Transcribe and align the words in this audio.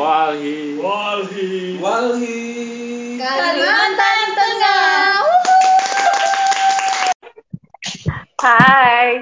Walhi. 0.00 0.80
Walhi. 0.80 1.76
Walhi. 1.76 2.40
Kalimantan 3.20 4.20
Tengah. 4.32 5.20
Hai. 8.40 9.20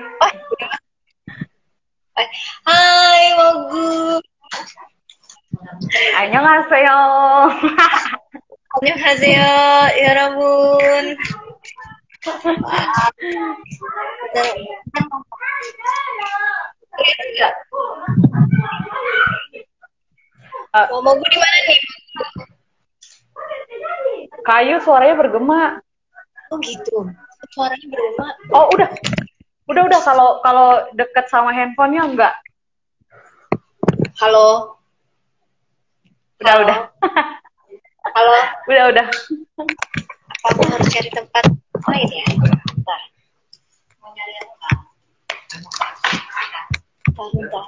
Hai 2.63 3.25
Mogu. 3.35 4.23
Annyeonghaseyo. 6.15 7.03
Annyeonghaseyo, 8.79 9.51
ya 9.99 10.11
Rabun. 10.15 11.05
Eh, 20.79 20.87
Mau 20.95 21.03
Mogu 21.03 21.27
di 21.27 21.39
mana 21.43 21.59
nih? 21.67 21.81
kayu 24.47 24.79
suaranya 24.81 25.19
bergema. 25.19 25.83
Oh 26.55 26.57
gitu. 26.63 27.11
Suaranya 27.51 27.87
berubah. 27.91 28.31
Oh, 28.55 28.71
udah. 28.79 28.87
Udah 29.69 29.83
udah 29.91 30.01
kalau 30.07 30.29
kalau 30.41 30.87
deket 30.95 31.27
sama 31.27 31.51
handphonenya 31.51 32.07
enggak. 32.07 32.35
Halo. 34.23 34.79
Udah 36.39 36.55
Halo. 36.55 36.63
udah. 36.65 36.79
Halo. 38.15 38.35
Udah 38.71 38.85
udah. 38.95 39.07
Apa 40.39 40.47
aku 40.55 40.63
harus 40.71 40.89
cari 40.95 41.11
tempat 41.11 41.45
lain 41.91 42.09
ya? 42.09 42.27
Bentar. 42.39 43.01
Mau 43.99 44.15
nyari 44.15 44.35
apa? 44.47 44.71
Bentar. 47.19 47.67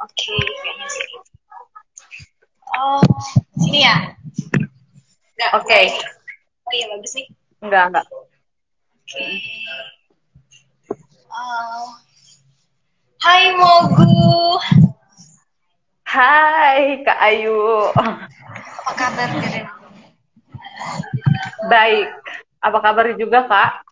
Oke, 0.00 0.32
kayaknya 0.32 0.88
sini. 0.88 1.16
Oh, 2.72 3.04
sini 3.60 3.84
ya? 3.84 4.16
Enggak. 5.36 5.50
Oke. 5.60 5.80
Oh 6.64 6.72
iya, 6.72 6.86
bagus 6.88 7.12
nih. 7.20 7.28
Enggak 7.60 7.84
enggak. 7.92 8.06
Oke. 8.08 9.24
Oh. 11.28 11.84
Hai 13.20 13.52
Mogu. 13.52 14.56
Hai 16.08 17.04
Kak 17.04 17.18
Ayu. 17.20 17.92
Apa 17.92 18.92
kabar 18.96 19.28
Keren? 19.36 19.68
Baik. 21.68 22.08
Apa 22.64 22.78
kabar 22.80 23.06
juga 23.20 23.44
Kak? 23.44 23.84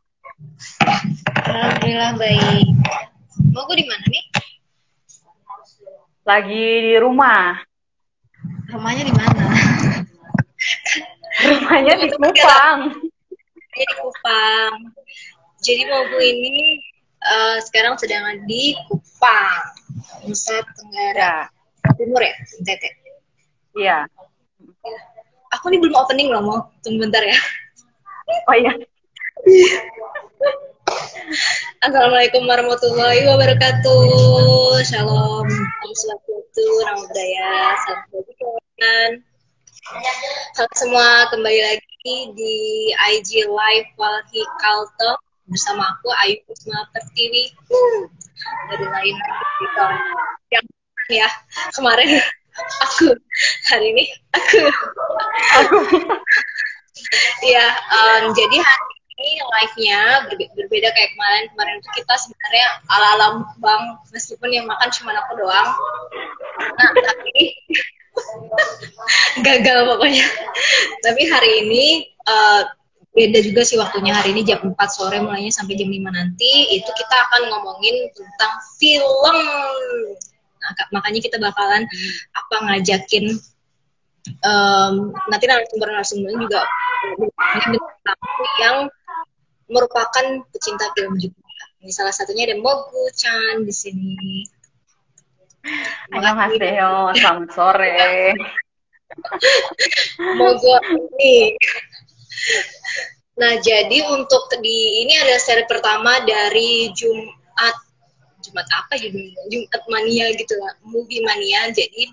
Alhamdulillah 1.45 2.17
baik. 2.17 2.69
Mogu 3.53 3.77
di 3.77 3.85
mana 3.85 4.05
nih? 4.09 4.28
Lagi 6.29 6.85
di 6.85 6.95
rumah. 7.01 7.57
Rumahnya 8.69 9.03
di 9.09 9.15
mana? 9.17 9.49
Rumahnya 11.41 11.95
di 12.05 12.09
Kupang. 12.13 12.79
Di 13.73 13.85
Kupang. 13.97 14.93
Jadi 15.65 15.89
Mogu 15.89 16.21
ini 16.21 16.77
eh, 17.25 17.57
sekarang 17.65 17.97
sedang 17.97 18.45
di 18.45 18.77
Kupang, 18.93 19.73
Nusa 20.29 20.61
Tenggara 20.77 21.49
Ya. 21.89 21.97
Timur 21.97 22.21
ya, 22.21 22.37
NTT. 22.61 22.85
Iya. 23.81 23.99
Aku 25.57 25.73
ini 25.73 25.81
belum 25.81 25.97
opening 25.97 26.29
loh, 26.29 26.45
mau 26.45 26.59
tunggu 26.85 27.09
bentar 27.09 27.25
ya. 27.25 27.41
Oh 28.45 28.53
iya. 28.53 28.77
Assalamualaikum 31.81 32.45
warahmatullahi 32.45 33.25
wabarakatuh. 33.25 34.01
Shalom. 34.85 35.49
Om 35.49 35.93
Swastiastu, 35.97 36.67
Namo 36.85 37.09
Buddhaya, 37.09 37.73
Salam 37.81 38.01
kebajikan. 38.13 39.11
Halo 40.53 40.73
semua, 40.77 41.09
kembali 41.33 41.61
lagi 41.65 42.17
di 42.37 42.57
IG 42.93 43.49
Live 43.49 43.91
Walhi 43.97 44.43
Kalto 44.61 45.17
bersama 45.49 45.97
aku 45.97 46.13
Ayu 46.29 46.45
Kusma 46.45 46.85
Pertiwi. 46.93 47.57
Hmm, 47.57 48.03
dari 48.69 48.85
lain 48.85 49.17
lagi. 49.17 49.65
Yang 50.53 50.65
ya 51.09 51.29
kemarin 51.73 52.21
aku 52.85 53.17
hari 53.73 53.87
ini 53.97 54.05
aku 54.37 54.57
Aku 55.57 55.77
Iya, 57.41 57.67
em, 57.73 58.23
jadi 58.37 58.59
hari 58.61 58.98
ini 59.19 59.43
live-nya 59.43 60.01
berbe- 60.31 60.53
berbeda 60.55 60.89
kayak 60.95 61.11
kemarin. 61.19 61.45
Kemarin 61.51 61.75
itu 61.83 61.91
kita 61.99 62.15
sebenarnya 62.15 62.67
ala-ala 62.87 63.27
mukbang, 63.43 63.83
meskipun 64.15 64.51
yang 64.55 64.67
makan 64.71 64.89
cuma 64.95 65.11
aku 65.19 65.33
doang. 65.43 65.71
Nah, 66.79 66.91
tapi 66.95 67.35
gagal 69.47 69.79
pokoknya. 69.91 70.27
Tapi 71.03 71.23
hari 71.27 71.51
ini 71.67 71.85
eh, 72.07 72.63
beda 73.11 73.39
juga 73.43 73.67
sih 73.67 73.75
waktunya. 73.75 74.15
Hari 74.15 74.31
ini 74.39 74.47
jam 74.47 74.63
4 74.63 74.79
sore 74.87 75.19
mulainya 75.19 75.51
sampai 75.51 75.75
jam 75.75 75.91
5 75.91 75.99
nanti. 76.15 76.79
Itu 76.79 76.91
kita 76.95 77.17
akan 77.27 77.43
ngomongin 77.51 78.15
tentang 78.15 78.53
film. 78.79 79.39
Nah, 80.63 80.71
makanya 80.95 81.21
kita 81.23 81.43
bakalan 81.43 81.87
apa 82.35 82.57
ngajakin 82.67 83.35
em, 84.29 84.95
nanti 85.31 85.45
narasumber-narasumber 85.49 86.35
juga 86.37 86.61
yang 88.61 88.91
merupakan 89.69 90.27
pecinta 90.53 90.89
film 90.97 91.15
juga. 91.21 91.39
Ini 91.79 91.93
salah 91.95 92.11
satunya 92.11 92.49
ada 92.49 92.57
Mogu 92.59 93.07
Chan 93.15 93.63
di 93.63 93.75
sini. 93.75 94.43
Annyeonghaseyo, 96.11 97.15
selamat 97.15 97.49
sore. 97.55 98.35
Mogu 100.41 100.75
ini. 100.91 101.55
Nah, 103.39 103.55
jadi 103.63 103.99
untuk 104.11 104.51
di 104.59 105.07
ini 105.07 105.15
ada 105.15 105.39
seri 105.39 105.63
pertama 105.71 106.19
dari 106.27 106.91
Jumat 106.91 107.77
Jumat 108.43 108.67
apa 108.75 108.99
ya 108.99 109.07
judulnya? 109.07 109.43
Jumat 109.51 109.83
Mania 109.87 110.27
gitu 110.35 110.55
lah, 110.59 110.75
Movie 110.83 111.23
Mania. 111.23 111.71
Jadi 111.71 112.11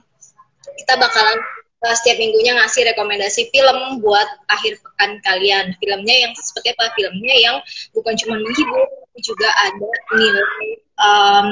kita 0.78 0.94
bakalan 1.02 1.40
uh, 1.86 1.94
setiap 1.94 2.18
minggunya 2.18 2.58
ngasih 2.58 2.90
rekomendasi 2.90 3.54
film 3.54 4.02
buat 4.02 4.26
akhir 4.50 4.82
pekan 4.82 5.22
kalian. 5.22 5.78
Filmnya 5.78 6.16
yang 6.26 6.32
seperti 6.34 6.74
apa? 6.74 6.90
Filmnya 6.98 7.36
yang 7.38 7.56
bukan 7.94 8.14
cuma 8.18 8.42
menghibur, 8.42 8.84
tapi 8.90 9.20
juga 9.22 9.50
ada 9.54 9.90
nilai 10.18 10.66
um, 11.00 11.50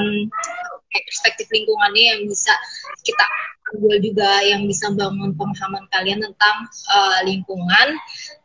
perspektif 0.90 1.46
lingkungannya 1.50 2.04
yang 2.14 2.20
bisa 2.26 2.54
kita 3.02 3.24
ambil 3.74 3.96
juga 3.98 4.30
yang 4.46 4.62
bisa 4.68 4.92
bangun 4.92 5.34
pemahaman 5.34 5.82
kalian 5.90 6.20
tentang 6.22 6.56
uh, 6.92 7.20
lingkungan 7.26 7.96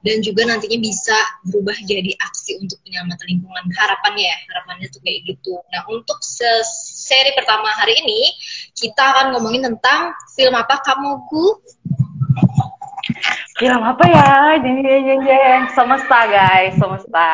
dan 0.01 0.17
juga 0.23 0.47
nantinya 0.47 0.79
bisa 0.79 1.17
berubah 1.45 1.75
jadi 1.85 2.15
aksi 2.17 2.57
untuk 2.63 2.79
penyelamatan 2.87 3.27
lingkungan 3.27 3.65
harapannya 3.75 4.25
ya 4.25 4.37
harapannya 4.49 4.87
tuh 4.89 5.03
kayak 5.03 5.27
gitu 5.27 5.59
nah 5.69 5.85
untuk 5.91 6.17
se- 6.23 6.65
seri 6.95 7.35
pertama 7.35 7.67
hari 7.77 7.99
ini 7.99 8.31
kita 8.73 9.03
akan 9.03 9.35
ngomongin 9.35 9.69
tentang 9.69 10.15
film 10.33 10.55
apa 10.55 10.79
kamu 10.81 11.27
gu 11.27 11.45
Film 13.59 13.83
apa 13.83 14.07
ya? 14.07 14.55
Jeng 14.63 14.79
jeng 14.79 15.03
jeng 15.03 15.21
jeng. 15.27 15.61
Semesta 15.75 16.19
guys, 16.31 16.79
semesta. 16.79 17.31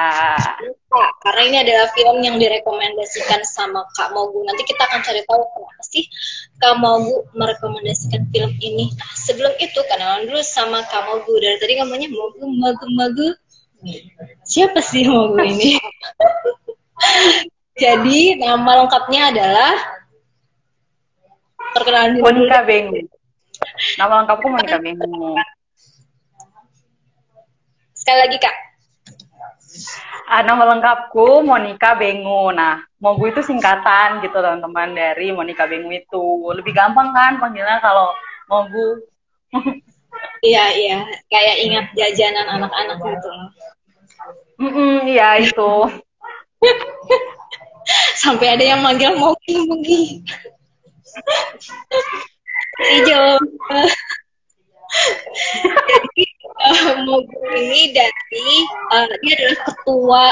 Nah, 0.89 1.09
karena 1.21 1.41
ini 1.45 1.57
adalah 1.61 1.85
film 1.93 2.17
yang 2.25 2.41
direkomendasikan 2.41 3.45
sama 3.45 3.85
Kak 3.93 4.09
Mogu. 4.09 4.41
Nanti 4.41 4.65
kita 4.65 4.89
akan 4.89 5.05
cari 5.05 5.21
tahu 5.21 5.45
kenapa 5.45 5.83
sih 5.85 6.09
Kak 6.57 6.81
Mogu 6.81 7.29
merekomendasikan 7.37 8.25
film 8.33 8.57
ini. 8.57 8.89
Nah, 8.97 9.11
sebelum 9.13 9.53
itu 9.61 9.77
kenalan 9.85 10.25
dulu 10.25 10.41
sama 10.41 10.81
Kak 10.89 11.05
Mogu. 11.05 11.29
Dari 11.37 11.61
tadi 11.61 11.77
ngomongnya 11.77 12.09
Mogu, 12.09 12.45
Mogu, 12.49 12.85
Mogu. 12.89 13.29
Siapa 14.49 14.81
sih 14.81 15.05
Mogu 15.05 15.37
ini? 15.45 15.77
Jadi 17.85 18.41
nama 18.41 18.81
lengkapnya 18.81 19.29
adalah 19.29 19.77
perkenalan 21.69 22.17
diri 22.17 22.49
Bengu. 22.65 22.99
Nama 24.01 24.25
lengkapku 24.25 24.47
Monica 24.49 24.81
Bengu. 24.81 25.37
Sekali 28.05 28.19
lagi 28.21 28.37
Kak. 28.37 28.55
Ah, 30.29 30.45
nama 30.45 30.61
lengkapku 30.69 31.41
Monica 31.41 31.97
Bengu. 31.97 32.53
Nah, 32.53 32.85
Mogu 33.01 33.33
itu 33.33 33.41
singkatan 33.41 34.21
gitu 34.21 34.37
teman-teman 34.37 34.93
dari 34.93 35.33
Monica 35.33 35.65
Bengu 35.65 35.89
itu. 35.89 36.53
Lebih 36.53 36.69
gampang 36.69 37.09
kan 37.17 37.41
panggilnya 37.41 37.81
kalau 37.81 38.13
Mogu. 38.45 39.01
Iya, 40.45 40.71
iya. 40.77 40.97
Kayak 41.27 41.55
ingat 41.65 41.85
jajanan 41.97 42.47
anak-anak 42.47 43.01
gitu 43.01 43.29
loh. 43.33 43.49
Mm-mm, 44.61 45.09
iya 45.09 45.41
itu. 45.41 45.73
sampai 48.21 48.57
ada 48.57 48.65
yang 48.65 48.81
manggil 48.81 49.13
Mogi 49.17 49.53
Mogi 49.65 50.01
hijau 52.95 53.39
jadi 55.89 56.23
eh, 56.45 56.95
Mogi 57.03 57.35
ini 57.55 57.81
dari 57.93 58.47
eh, 58.95 59.07
dia 59.21 59.33
adalah 59.39 59.59
ketua 59.67 60.25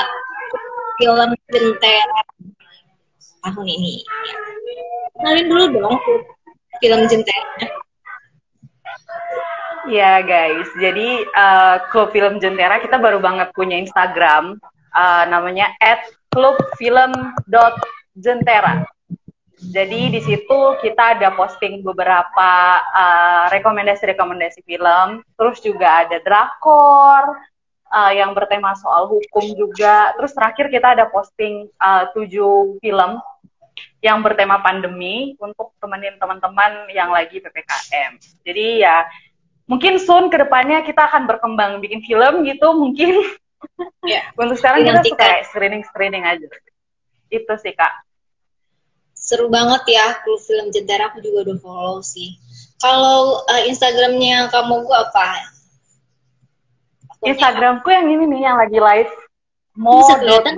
film 1.00 1.30
Jentera 1.52 2.22
tahun 3.44 3.68
ini 3.68 3.96
kenalin 5.20 5.46
dulu 5.52 5.66
dong 5.78 5.98
film 6.84 7.08
Jentera. 7.08 7.68
Ya 9.84 10.24
guys, 10.24 10.72
jadi 10.80 11.28
uh, 11.36 11.84
klub 11.92 12.16
film 12.16 12.40
Jentera 12.40 12.80
kita 12.80 13.04
baru 13.04 13.20
banget 13.20 13.52
punya 13.52 13.76
Instagram 13.80 14.60
uh, 14.96 15.24
namanya 15.28 15.76
@klubfilm.jentera. 16.32 18.88
Jadi 19.72 20.12
di 20.12 20.22
situ 20.22 20.60
kita 20.84 21.16
ada 21.16 21.32
posting 21.38 21.80
beberapa 21.86 22.52
uh, 22.92 23.46
rekomendasi-rekomendasi 23.54 24.66
film, 24.68 25.24
terus 25.40 25.64
juga 25.64 26.04
ada 26.04 26.20
drakor 26.20 27.40
uh, 27.94 28.12
yang 28.12 28.36
bertema 28.36 28.76
soal 28.76 29.08
hukum 29.08 29.46
juga. 29.56 30.12
Terus 30.20 30.36
terakhir 30.36 30.68
kita 30.68 30.98
ada 31.00 31.06
posting 31.08 31.72
uh, 31.80 32.10
tujuh 32.12 32.82
film 32.84 33.22
yang 34.04 34.20
bertema 34.20 34.60
pandemi 34.60 35.40
untuk 35.40 35.72
temenin 35.80 36.20
teman-teman 36.20 36.92
yang 36.92 37.14
lagi 37.14 37.40
ppkm. 37.40 38.20
Jadi 38.44 38.84
ya 38.84 39.08
mungkin 39.64 39.96
soon 39.96 40.28
ke 40.28 40.36
depannya 40.36 40.84
kita 40.84 41.08
akan 41.08 41.24
berkembang 41.24 41.80
bikin 41.80 42.04
film 42.04 42.44
gitu 42.44 42.76
mungkin. 42.76 43.24
Ya. 44.04 44.28
Untuk 44.40 44.60
sekarang 44.60 44.84
kita 44.84 45.02
suka 45.08 45.28
screening 45.48 45.88
screening 45.88 46.28
aja. 46.28 46.46
Itu 47.32 47.54
sih 47.64 47.72
kak. 47.72 48.04
Seru 49.34 49.50
banget 49.50 49.82
ya 49.90 50.22
kru 50.22 50.38
film 50.38 50.70
Jentera 50.70 51.10
aku 51.10 51.18
juga 51.26 51.50
udah 51.50 51.58
follow 51.58 51.98
sih. 52.06 52.38
Kalau 52.78 53.42
uh, 53.50 53.62
Instagramnya 53.66 54.54
kamu 54.54 54.86
gue 54.86 54.94
apa? 54.94 55.42
Instagramku 57.26 57.90
yang 57.90 58.14
ini 58.14 58.30
nih 58.30 58.46
yang 58.46 58.62
lagi 58.62 58.78
live 58.78 59.10
mo.go13. 59.74 60.54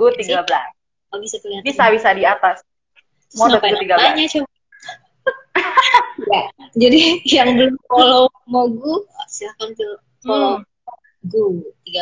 Oh, 1.08 1.16
bisa 1.24 1.40
kelihatan. 1.40 1.64
Bisa 1.64 1.88
bisa 1.88 2.12
di 2.12 2.28
atas. 2.28 2.60
Mo.go13. 3.40 4.44
ya. 6.36 6.42
Jadi 6.76 7.24
yang 7.32 7.56
belum 7.56 7.80
follow 7.88 8.28
Mogu 8.44 9.08
silahkan 9.24 9.72
follow 10.20 10.60
hmm. 10.60 11.32
Gu 11.32 11.64
13. 11.88 11.96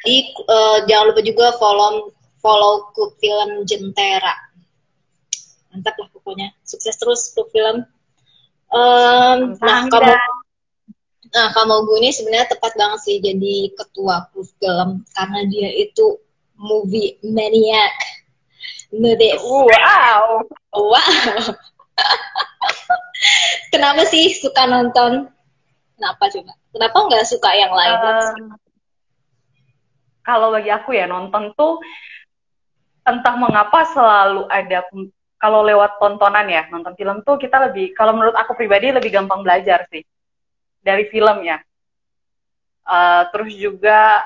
Jadi 0.00 0.18
uh, 0.48 0.78
jangan 0.88 1.04
lupa 1.12 1.20
juga 1.20 1.52
follow 1.60 2.08
follow 2.40 2.88
klub 2.96 3.12
film 3.20 3.68
Jentera. 3.68 4.45
Mantap 5.76 5.94
lah 6.00 6.08
pokoknya. 6.08 6.56
Sukses 6.64 6.96
terus 6.96 7.36
klub 7.36 7.52
film. 7.52 7.84
Um, 8.72 9.60
nah 9.60 9.84
kamu 9.86 10.16
Nah, 11.36 11.52
kamu 11.52 11.84
gue 11.84 11.98
ini 12.00 12.10
sebenarnya 12.16 12.48
tepat 12.56 12.72
banget 12.80 13.00
sih 13.04 13.16
jadi 13.20 13.68
ketua 13.76 14.30
klub 14.32 14.48
film 14.56 15.04
karena 15.12 15.40
dia 15.50 15.68
itu 15.74 16.16
movie 16.56 17.20
maniac. 17.20 17.92
Movie. 18.88 19.36
Wow. 19.44 20.48
Wow. 20.72 21.52
Kenapa 23.74 24.08
sih 24.08 24.32
suka 24.32 24.64
nonton? 24.64 25.28
Kenapa 26.00 26.24
coba? 26.32 26.52
Kenapa 26.72 26.96
nggak 27.04 27.26
suka 27.28 27.50
yang 27.52 27.72
lain? 27.76 27.96
Uh, 28.00 28.56
kalau 30.24 30.52
bagi 30.56 30.72
aku 30.72 30.96
ya 30.96 31.04
nonton 31.04 31.52
tuh 31.52 31.80
entah 33.06 33.34
mengapa 33.38 33.86
selalu 33.92 34.48
ada 34.48 34.88
kalau 35.36 35.60
lewat 35.62 36.00
tontonan 36.00 36.48
ya 36.48 36.68
nonton 36.72 36.96
film 36.96 37.20
tuh 37.20 37.36
kita 37.36 37.68
lebih 37.68 37.92
kalau 37.92 38.16
menurut 38.16 38.36
aku 38.36 38.56
pribadi 38.56 38.92
lebih 38.92 39.12
gampang 39.12 39.44
belajar 39.44 39.84
sih 39.92 40.02
dari 40.80 41.10
film 41.10 41.42
ya. 41.44 41.58
Uh, 42.86 43.26
terus 43.34 43.50
juga 43.58 44.22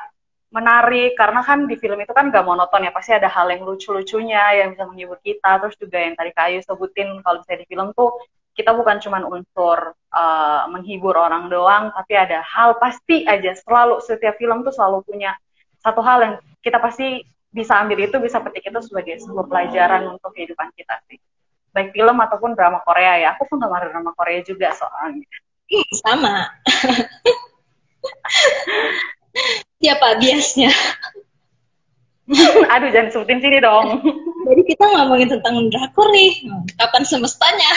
menarik 0.51 1.15
karena 1.15 1.41
kan 1.47 1.65
di 1.65 1.79
film 1.79 1.97
itu 2.03 2.11
kan 2.11 2.29
gak 2.29 2.43
monoton 2.43 2.83
ya 2.83 2.93
pasti 2.93 3.15
ada 3.15 3.31
hal 3.31 3.47
yang 3.49 3.63
lucu-lucunya 3.63 4.61
yang 4.61 4.75
bisa 4.75 4.85
menghibur 4.85 5.17
kita 5.23 5.63
terus 5.63 5.79
juga 5.79 5.97
yang 6.03 6.19
tadi 6.19 6.35
Kayu 6.35 6.59
sebutin 6.67 7.23
kalau 7.23 7.41
misalnya 7.41 7.63
di 7.63 7.69
film 7.71 7.89
tuh 7.95 8.19
kita 8.59 8.75
bukan 8.75 8.99
cuma 8.99 9.23
unsur 9.23 9.95
uh, 9.95 10.63
menghibur 10.69 11.15
orang 11.15 11.47
doang 11.47 11.95
tapi 11.95 12.19
ada 12.19 12.43
hal 12.43 12.77
pasti 12.83 13.23
aja 13.25 13.55
selalu 13.63 14.03
setiap 14.03 14.37
film 14.43 14.67
tuh 14.67 14.75
selalu 14.75 15.07
punya 15.07 15.39
satu 15.81 16.03
hal 16.03 16.19
yang 16.19 16.35
kita 16.61 16.83
pasti 16.83 17.23
bisa 17.51 17.83
ambil 17.83 17.99
itu 18.07 18.17
bisa 18.23 18.39
petik 18.43 18.71
itu 18.71 18.81
sebagai 18.83 19.19
sebuah 19.23 19.47
pelajaran 19.51 20.07
untuk 20.15 20.31
kehidupan 20.35 20.71
kita 20.79 21.03
sih 21.11 21.19
baik 21.71 21.95
film 21.95 22.17
ataupun 22.19 22.55
drama 22.55 22.83
Korea 22.83 23.19
ya 23.19 23.29
aku 23.35 23.47
pun 23.47 23.63
penggemar 23.63 23.91
drama 23.91 24.15
Korea 24.15 24.43
juga 24.43 24.71
soalnya 24.75 25.27
sama 26.03 26.51
Siapa 29.81 30.21
biasnya? 30.21 30.71
Aduh, 32.75 32.91
jangan 32.95 33.11
sebutin 33.11 33.41
sini 33.43 33.59
dong. 33.59 34.05
Jadi 34.47 34.63
kita 34.67 34.85
ngomongin 34.87 35.29
tentang 35.31 35.57
drakor 35.73 36.09
nih. 36.15 36.47
Kapan 36.79 37.03
semestanya? 37.03 37.73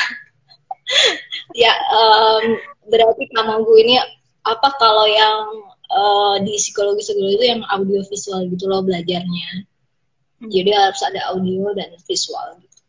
ya, 1.55 1.73
um, 1.95 2.59
berarti 2.91 3.23
kamu 3.33 3.63
gue 3.65 3.77
ini 3.87 3.95
apa 4.43 4.69
kalau 4.75 5.07
yang 5.07 5.35
uh, 5.91 6.35
di 6.43 6.55
psikologi 6.59 7.07
psikologi 7.07 7.35
itu 7.39 7.45
yang 7.47 7.61
audio 7.71 8.03
visual 8.07 8.43
gitu 8.47 8.65
loh 8.67 8.83
belajarnya. 8.83 9.67
Jadi 10.43 10.69
harus 10.75 10.99
ada 11.07 11.31
audio 11.31 11.71
dan 11.71 11.95
visual 12.03 12.59
gitu. 12.59 12.79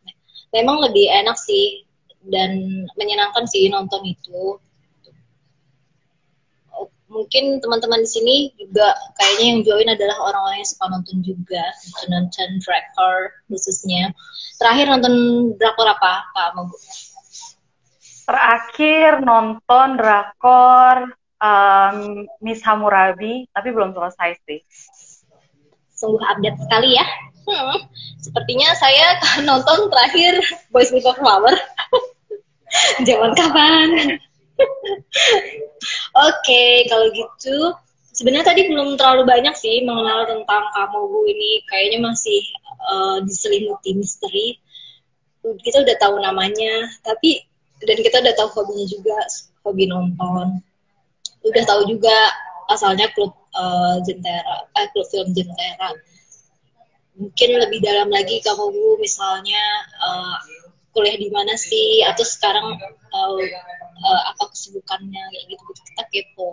Memang 0.51 0.83
lebih 0.83 1.07
enak 1.07 1.39
sih 1.39 1.87
dan 2.27 2.83
menyenangkan 2.99 3.47
sih 3.47 3.71
nonton 3.71 4.03
itu 4.03 4.59
mungkin 7.15 7.63
teman-teman 7.63 8.03
di 8.03 8.09
sini 8.11 8.35
juga 8.59 8.91
kayaknya 9.15 9.45
yang 9.47 9.59
join 9.63 9.87
adalah 9.87 10.17
orang-orang 10.19 10.59
yang 10.59 10.69
suka 10.69 10.85
nonton 10.91 11.17
juga 11.23 11.63
nonton 12.11 12.49
drakor 12.59 13.17
khususnya 13.47 14.11
terakhir 14.59 14.91
nonton 14.91 15.13
drakor 15.55 15.87
apa 15.87 16.27
kak 16.35 16.49
Mogu? 16.59 16.75
Terakhir 18.25 19.23
nonton 19.23 19.87
drakor 19.95 21.15
um, 21.39 22.27
Miss 22.39 22.63
Hammurabi 22.63 23.49
tapi 23.51 23.69
belum 23.71 23.95
selesai 23.95 24.39
sih. 24.45 24.61
Sungguh 25.95 26.21
update 26.23 26.59
sekali 26.59 26.99
ya. 26.99 27.05
Hmm, 27.45 27.77
sepertinya 28.19 28.73
saya 28.73 29.21
nonton 29.49 29.87
terakhir 29.93 30.41
Boys 30.73 30.91
Before 30.91 31.15
Flower. 31.17 31.53
Zaman 33.07 33.31
kapan? 33.37 34.19
Oke, 36.27 36.63
kalau 36.87 37.07
gitu 37.11 37.75
sebenarnya 38.15 38.55
tadi 38.55 38.71
belum 38.71 38.95
terlalu 38.95 39.27
banyak 39.27 39.55
sih 39.59 39.83
mengenal 39.83 40.27
tentang 40.27 40.63
kamu 40.73 40.99
Bu 41.07 41.19
ini. 41.27 41.51
Kayaknya 41.67 41.99
masih 42.03 42.41
uh, 42.87 43.17
diselimuti 43.23 43.95
misteri. 43.95 44.59
Kita 45.45 45.85
udah 45.85 45.95
tahu 46.01 46.17
namanya, 46.25 46.89
tapi 47.05 47.45
dan 47.85 48.01
kita 48.01 48.17
udah 48.17 48.33
tahu 48.33 48.49
hobinya 48.57 48.85
juga, 48.89 49.17
hobi 49.61 49.85
nonton. 49.85 50.63
Udah 51.45 51.63
tahu 51.65 51.81
juga 51.85 52.15
asalnya 52.73 53.05
klub 53.13 53.33
uh, 53.53 54.01
Jentera, 54.01 54.65
eh, 54.73 54.87
klub 54.91 55.07
film 55.09 55.29
Jentera. 55.37 55.93
Mungkin 57.15 57.49
lebih 57.55 57.79
dalam 57.79 58.11
lagi 58.11 58.43
kamu 58.43 58.75
Bu 58.75 58.99
misalnya 58.99 59.63
uh, 60.03 60.35
kuliah 60.91 61.15
di 61.15 61.29
mana 61.31 61.55
sih? 61.55 62.03
Atau 62.03 62.27
sekarang 62.27 62.75
uh, 63.13 63.39
uh, 64.03 64.21
apa 64.35 64.43
kesibukannya? 64.51 65.23
Kayak 65.31 65.45
gitu 65.47 65.61
gitu 65.71 65.81
kita 65.93 66.03
kepo. 66.11 66.49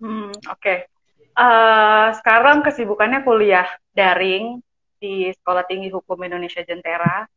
Hmm, 0.00 0.32
oke. 0.32 0.58
Okay. 0.58 0.78
uh, 1.36 1.44
eh, 1.44 2.06
sekarang 2.18 2.64
kesibukannya 2.64 3.22
kuliah 3.22 3.68
daring 3.92 4.64
di 4.98 5.28
Sekolah 5.34 5.66
Tinggi 5.68 5.92
Hukum 5.92 6.18
Indonesia 6.24 6.64
Jentera. 6.64 7.28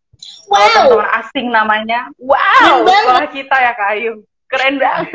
Wow. 0.48 0.55
kalau 0.55 0.72
teman-teman 0.72 1.10
asing 1.19 1.48
namanya 1.51 2.07
wow! 2.24 2.88
Sekolah 2.88 3.27
kita 3.36 3.55
ya 3.60 3.72
Kak 3.75 3.89
Ayu 4.00 4.24
keren 4.48 4.79
banget 4.79 5.12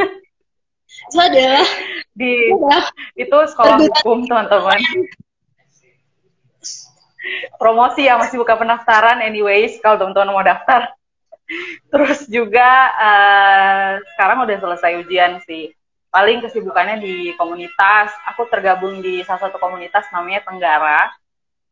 itu 0.91 1.19
adalah 1.19 1.67
di 2.13 2.33
itu 3.15 3.37
sekolah 3.55 3.77
hukum 3.79 4.27
teman-teman 4.27 4.81
promosi 7.57 8.09
ya 8.09 8.19
masih 8.19 8.43
buka 8.43 8.59
pendaftaran 8.59 9.23
anyways 9.23 9.79
kalau 9.79 9.97
teman-teman 10.01 10.35
mau 10.35 10.45
daftar 10.45 10.95
Terus 11.91 12.31
juga 12.31 12.71
uh, 12.95 13.93
sekarang 14.15 14.47
udah 14.47 14.59
selesai 14.63 14.93
ujian 15.03 15.43
sih. 15.45 15.75
Paling 16.11 16.43
kesibukannya 16.43 17.03
di 17.03 17.35
komunitas. 17.35 18.15
Aku 18.35 18.47
tergabung 18.51 19.03
di 19.03 19.23
salah 19.27 19.51
satu 19.51 19.59
komunitas 19.59 20.07
namanya 20.15 20.47
Tenggara. 20.47 21.11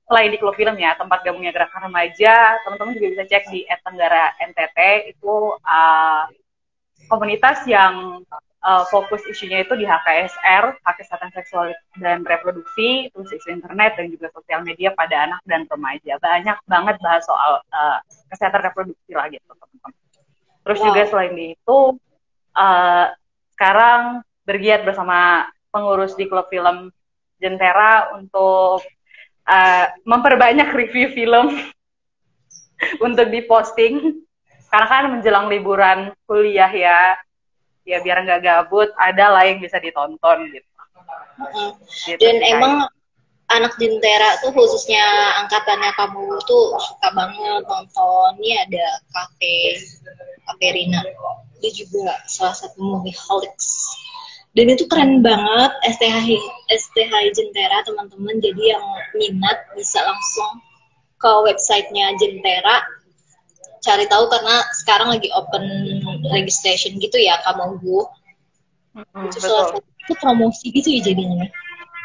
Selain 0.09 0.33
di 0.33 0.41
klub 0.41 0.57
film 0.57 0.73
ya, 0.81 0.97
tempat 0.97 1.21
gabungnya 1.21 1.53
gerakan 1.53 1.93
remaja, 1.93 2.57
teman-teman 2.65 2.97
juga 2.97 3.09
bisa 3.13 3.25
cek 3.29 3.45
di 3.53 3.61
Tenggara 3.69 4.35
NTT. 4.41 4.79
Itu 5.15 5.59
uh, 5.59 6.23
komunitas 7.09 7.65
yang 7.65 8.23
uh, 8.63 8.85
fokus 8.93 9.25
isunya 9.27 9.65
itu 9.65 9.75
di 9.75 9.89
HKSR, 9.89 10.79
hak 10.83 10.95
kesehatan 11.01 11.31
seksual 11.33 11.73
dan 11.99 12.23
reproduksi, 12.23 13.11
terus 13.11 13.33
isu 13.33 13.49
internet 13.59 13.97
dan 13.97 14.13
juga 14.13 14.29
sosial 14.31 14.63
media 14.63 14.93
pada 14.93 15.29
anak 15.29 15.41
dan 15.49 15.65
remaja. 15.67 16.21
Banyak 16.21 16.57
banget 16.69 16.97
bahas 17.01 17.25
soal 17.25 17.65
uh, 17.73 17.99
kesehatan 18.31 18.63
reproduksi 18.69 19.13
lah 19.17 19.27
gitu 19.33 19.45
teman-teman. 19.49 19.93
Terus 20.63 20.79
wow. 20.79 20.87
juga 20.93 21.03
selain 21.09 21.35
itu 21.57 21.79
uh, 22.55 23.07
sekarang 23.57 24.23
bergiat 24.45 24.85
bersama 24.85 25.49
pengurus 25.73 26.17
di 26.17 26.29
klub 26.29 26.49
film 26.53 26.93
Jentera 27.39 28.13
untuk 28.19 28.83
uh, 29.47 29.87
memperbanyak 30.03 30.69
review 30.75 31.15
film 31.15 31.57
untuk 33.07 33.27
diposting 33.31 34.27
karena 34.69 34.87
kan 34.89 35.05
menjelang 35.09 35.47
liburan 35.49 35.99
kuliah 36.29 36.71
ya. 36.71 37.17
Ya 37.89 38.05
biar 38.05 38.21
nggak 38.21 38.45
gabut 38.45 38.93
ada 39.01 39.33
lah 39.33 39.49
yang 39.49 39.65
bisa 39.65 39.81
ditonton 39.81 40.45
gitu, 40.53 40.69
uh, 41.41 41.73
gitu 42.05 42.21
dan 42.21 42.37
emang 42.45 42.85
anak 43.49 43.73
Jentera 43.81 44.37
tuh 44.45 44.53
khususnya 44.53 45.01
angkatannya 45.41 45.89
kamu 45.97 46.37
tuh 46.45 46.77
suka 46.77 47.09
banget 47.17 47.65
nonton. 47.65 48.31
Ini 48.45 48.69
ada 48.69 48.87
kafe 49.09 49.81
kafe 50.45 50.67
Rina. 50.77 51.01
Dia 51.65 51.73
juga 51.73 52.21
salah 52.29 52.55
satu 52.55 52.77
movie 52.79 53.17
holics. 53.17 53.89
Dan 54.53 54.69
itu 54.69 54.85
keren 54.85 55.25
banget. 55.25 55.73
STH 55.97 56.29
STH 56.69 57.15
Jentera 57.33 57.81
teman-teman. 57.89 58.37
Jadi 58.45 58.63
yang 58.69 58.85
minat 59.17 59.65
bisa 59.73 60.05
langsung 60.05 60.61
ke 61.19 61.31
websitenya 61.49 62.15
Jentera 62.21 62.85
cari 63.89 64.05
tahu 64.05 64.29
karena 64.29 64.57
sekarang 64.77 65.09
lagi 65.17 65.33
open 65.33 65.65
registration 66.29 67.01
gitu 67.01 67.17
ya 67.17 67.41
kamu 67.41 67.81
bu 67.81 68.05
hmm, 68.93 69.33
itu 69.33 69.41
salah 69.41 69.73
satu 69.73 69.81
itu 69.81 70.13
promosi 70.21 70.67
gitu 70.73 70.89
ya 70.93 71.01
jadinya. 71.05 71.49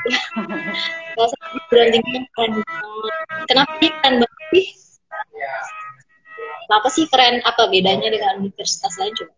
Salah 1.16 1.30
satu 1.30 1.56
branding 1.72 2.04
yang 2.04 2.26
keren 2.36 2.52
kenapa 3.48 3.72
sih 3.80 3.92
keren 3.96 4.16
banget 4.20 4.44
sih? 4.52 4.66
Kenapa 6.68 6.88
sih 6.92 7.06
keren? 7.08 7.36
Apa 7.48 7.72
bedanya 7.72 8.12
dengan 8.12 8.44
universitas 8.44 8.92
lain 9.00 9.16
coba? 9.16 9.34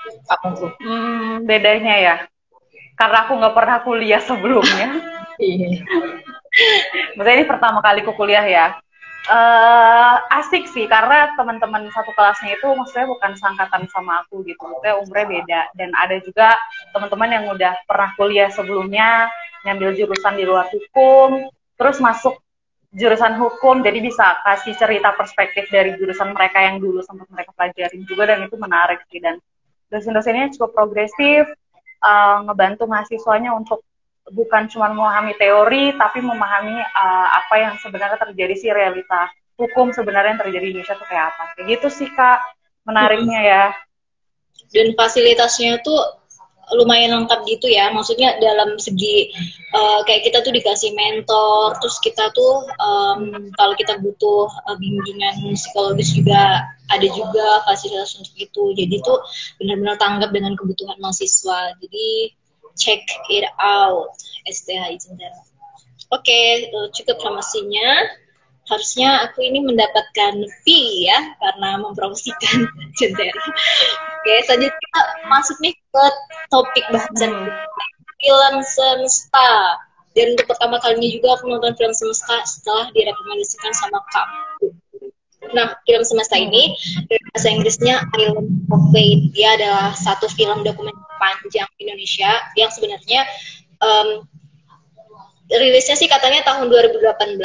Kamu 0.00 0.48
hmm, 0.80 1.32
bedanya 1.44 1.94
ya. 2.00 2.14
Karena 2.96 3.28
aku 3.28 3.32
nggak 3.36 3.52
pernah 3.56 3.76
kuliah 3.84 4.22
sebelumnya. 4.24 4.88
Iya. 5.40 5.72
Maksudnya 7.16 7.36
ini 7.40 7.44
pertama 7.48 7.80
kali 7.80 8.04
aku 8.04 8.12
kuliah 8.12 8.44
ya 8.44 8.76
uh, 9.28 10.16
asik 10.40 10.64
sih 10.72 10.88
karena 10.88 11.34
teman-teman 11.36 11.90
satu 11.92 12.14
kelasnya 12.16 12.56
itu 12.56 12.66
maksudnya 12.72 13.10
bukan 13.10 13.32
sangkatan 13.36 13.84
sama 13.92 14.24
aku 14.24 14.40
gitu. 14.48 14.62
Maksudnya 14.64 14.94
umurnya 14.96 15.26
beda. 15.28 15.60
Dan 15.76 15.90
ada 15.92 16.16
juga 16.22 16.56
teman-teman 16.96 17.28
yang 17.28 17.44
udah 17.52 17.74
pernah 17.84 18.10
kuliah 18.16 18.48
sebelumnya 18.48 19.28
ngambil 19.66 19.92
jurusan 19.92 20.40
di 20.40 20.44
luar 20.48 20.72
hukum 20.72 21.52
terus 21.76 22.00
masuk 22.00 22.40
jurusan 22.90 23.36
hukum 23.36 23.84
jadi 23.84 24.00
bisa 24.02 24.40
kasih 24.42 24.74
cerita 24.74 25.12
perspektif 25.14 25.68
dari 25.68 25.94
jurusan 26.00 26.32
mereka 26.32 26.58
yang 26.64 26.80
dulu 26.80 27.04
sempat 27.04 27.28
mereka 27.30 27.52
pelajarin 27.54 28.02
juga 28.08 28.32
dan 28.32 28.48
itu 28.48 28.56
menarik 28.56 29.04
sih. 29.12 29.20
Dan 29.20 29.36
dosen-dosennya 29.92 30.54
cukup 30.56 30.70
progresif 30.72 31.44
uh, 32.00 32.38
ngebantu 32.46 32.88
mahasiswanya 32.88 33.52
untuk 33.52 33.84
bukan 34.30 34.70
cuma 34.70 34.90
memahami 34.94 35.34
teori 35.36 35.94
tapi 35.98 36.22
memahami 36.22 36.78
uh, 36.78 37.28
apa 37.42 37.54
yang 37.58 37.74
sebenarnya 37.82 38.18
terjadi 38.18 38.54
sih 38.56 38.70
realita 38.70 39.30
hukum 39.60 39.92
sebenarnya 39.92 40.36
yang 40.36 40.42
terjadi 40.48 40.64
di 40.64 40.72
Indonesia 40.72 40.96
itu 40.96 41.06
kayak 41.06 41.24
apa. 41.36 41.42
Kayak 41.52 41.66
gitu 41.76 41.88
sih 41.92 42.08
kak 42.08 42.40
menariknya 42.88 43.40
ya. 43.44 43.64
Dan 44.72 44.96
fasilitasnya 44.96 45.84
tuh 45.84 46.00
lumayan 46.72 47.12
lengkap 47.20 47.44
gitu 47.44 47.68
ya. 47.68 47.92
Maksudnya 47.92 48.40
dalam 48.40 48.80
segi 48.80 49.28
uh, 49.76 50.00
kayak 50.08 50.30
kita 50.30 50.40
tuh 50.40 50.52
dikasih 50.54 50.96
mentor 50.96 51.76
terus 51.82 52.00
kita 52.00 52.32
tuh 52.32 52.64
um, 52.80 53.52
kalau 53.58 53.74
kita 53.76 54.00
butuh 54.00 54.48
uh, 54.64 54.76
bimbingan 54.80 55.52
psikologis 55.52 56.14
juga 56.16 56.64
ada 56.88 57.06
juga 57.06 57.60
fasilitas 57.68 58.16
untuk 58.16 58.34
itu. 58.38 58.64
Jadi 58.78 58.96
tuh 59.04 59.20
benar-benar 59.60 60.00
tanggap 60.00 60.30
dengan 60.32 60.56
kebutuhan 60.56 60.96
mahasiswa. 61.02 61.76
Jadi 61.76 62.39
check 62.76 63.02
it 63.30 63.46
out 63.58 64.14
STH 64.46 65.06
Jentera. 65.06 65.40
Oke, 66.10 66.26
okay, 66.26 66.46
eh, 66.66 66.88
cukup 66.90 67.16
promosinya. 67.22 68.18
Harusnya 68.66 69.26
aku 69.26 69.42
ini 69.42 69.62
mendapatkan 69.66 70.46
fee 70.62 71.10
ya 71.10 71.18
karena 71.38 71.78
mempromosikan 71.78 72.66
Jentera. 72.98 73.30
Oke, 73.30 74.26
okay, 74.26 74.38
selanjutnya 74.46 74.74
kita 74.78 75.00
masuk 75.30 75.56
nih 75.62 75.74
ke 75.74 76.04
topik 76.50 76.86
bahasan 76.90 77.30
hmm. 77.30 77.50
film 78.20 78.54
semesta. 78.66 79.50
Dan 80.10 80.34
untuk 80.34 80.50
pertama 80.50 80.82
kalinya 80.82 81.06
juga 81.06 81.38
aku 81.38 81.46
nonton 81.46 81.74
film 81.78 81.94
semesta 81.94 82.42
setelah 82.42 82.90
direkomendasikan 82.90 83.70
sama 83.70 84.02
kamu. 84.10 84.74
Nah, 85.50 85.72
film 85.88 86.04
semesta 86.04 86.36
ini 86.36 86.76
bahasa 87.08 87.48
Inggrisnya 87.48 88.04
Island 88.12 88.68
of 88.68 88.92
Fate. 88.92 89.32
Dia 89.32 89.56
adalah 89.56 89.96
satu 89.96 90.28
film 90.28 90.60
dokumenter 90.62 91.00
panjang 91.16 91.68
Indonesia 91.80 92.28
yang 92.60 92.68
sebenarnya 92.68 93.24
um, 93.80 94.28
rilisnya 95.48 95.96
sih 95.96 96.06
katanya 96.06 96.44
tahun 96.44 96.68
2018 96.68 97.40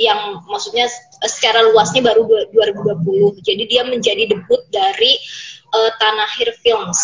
yang 0.00 0.40
maksudnya 0.48 0.88
secara 1.26 1.66
luasnya 1.68 2.00
baru 2.00 2.24
2020. 2.54 3.44
Jadi 3.44 3.62
dia 3.68 3.82
menjadi 3.84 4.30
debut 4.30 4.62
dari 4.72 5.18
uh, 5.74 5.90
Tanah 6.00 6.30
Air 6.40 6.54
Films. 6.64 7.00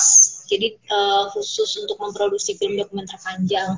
Jadi 0.48 0.78
uh, 0.88 1.28
khusus 1.36 1.76
untuk 1.84 2.00
memproduksi 2.00 2.56
film 2.56 2.80
dokumenter 2.80 3.20
panjang. 3.20 3.76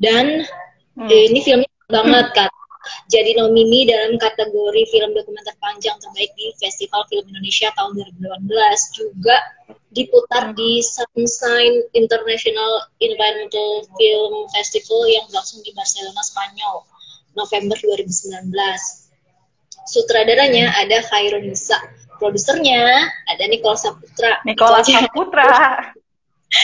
Dan 0.00 0.48
hmm. 0.96 1.08
eh, 1.10 1.28
ini 1.28 1.44
filmnya 1.44 1.68
banget 1.92 2.32
kan 2.32 2.50
jadi 3.08 3.38
nomini 3.38 3.86
dalam 3.88 4.18
kategori 4.20 4.82
film 4.90 5.10
dokumenter 5.14 5.54
panjang 5.58 5.96
terbaik 5.98 6.30
di 6.38 6.52
Festival 6.60 7.06
Film 7.10 7.26
Indonesia 7.30 7.68
tahun 7.74 7.96
2018 8.20 8.98
juga 8.98 9.36
diputar 9.90 10.52
di 10.52 10.84
Sunshine 10.84 11.88
International 11.96 12.90
Environmental 13.00 13.88
Film 13.96 14.34
Festival 14.52 15.08
yang 15.08 15.24
berlangsung 15.32 15.64
di 15.64 15.72
Barcelona, 15.72 16.20
Spanyol 16.20 16.84
November 17.32 17.76
2019 17.80 18.52
sutradaranya 19.86 20.74
ada 20.82 20.98
Khairul 21.06 21.46
Nisa. 21.46 21.78
Produsernya 22.16 23.06
ada 23.28 23.44
Nicole 23.46 23.78
Saputra. 23.78 24.40
Nicole 24.42 24.82
Saputra 24.82 25.46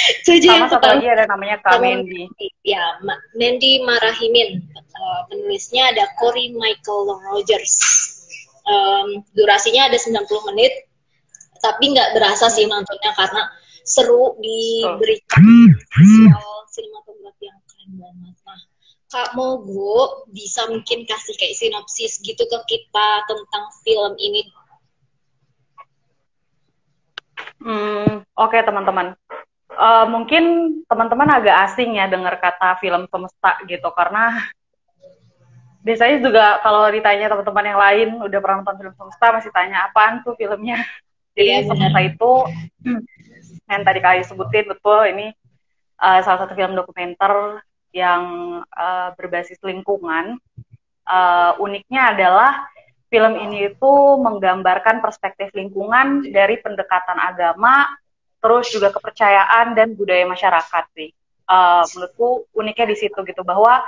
Sama 0.46 0.66
satu 0.68 0.86
lagi 0.86 1.06
ada 1.08 1.24
namanya 1.28 1.56
Kak 1.62 1.78
Mendy. 1.82 2.28
Ya, 2.62 2.98
Mendy 3.36 3.82
Marahimin. 3.82 4.66
Uh, 4.92 5.20
penulisnya 5.30 5.90
ada 5.94 6.04
Cory 6.20 6.52
Michael 6.54 7.18
Rogers. 7.32 7.74
Um, 8.62 9.26
durasinya 9.34 9.90
ada 9.90 9.98
90 9.98 10.22
menit, 10.54 10.86
tapi 11.58 11.90
nggak 11.90 12.14
berasa 12.14 12.46
sih 12.46 12.70
nontonnya 12.70 13.10
karena 13.18 13.50
seru 13.82 14.38
diberikan 14.38 15.42
visual 15.98 16.54
sinematografi 16.70 17.50
yang 17.50 17.58
keren 17.66 17.90
banget. 17.98 18.34
Nah, 18.46 18.60
Kak 19.10 19.28
Mogo 19.34 20.30
bisa 20.30 20.70
mungkin 20.70 21.02
kasih 21.02 21.34
kayak 21.34 21.58
sinopsis 21.58 22.22
gitu 22.22 22.46
ke 22.46 22.58
kita 22.70 23.08
tentang 23.26 23.64
film 23.82 24.14
ini. 24.22 24.42
Hmm, 27.62 28.22
Oke 28.38 28.58
okay, 28.58 28.62
teman-teman 28.62 29.18
uh, 29.76 30.06
mungkin 30.08 30.76
teman-teman 30.86 31.28
agak 31.40 31.70
asing 31.70 31.96
ya 31.96 32.08
dengar 32.08 32.38
kata 32.40 32.80
film 32.80 33.08
semesta 33.08 33.60
gitu 33.68 33.88
karena 33.92 34.40
biasanya 35.82 36.22
juga 36.22 36.44
kalau 36.62 36.86
ditanya 36.88 37.26
teman-teman 37.32 37.66
yang 37.66 37.80
lain 37.80 38.08
udah 38.22 38.38
pernah 38.38 38.56
nonton 38.62 38.78
film 38.78 38.94
semesta 38.94 39.26
masih 39.34 39.50
tanya 39.50 39.78
apaan 39.90 40.22
tuh 40.22 40.38
filmnya. 40.38 40.78
Jadi 41.36 41.48
iya, 41.48 41.64
semesta 41.64 42.00
itu 42.04 42.32
yang 43.72 43.82
tadi 43.82 44.00
kali 44.04 44.20
sebutin 44.22 44.68
betul 44.68 45.00
ini 45.08 45.32
uh, 45.98 46.20
salah 46.20 46.44
satu 46.44 46.52
film 46.52 46.76
dokumenter 46.76 47.64
yang 47.92 48.22
uh, 48.72 49.12
berbasis 49.16 49.60
lingkungan. 49.64 50.40
Uh, 51.02 51.58
uniknya 51.58 52.14
adalah 52.14 52.62
film 53.12 53.36
ini 53.36 53.68
itu 53.74 53.92
menggambarkan 54.22 55.04
perspektif 55.04 55.52
lingkungan 55.52 56.24
dari 56.32 56.56
pendekatan 56.62 57.18
agama, 57.20 57.84
terus 58.42 58.66
juga 58.74 58.90
kepercayaan 58.90 59.78
dan 59.78 59.94
budaya 59.94 60.26
masyarakat 60.26 60.84
sih. 60.98 61.14
Uh, 61.46 61.86
menurutku 61.94 62.50
uniknya 62.58 62.86
di 62.90 62.96
situ 62.98 63.18
gitu 63.22 63.42
bahwa 63.46 63.82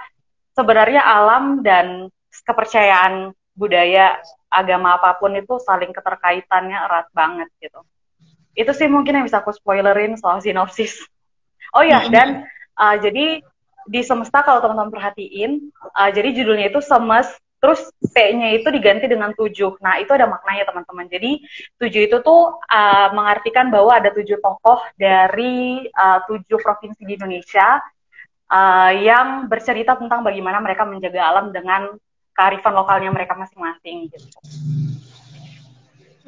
sebenarnya 0.55 1.03
alam 1.03 1.61
dan 1.67 2.07
kepercayaan 2.47 3.35
budaya 3.55 4.19
agama 4.51 4.99
apa 4.99 5.19
pun 5.19 5.35
itu 5.35 5.59
saling 5.63 5.91
keterkaitannya 5.91 6.79
erat 6.79 7.11
banget 7.11 7.51
gitu. 7.59 7.83
Itu 8.55 8.71
sih 8.71 8.87
mungkin 8.87 9.19
yang 9.19 9.27
bisa 9.27 9.43
aku 9.43 9.51
spoilerin 9.51 10.15
soal 10.15 10.39
sinopsis. 10.39 11.03
Oh 11.75 11.83
ya, 11.83 12.07
dan 12.07 12.47
uh, 12.79 12.95
jadi 12.99 13.43
di 13.85 14.01
semesta 14.07 14.47
kalau 14.47 14.63
teman-teman 14.63 14.95
perhatiin, 14.95 15.75
uh, 15.95 16.11
jadi 16.15 16.31
judulnya 16.31 16.71
itu 16.71 16.79
Semes 16.79 17.27
Terus 17.65 17.81
T-nya 18.13 18.53
itu 18.53 18.69
diganti 18.69 19.09
dengan 19.09 19.33
tujuh. 19.33 19.81
Nah, 19.81 19.97
itu 19.97 20.13
ada 20.13 20.29
maknanya 20.29 20.69
teman-teman. 20.69 21.09
Jadi 21.09 21.41
tujuh 21.81 22.13
itu 22.13 22.21
tuh 22.21 22.61
uh, 22.61 23.09
mengartikan 23.17 23.73
bahwa 23.73 23.97
ada 23.97 24.13
tujuh 24.13 24.37
tokoh 24.37 24.85
dari 25.01 25.89
uh, 25.89 26.21
tujuh 26.29 26.61
provinsi 26.61 27.09
di 27.09 27.17
Indonesia 27.17 27.81
uh, 28.53 28.93
yang 28.93 29.49
bercerita 29.49 29.97
tentang 29.97 30.21
bagaimana 30.21 30.61
mereka 30.61 30.85
menjaga 30.85 31.25
alam 31.25 31.57
dengan 31.57 31.89
kearifan 32.37 32.77
lokalnya 32.77 33.09
mereka 33.09 33.33
masing-masing. 33.33 34.13
Gitu. 34.13 34.29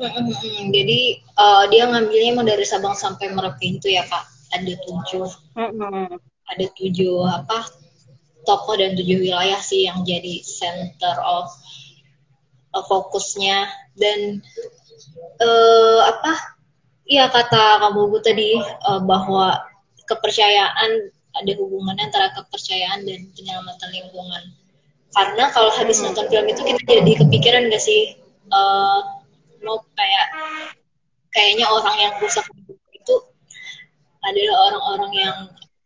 Hmm, 0.01 0.73
jadi 0.73 1.21
uh, 1.37 1.69
dia 1.69 1.85
ngambilnya 1.85 2.33
emang 2.33 2.49
dari 2.49 2.65
Sabang 2.65 2.97
sampai 2.97 3.29
Merauke 3.37 3.77
itu 3.77 3.93
ya 3.93 4.09
kak? 4.09 4.25
Ada 4.57 4.73
tujuh, 4.89 5.29
hmm. 5.53 6.17
ada 6.49 6.67
tujuh 6.81 7.29
apa 7.29 7.86
tokoh 8.47 8.79
dan 8.79 8.95
tujuh 8.95 9.19
wilayah 9.27 9.59
sih 9.59 9.91
yang 9.91 10.07
jadi 10.07 10.41
center 10.47 11.19
of 11.21 11.51
uh, 12.73 12.85
fokusnya 12.87 13.67
dan 13.99 14.41
uh, 15.43 16.01
apa 16.07 16.57
Iya 17.07 17.31
kata 17.31 17.79
kamu 17.87 18.11
Bu 18.11 18.19
tadi 18.19 18.59
uh, 18.59 18.99
bahwa 19.07 19.63
kepercayaan 20.11 20.91
ada 21.39 21.53
hubungannya 21.55 22.11
antara 22.11 22.35
kepercayaan 22.35 23.07
dan 23.07 23.31
penyelamatan 23.31 23.89
lingkungan. 23.95 24.43
Karena 25.15 25.47
kalau 25.55 25.71
habis 25.71 26.03
nonton 26.03 26.27
film 26.27 26.51
itu 26.51 26.67
kita 26.67 26.83
jadi 26.83 27.13
kepikiran 27.23 27.71
gak 27.71 27.79
sih 27.79 28.19
uh, 28.51 29.23
mau 29.63 29.79
kayak 29.95 30.27
kayaknya 31.31 31.71
orang 31.71 31.95
yang 31.95 32.13
rusak 32.19 32.43
itu 32.91 33.17
adalah 34.27 34.57
orang-orang 34.67 35.13
yang 35.15 35.39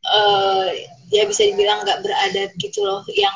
uh, 0.08 0.72
ya 1.10 1.26
bisa 1.26 1.42
dibilang 1.46 1.82
nggak 1.82 2.00
beradab 2.06 2.50
gitu 2.58 2.86
loh, 2.86 3.02
yang 3.14 3.34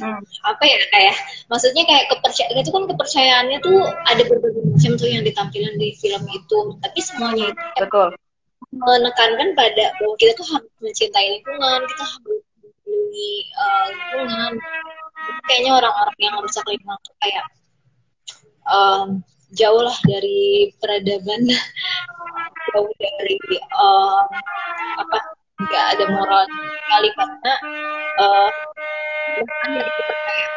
hmm. 0.00 0.20
apa 0.44 0.62
ya 0.64 0.78
kayak 0.92 1.16
maksudnya 1.48 1.84
kayak 1.84 2.06
kepercayaan 2.12 2.60
itu 2.60 2.70
kan 2.72 2.84
kepercayaannya 2.88 3.58
tuh 3.64 3.80
ada 4.08 4.22
berbagai 4.24 4.62
macam 4.64 4.92
tuh 4.96 5.08
yang 5.08 5.24
ditampilkan 5.24 5.74
di 5.76 5.88
film 5.96 6.22
itu 6.32 6.58
tapi 6.80 6.98
semuanya 7.00 7.52
itu 7.52 7.62
betul 7.80 8.08
menekankan 8.76 9.48
pada 9.56 9.84
bahwa 9.96 10.14
kita 10.20 10.32
tuh 10.36 10.46
harus 10.52 10.72
mencintai 10.82 11.40
lingkungan 11.40 11.80
kita 11.86 12.02
harus 12.04 12.20
melindungi 12.26 13.32
uh, 13.56 13.84
lingkungan 13.88 14.52
kayaknya 15.48 15.72
orang-orang 15.76 16.18
yang 16.20 16.34
rusak 16.44 16.64
lingkungan 16.68 16.98
tuh 17.00 17.16
kayak 17.22 17.44
um, 18.68 19.08
jauh 19.54 19.80
lah 19.80 19.96
dari 20.04 20.74
peradaban 20.76 21.40
jauh 22.74 22.92
dari 22.98 23.38
um, 23.78 24.26
apa 25.00 25.18
nggak 25.56 25.84
ada 25.96 26.04
moral 26.12 26.42
sekali 26.48 27.08
karena 27.16 27.54
uh, 28.20 28.50
dari 29.64 29.88
kepercayaan 29.88 30.52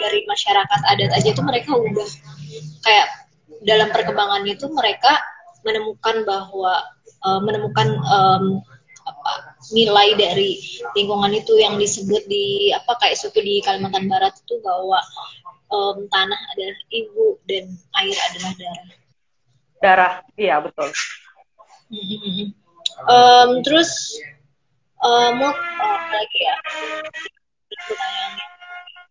dari 0.00 0.20
masyarakat 0.26 0.80
adat 0.88 1.10
aja 1.14 1.30
tuh 1.36 1.44
mereka 1.46 1.76
udah 1.76 2.08
kayak 2.82 3.08
dalam 3.62 3.88
perkembangan 3.94 4.42
itu 4.48 4.66
mereka 4.72 5.22
menemukan 5.62 6.26
bahwa 6.26 6.82
uh, 7.22 7.40
menemukan 7.44 7.94
um, 8.02 8.44
apa, 9.06 9.32
nilai 9.70 10.14
dari 10.18 10.58
lingkungan 10.98 11.30
itu 11.34 11.54
yang 11.58 11.78
disebut 11.78 12.26
di 12.26 12.74
apa 12.74 12.98
kayak 12.98 13.18
suku 13.18 13.38
di 13.42 13.54
Kalimantan 13.62 14.10
Barat 14.10 14.34
itu 14.42 14.58
bahwa 14.62 14.98
um, 15.70 16.06
tanah 16.10 16.40
adalah 16.54 16.78
ibu 16.90 17.38
dan 17.46 17.70
air 18.02 18.16
adalah 18.30 18.52
darah. 18.58 18.86
Darah, 19.82 20.12
iya 20.38 20.62
betul. 20.62 20.90
Um, 23.08 23.62
terus 23.64 23.90
uh, 25.02 25.30
uh, 25.34 25.98
lagi 26.10 26.40
ya 26.40 26.56
pertanyaannya 27.72 28.46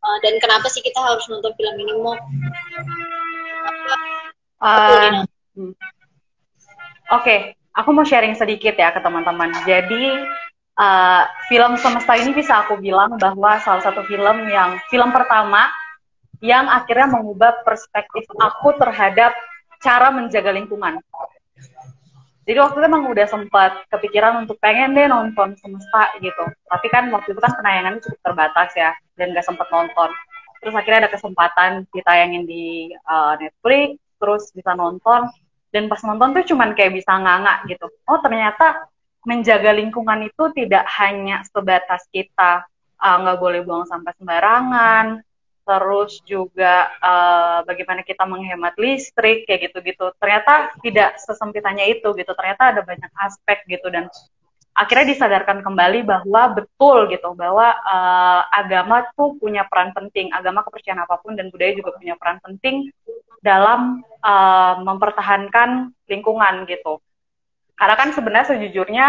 uh, 0.01 0.17
dan 0.23 0.33
kenapa 0.39 0.67
sih 0.69 0.81
kita 0.83 0.99
harus 0.99 1.25
nonton 1.27 1.53
film 1.55 1.75
ini 1.81 1.93
mau 1.99 2.15
uh, 4.61 5.23
hmm. 5.57 5.73
Oke, 7.11 7.27
okay. 7.27 7.39
aku 7.75 7.91
mau 7.91 8.07
sharing 8.07 8.39
sedikit 8.39 8.71
ya 8.79 8.95
ke 8.95 9.03
teman-teman. 9.03 9.51
Jadi 9.67 10.15
uh, 10.79 11.23
film 11.51 11.75
semesta 11.75 12.15
ini 12.15 12.31
bisa 12.31 12.63
aku 12.63 12.79
bilang 12.79 13.19
bahwa 13.19 13.59
salah 13.59 13.83
satu 13.83 14.07
film 14.07 14.47
yang 14.47 14.79
film 14.87 15.11
pertama 15.11 15.67
yang 16.39 16.71
akhirnya 16.71 17.11
mengubah 17.11 17.67
perspektif 17.67 18.23
aku 18.39 18.79
terhadap 18.79 19.35
cara 19.83 20.07
menjaga 20.07 20.55
lingkungan. 20.55 21.03
Jadi 22.41 22.57
waktu 22.57 22.77
itu 22.81 22.87
emang 22.89 23.05
udah 23.05 23.27
sempat 23.29 23.71
kepikiran 23.93 24.45
untuk 24.45 24.57
pengen 24.57 24.97
deh 24.97 25.05
nonton 25.05 25.53
semesta 25.61 26.09
gitu. 26.19 26.45
Tapi 26.67 26.87
kan 26.89 27.13
waktu 27.13 27.37
itu 27.37 27.41
kan 27.41 27.53
penayangannya 27.53 28.01
cukup 28.01 28.19
terbatas 28.25 28.69
ya 28.73 28.91
dan 29.17 29.37
gak 29.37 29.45
sempat 29.45 29.69
nonton. 29.69 30.09
Terus 30.61 30.73
akhirnya 30.73 31.05
ada 31.05 31.11
kesempatan 31.13 31.85
ditayangin 31.93 32.45
di 32.45 32.93
uh, 33.09 33.33
Netflix, 33.37 33.97
terus 34.21 34.53
bisa 34.53 34.77
nonton 34.77 35.25
dan 35.73 35.87
pas 35.87 36.03
nonton 36.05 36.35
tuh 36.37 36.45
cuman 36.53 36.77
kayak 36.77 36.93
bisa 36.99 37.15
nganga 37.15 37.65
gitu 37.65 37.87
oh 37.87 38.19
ternyata 38.21 38.85
menjaga 39.25 39.71
lingkungan 39.73 40.27
itu 40.27 40.53
tidak 40.53 40.85
hanya 41.01 41.41
sebatas 41.47 42.05
kita 42.13 42.67
uh, 43.01 43.17
nggak 43.25 43.37
uh, 43.39 43.41
boleh 43.41 43.59
buang 43.65 43.87
sampah 43.89 44.13
sembarangan 44.19 45.23
terus 45.61 46.19
juga 46.25 46.89
uh, 46.99 47.61
bagaimana 47.63 48.01
kita 48.01 48.25
menghemat 48.25 48.73
listrik 48.81 49.45
kayak 49.45 49.71
gitu-gitu. 49.71 50.11
Ternyata 50.17 50.73
tidak 50.81 51.21
sesempitannya 51.21 51.85
itu 51.93 52.09
gitu. 52.17 52.31
Ternyata 52.33 52.75
ada 52.75 52.81
banyak 52.81 53.11
aspek 53.21 53.63
gitu. 53.69 53.87
Dan 53.93 54.09
akhirnya 54.73 55.13
disadarkan 55.13 55.61
kembali 55.61 56.01
bahwa 56.03 56.57
betul 56.57 57.07
gitu 57.13 57.37
bahwa 57.37 57.77
uh, 57.85 58.41
agama 58.51 59.05
tuh 59.13 59.37
punya 59.37 59.63
peran 59.69 59.93
penting. 59.93 60.33
Agama 60.33 60.65
kepercayaan 60.65 61.05
apa 61.05 61.21
pun 61.21 61.37
dan 61.37 61.53
budaya 61.53 61.77
juga 61.77 61.93
punya 61.95 62.17
peran 62.17 62.41
penting 62.41 62.89
dalam 63.41 64.01
uh, 64.21 64.81
mempertahankan 64.81 65.93
lingkungan 66.09 66.65
gitu. 66.65 67.01
Karena 67.77 67.95
kan 67.97 68.09
sebenarnya 68.13 68.57
sejujurnya 68.57 69.05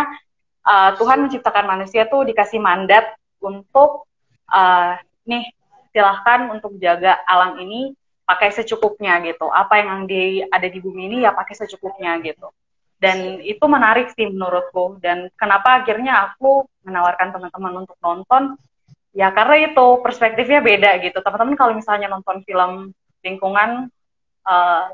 uh, 0.64 0.90
Tuhan 0.96 1.28
menciptakan 1.28 1.68
manusia 1.68 2.08
tuh 2.08 2.24
dikasih 2.24 2.60
mandat 2.60 3.12
untuk 3.42 4.08
uh, 4.48 4.96
nih 5.28 5.52
silahkan 5.92 6.48
untuk 6.50 6.76
jaga 6.80 7.20
alam 7.28 7.60
ini 7.60 7.92
pakai 8.24 8.50
secukupnya 8.50 9.20
gitu. 9.22 9.46
Apa 9.52 9.84
yang 9.84 10.08
di, 10.08 10.40
ada 10.48 10.66
di 10.66 10.78
bumi 10.80 11.12
ini 11.12 11.16
ya 11.22 11.36
pakai 11.36 11.54
secukupnya 11.54 12.16
gitu. 12.24 12.48
Dan 12.96 13.42
itu 13.44 13.64
menarik 13.68 14.10
sih 14.16 14.30
menurutku. 14.30 14.98
Dan 14.98 15.28
kenapa 15.36 15.84
akhirnya 15.84 16.32
aku 16.32 16.64
menawarkan 16.88 17.34
teman-teman 17.34 17.84
untuk 17.84 17.98
nonton? 18.00 18.56
Ya 19.12 19.28
karena 19.28 19.68
itu 19.68 19.86
perspektifnya 20.00 20.64
beda 20.64 20.96
gitu. 21.04 21.20
Teman-teman 21.20 21.54
kalau 21.58 21.76
misalnya 21.76 22.08
nonton 22.08 22.40
film 22.48 22.96
lingkungan 23.20 23.92
uh, 24.48 24.86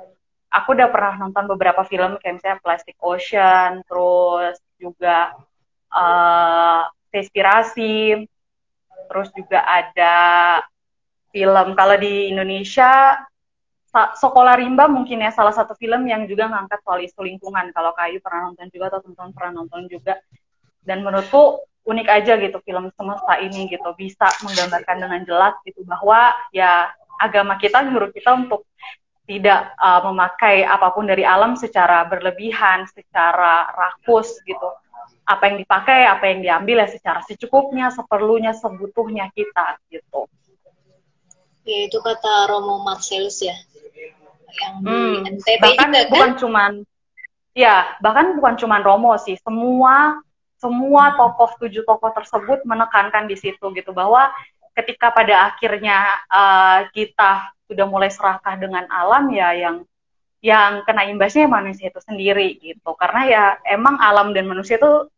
aku 0.49 0.75
udah 0.75 0.89
pernah 0.89 1.15
nonton 1.21 1.45
beberapa 1.47 1.85
film 1.85 2.17
kayak 2.19 2.41
misalnya 2.41 2.59
Plastic 2.65 2.97
Ocean, 2.99 3.85
terus 3.85 4.57
juga 4.81 5.37
uh, 5.93 6.89
Inspirasi, 7.09 8.29
terus 9.09 9.29
juga 9.33 9.65
ada 9.65 10.15
film 11.33 11.77
kalau 11.77 11.97
di 12.01 12.33
Indonesia 12.33 13.17
Sekolah 13.89 14.61
Rimba 14.61 14.85
mungkin 14.85 15.25
ya 15.25 15.33
salah 15.33 15.51
satu 15.51 15.73
film 15.73 16.05
yang 16.05 16.29
juga 16.29 16.47
ngangkat 16.47 16.85
soal 16.85 17.01
isu 17.03 17.25
lingkungan. 17.25 17.73
Kalau 17.73 17.97
Kayu 17.97 18.21
pernah 18.21 18.53
nonton 18.53 18.69
juga 18.69 18.93
atau 18.93 19.01
teman-teman 19.01 19.33
pernah 19.33 19.53
nonton 19.65 19.89
juga. 19.89 20.21
Dan 20.85 21.01
menurutku 21.03 21.65
unik 21.89 22.09
aja 22.09 22.37
gitu 22.37 22.61
film 22.69 22.93
semesta 22.93 23.41
ini 23.41 23.65
gitu 23.73 23.89
bisa 23.97 24.29
menggambarkan 24.45 24.97
dengan 25.01 25.21
jelas 25.25 25.57
gitu 25.65 25.89
bahwa 25.89 26.37
ya 26.53 26.93
agama 27.17 27.57
kita 27.57 27.81
nyuruh 27.89 28.13
kita 28.13 28.37
untuk 28.37 28.69
tidak 29.25 29.73
uh, 29.81 30.05
memakai 30.09 30.69
apa 30.69 30.93
pun 30.93 31.09
dari 31.09 31.25
alam 31.25 31.57
secara 31.57 32.05
berlebihan, 32.05 32.85
secara 32.93 33.73
rakus 33.73 34.37
gitu. 34.45 34.69
Apa 35.29 35.49
yang 35.53 35.61
dipakai, 35.61 36.09
apa 36.09 36.25
yang 36.29 36.41
diambil 36.41 36.85
ya 36.85 36.89
secara 36.89 37.21
secukupnya, 37.25 37.93
seperlunya, 37.93 38.53
sebutuhnya 38.57 39.29
kita 39.33 39.81
gitu. 39.93 40.29
Ya 41.69 41.85
itu 41.85 42.01
kata 42.01 42.49
Romo 42.49 42.81
Marcellus 42.81 43.45
ya, 43.45 43.53
yang 44.57 44.75
di 44.81 44.89
hmm, 44.89 45.37
NTT 45.37 45.61
bahkan 45.61 45.89
juga 45.93 46.01
kan? 46.01 46.09
bukan 46.09 46.31
cuman, 46.41 46.73
ya 47.53 47.75
bahkan 48.01 48.27
bukan 48.41 48.55
cuman 48.57 48.81
Romo 48.81 49.13
sih, 49.21 49.37
semua 49.45 50.17
semua 50.57 51.15
tokoh 51.15 51.55
tujuh 51.61 51.85
tokoh 51.85 52.11
tersebut 52.17 52.65
menekankan 52.65 53.29
di 53.29 53.37
situ 53.37 53.63
gitu 53.77 53.93
bahwa 53.93 54.33
ketika 54.75 55.13
pada 55.13 55.53
akhirnya 55.53 56.25
uh, 56.33 56.89
kita 56.91 57.53
sudah 57.69 57.87
mulai 57.87 58.09
serakah 58.09 58.57
dengan 58.57 58.89
alam 58.89 59.29
ya 59.29 59.53
yang 59.53 59.77
yang 60.39 60.87
kena 60.87 61.05
imbasnya 61.11 61.51
manusia 61.51 61.91
itu 61.91 62.01
sendiri 62.03 62.59
gitu. 62.63 62.95
Karena 62.95 63.23
ya 63.27 63.45
emang 63.67 63.99
alam 63.99 64.31
dan 64.31 64.47
manusia 64.47 64.79
itu 64.79 65.11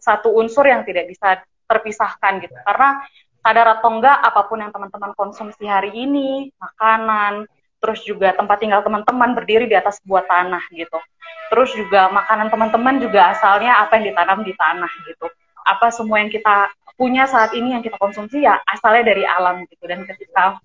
satu 0.00 0.32
unsur 0.36 0.68
yang 0.68 0.84
tidak 0.84 1.08
bisa 1.08 1.40
terpisahkan 1.64 2.44
gitu. 2.44 2.56
Karena 2.64 3.04
sadar 3.40 3.80
atau 3.80 3.88
enggak 3.88 4.16
apa 4.20 4.40
pun 4.46 4.60
yang 4.60 4.72
teman-teman 4.72 5.12
konsumsi 5.16 5.64
hari 5.64 5.92
ini 5.96 6.52
makanan 6.60 7.48
terus 7.80 8.04
juga 8.04 8.36
tempat 8.36 8.60
tinggal 8.60 8.84
teman-teman 8.84 9.32
berdiri 9.32 9.64
di 9.64 9.72
atas 9.72 9.98
sebuah 10.04 10.28
tanah 10.28 10.60
gitu. 10.76 11.00
Terus 11.48 11.72
juga 11.74 12.12
makanan 12.12 12.52
teman-teman 12.52 13.00
juga 13.00 13.32
asalnya 13.32 13.80
apa 13.80 13.98
yang 13.98 14.12
ditanam 14.12 14.44
di 14.44 14.52
tanah 14.52 14.92
gitu. 15.08 15.26
Apa 15.64 15.88
semua 15.88 16.20
yang 16.20 16.28
kita 16.28 16.68
punya 17.00 17.24
saat 17.24 17.56
ini 17.56 17.72
yang 17.72 17.80
kita 17.80 17.96
konsumsi 17.96 18.44
ya 18.44 18.60
asalnya 18.68 19.16
dari 19.16 19.24
alam 19.24 19.64
gitu. 19.64 19.84
Dan 19.88 20.04
ketika 20.04 20.60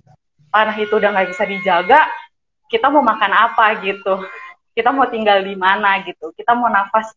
tanah 0.51 0.75
itu 0.75 0.91
udah 0.91 1.09
nggak 1.15 1.31
bisa 1.31 1.43
dijaga, 1.47 2.03
kita 2.67 2.91
mau 2.91 3.01
makan 3.01 3.31
apa 3.31 3.79
gitu, 3.79 4.27
kita 4.75 4.91
mau 4.91 5.07
tinggal 5.07 5.39
di 5.39 5.55
mana 5.55 6.03
gitu, 6.03 6.35
kita 6.35 6.51
mau 6.51 6.67
nafas 6.67 7.15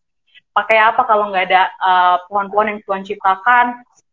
pakai 0.55 0.79
apa 0.79 1.03
kalau 1.03 1.31
nggak 1.31 1.45
ada 1.51 1.63
uh, 1.79 2.17
pohon-pohon 2.31 2.71
yang 2.75 2.79
Tuhan 2.83 3.03
ciptakan, 3.03 3.65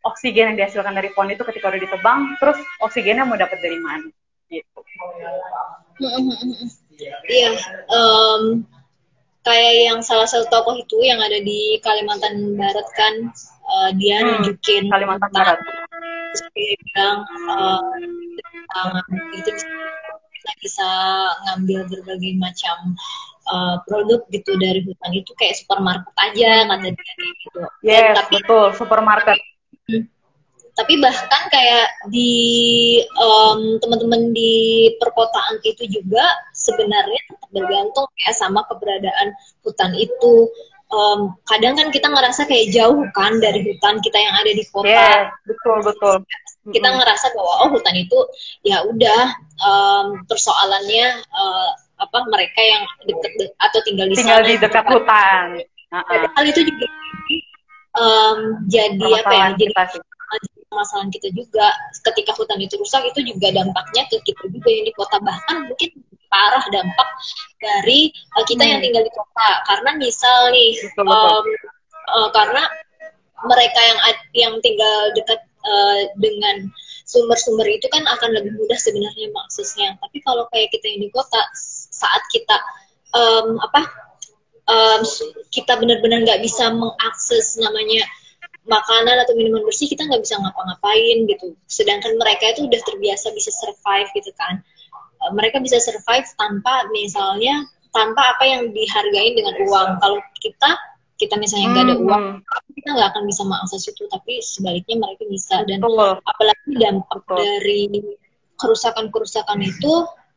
oksigen 0.07 0.55
yang 0.55 0.57
dihasilkan 0.57 0.95
dari 0.95 1.11
pohon 1.13 1.35
itu 1.35 1.43
ketika 1.43 1.71
udah 1.75 1.81
ditebang, 1.83 2.21
terus 2.39 2.59
oksigennya 2.81 3.27
mau 3.27 3.35
dapat 3.35 3.59
dari 3.59 3.79
mana 3.83 4.07
gitu. 4.51 4.81
Iya, 7.27 7.51
um, 7.91 8.65
kayak 9.43 9.73
yang 9.93 10.01
salah 10.01 10.27
satu 10.27 10.47
tokoh 10.49 10.79
itu 10.81 10.97
yang 11.03 11.19
ada 11.23 11.39
di 11.43 11.79
Kalimantan 11.83 12.57
Barat 12.57 12.89
kan, 12.95 13.15
uh, 13.67 13.91
dia 13.99 14.23
hmm, 14.23 14.29
nunjukin 14.43 14.89
Kalimantan 14.89 15.31
Barat. 15.35 15.59
Dia 16.57 16.77
bilang 16.85 17.19
uh, 17.49 17.81
itu 19.35 19.51
kita 20.37 20.53
bisa 20.63 20.89
ngambil 21.49 21.89
berbagai 21.91 22.33
macam 22.39 22.95
uh, 23.51 23.77
produk 23.89 24.21
gitu 24.31 24.53
dari 24.61 24.85
hutan 24.85 25.11
itu 25.17 25.33
kayak 25.39 25.57
supermarket 25.59 26.15
aja 26.19 26.51
kata 26.71 26.89
dia 26.93 27.13
gitu. 27.17 27.59
Yes, 27.83 28.15
tapi, 28.21 28.43
betul 28.43 28.67
supermarket. 28.77 29.39
Hmm, 29.87 30.05
tapi 30.77 31.01
bahkan 31.01 31.43
kayak 31.49 31.89
di 32.13 32.35
um, 33.17 33.81
teman-teman 33.81 34.37
di 34.37 34.93
perkotaan 35.01 35.57
itu 35.65 35.89
juga 35.89 36.27
sebenarnya 36.53 37.23
bergantung 37.49 38.05
kayak 38.21 38.37
sama 38.37 38.61
keberadaan 38.69 39.33
hutan 39.65 39.97
itu. 39.97 40.53
Um, 40.87 41.35
kadang 41.49 41.75
kan 41.75 41.91
kita 41.91 42.07
ngerasa 42.07 42.47
kayak 42.47 42.71
jauh 42.71 43.03
kan 43.11 43.43
dari 43.43 43.65
hutan 43.65 43.99
kita 44.05 44.21
yang 44.21 44.35
ada 44.37 44.53
di 44.53 44.65
kota. 44.69 44.87
Yeah, 44.87 45.33
betul 45.49 45.79
betul. 45.83 46.17
Kita 46.69 46.89
ngerasa 46.93 47.27
bahwa 47.35 47.55
oh 47.67 47.69
hutan 47.75 47.97
itu 47.97 48.19
ya 48.63 48.85
udah 48.85 49.23
um, 49.63 50.07
persoalannya 50.29 51.25
uh, 51.31 51.71
apa 51.97 52.19
mereka 52.29 52.61
yang 52.61 52.85
deket 53.09 53.33
de 53.41 53.47
atau 53.57 53.81
tinggal 53.81 54.07
di 54.13 54.15
tinggal 54.15 54.45
sana, 54.45 54.51
di 54.51 54.55
dekat 54.61 54.85
hutan. 54.93 55.47
Uh 55.89 55.99
-uh. 56.05 56.23
Hal 56.37 56.45
itu 56.45 56.61
juga 56.69 56.87
um, 57.97 58.39
jadi 58.69 59.01
apa 59.25 59.33
ya? 59.33 59.47
Jadi 59.57 59.73
permasalahan 60.77 61.09
kita 61.09 61.29
juga 61.33 61.73
ketika 62.05 62.37
hutan 62.37 62.61
itu 62.61 62.77
rusak 62.77 63.01
itu 63.09 63.33
juga 63.33 63.49
dampaknya 63.55 64.05
ke 64.13 64.21
kita 64.29 64.45
juga 64.53 64.69
yang 64.69 64.85
di 64.85 64.95
kota 64.95 65.17
bahkan 65.25 65.65
mungkin 65.65 65.91
parah 66.29 66.65
dampak 66.69 67.09
dari 67.63 68.13
uh, 68.37 68.45
kita 68.45 68.61
hmm. 68.61 68.71
yang 68.77 68.81
tinggal 68.85 69.03
di 69.07 69.13
kota 69.15 69.49
karena 69.65 69.91
misal 69.97 70.39
nih 70.53 70.71
betul, 70.93 71.09
um, 71.09 71.47
Uh, 72.07 72.31
karena 72.31 72.63
mereka 73.51 73.81
yang 73.83 73.99
yang 74.31 74.55
tinggal 74.63 75.11
dekat 75.19 75.43
uh, 75.67 76.01
dengan 76.23 76.71
sumber-sumber 77.03 77.67
itu 77.67 77.91
kan 77.91 78.07
akan 78.07 78.31
lebih 78.31 78.55
mudah 78.55 78.79
sebenarnya 78.79 79.27
maksudnya 79.35 79.99
tapi 79.99 80.23
kalau 80.23 80.47
kayak 80.55 80.71
kita 80.71 80.87
yang 80.87 81.03
di 81.03 81.11
kota 81.11 81.43
saat 81.91 82.23
kita 82.31 82.63
um, 83.11 83.59
apa 83.59 84.06
um, 84.67 85.01
kita 85.51 85.79
benar-benar 85.79 86.27
nggak 86.27 86.43
bisa 86.43 86.71
mengakses 86.75 87.59
namanya 87.59 88.05
makanan 88.67 89.23
atau 89.23 89.39
minuman 89.39 89.63
bersih 89.63 89.87
kita 89.87 90.03
nggak 90.07 90.27
bisa 90.27 90.43
ngapa-ngapain 90.43 91.17
gitu 91.31 91.55
sedangkan 91.71 92.19
mereka 92.19 92.51
itu 92.51 92.67
udah 92.67 92.81
terbiasa 92.83 93.31
bisa 93.33 93.55
survive 93.55 94.11
gitu 94.19 94.35
kan 94.35 94.61
uh, 95.23 95.31
mereka 95.33 95.63
bisa 95.63 95.79
survive 95.79 96.27
tanpa 96.35 96.91
misalnya 96.91 97.63
tanpa 97.95 98.37
apa 98.37 98.45
yang 98.45 98.75
dihargain 98.75 99.39
dengan 99.39 99.55
uang 99.65 99.89
kalau 100.03 100.19
kita 100.43 100.71
kita 101.17 101.35
misalnya 101.41 101.73
nggak 101.73 101.85
ada 101.89 101.97
hmm, 101.97 102.05
uang 102.05 102.25
hmm. 102.43 102.75
kita 102.77 102.89
nggak 102.93 103.09
akan 103.15 103.23
bisa 103.25 103.43
mengakses 103.47 103.83
itu 103.89 104.05
tapi 104.13 104.33
sebaliknya 104.45 104.97
mereka 105.01 105.25
bisa 105.31 105.57
dan 105.65 105.81
Betul. 105.81 106.21
apalagi 106.21 106.73
dampak 106.77 107.21
Betul. 107.25 107.37
dari 107.41 107.83
kerusakan-kerusakan 108.57 109.59
itu 109.65 109.93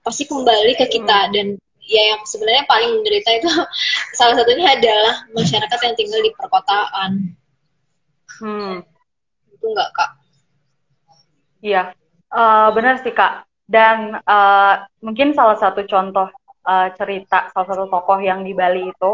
pasti 0.05 0.23
kembali 0.29 0.73
ke 0.79 0.85
kita 0.87 1.19
hmm. 1.27 1.31
dan 1.35 1.47
ya 1.89 2.13
yang 2.13 2.21
sebenarnya 2.21 2.69
paling 2.69 3.01
menderita 3.01 3.29
itu 3.41 3.49
salah 4.17 4.37
satunya 4.37 4.77
adalah 4.77 5.25
masyarakat 5.33 5.79
yang 5.81 5.95
tinggal 5.97 6.21
di 6.21 6.31
perkotaan 6.37 7.33
Hmm. 8.39 8.85
Itu 9.51 9.65
enggak, 9.75 9.89
Kak? 9.91 10.11
Iya, 11.59 11.83
uh, 12.31 12.67
benar 12.71 13.03
sih, 13.03 13.11
Kak. 13.11 13.43
Dan 13.69 14.15
uh, 14.23 14.73
mungkin 15.03 15.35
salah 15.35 15.59
satu 15.59 15.83
contoh 15.85 16.31
uh, 16.65 16.87
cerita, 16.95 17.51
salah 17.51 17.67
satu 17.67 17.85
tokoh 17.91 18.19
yang 18.23 18.41
di 18.47 18.55
Bali 18.55 18.89
itu, 18.89 19.11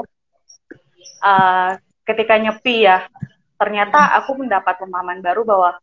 uh, 1.25 1.71
ketika 2.05 2.37
nyepi 2.37 2.85
ya, 2.85 3.09
ternyata 3.57 4.13
aku 4.21 4.37
mendapat 4.37 4.77
pemahaman 4.77 5.19
baru 5.25 5.41
bahwa, 5.43 5.75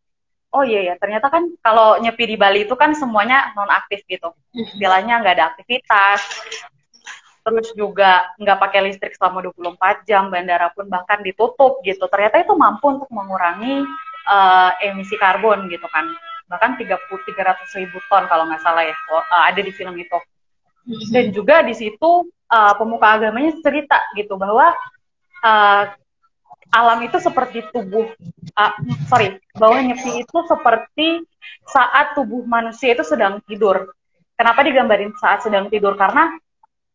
oh 0.54 0.62
iya 0.64 0.94
ya, 0.94 0.94
ternyata 0.96 1.28
kan 1.28 1.50
kalau 1.60 1.98
nyepi 1.98 2.24
di 2.30 2.36
Bali 2.38 2.64
itu 2.64 2.78
kan 2.78 2.94
semuanya 2.94 3.50
non-aktif 3.58 4.06
gitu. 4.06 4.30
Istilahnya 4.54 5.20
nggak 5.20 5.34
ada 5.34 5.46
aktivitas, 5.52 6.22
terus 7.42 7.74
juga 7.74 8.30
nggak 8.38 8.58
pakai 8.58 8.80
listrik 8.86 9.18
selama 9.18 9.50
24 9.50 10.06
jam, 10.06 10.30
bandara 10.30 10.70
pun 10.70 10.86
bahkan 10.86 11.20
ditutup 11.20 11.82
gitu. 11.82 12.06
Ternyata 12.06 12.46
itu 12.46 12.54
mampu 12.54 12.94
untuk 12.94 13.10
mengurangi 13.10 13.82
uh, 14.30 14.70
emisi 14.78 15.18
karbon 15.18 15.66
gitu 15.68 15.86
kan. 15.90 16.06
Bahkan 16.46 16.78
30 16.78 16.86
300 17.02 17.78
ribu 17.82 17.98
ton 18.06 18.24
kalau 18.30 18.46
nggak 18.46 18.62
salah 18.62 18.86
ya, 18.86 18.94
uh, 19.10 19.44
ada 19.50 19.60
di 19.60 19.74
film 19.74 19.98
itu. 19.98 20.18
Dan 21.10 21.30
juga 21.30 21.62
di 21.62 21.74
situ 21.74 22.30
uh, 22.50 22.74
pemuka 22.78 23.18
agamanya 23.18 23.54
cerita 23.62 23.98
gitu 24.18 24.34
bahwa 24.38 24.74
uh, 25.42 25.84
alam 26.72 26.98
itu 27.04 27.20
seperti 27.20 27.68
tubuh, 27.68 28.08
uh, 28.56 28.72
sorry, 29.10 29.36
bahwa 29.58 29.76
nyepi 29.82 30.24
itu 30.24 30.38
seperti 30.48 31.20
saat 31.68 32.16
tubuh 32.16 32.46
manusia 32.48 32.96
itu 32.96 33.04
sedang 33.04 33.42
tidur. 33.44 33.92
Kenapa 34.34 34.64
digambarin 34.64 35.12
saat 35.20 35.44
sedang 35.44 35.68
tidur? 35.68 35.94
Karena 35.94 36.32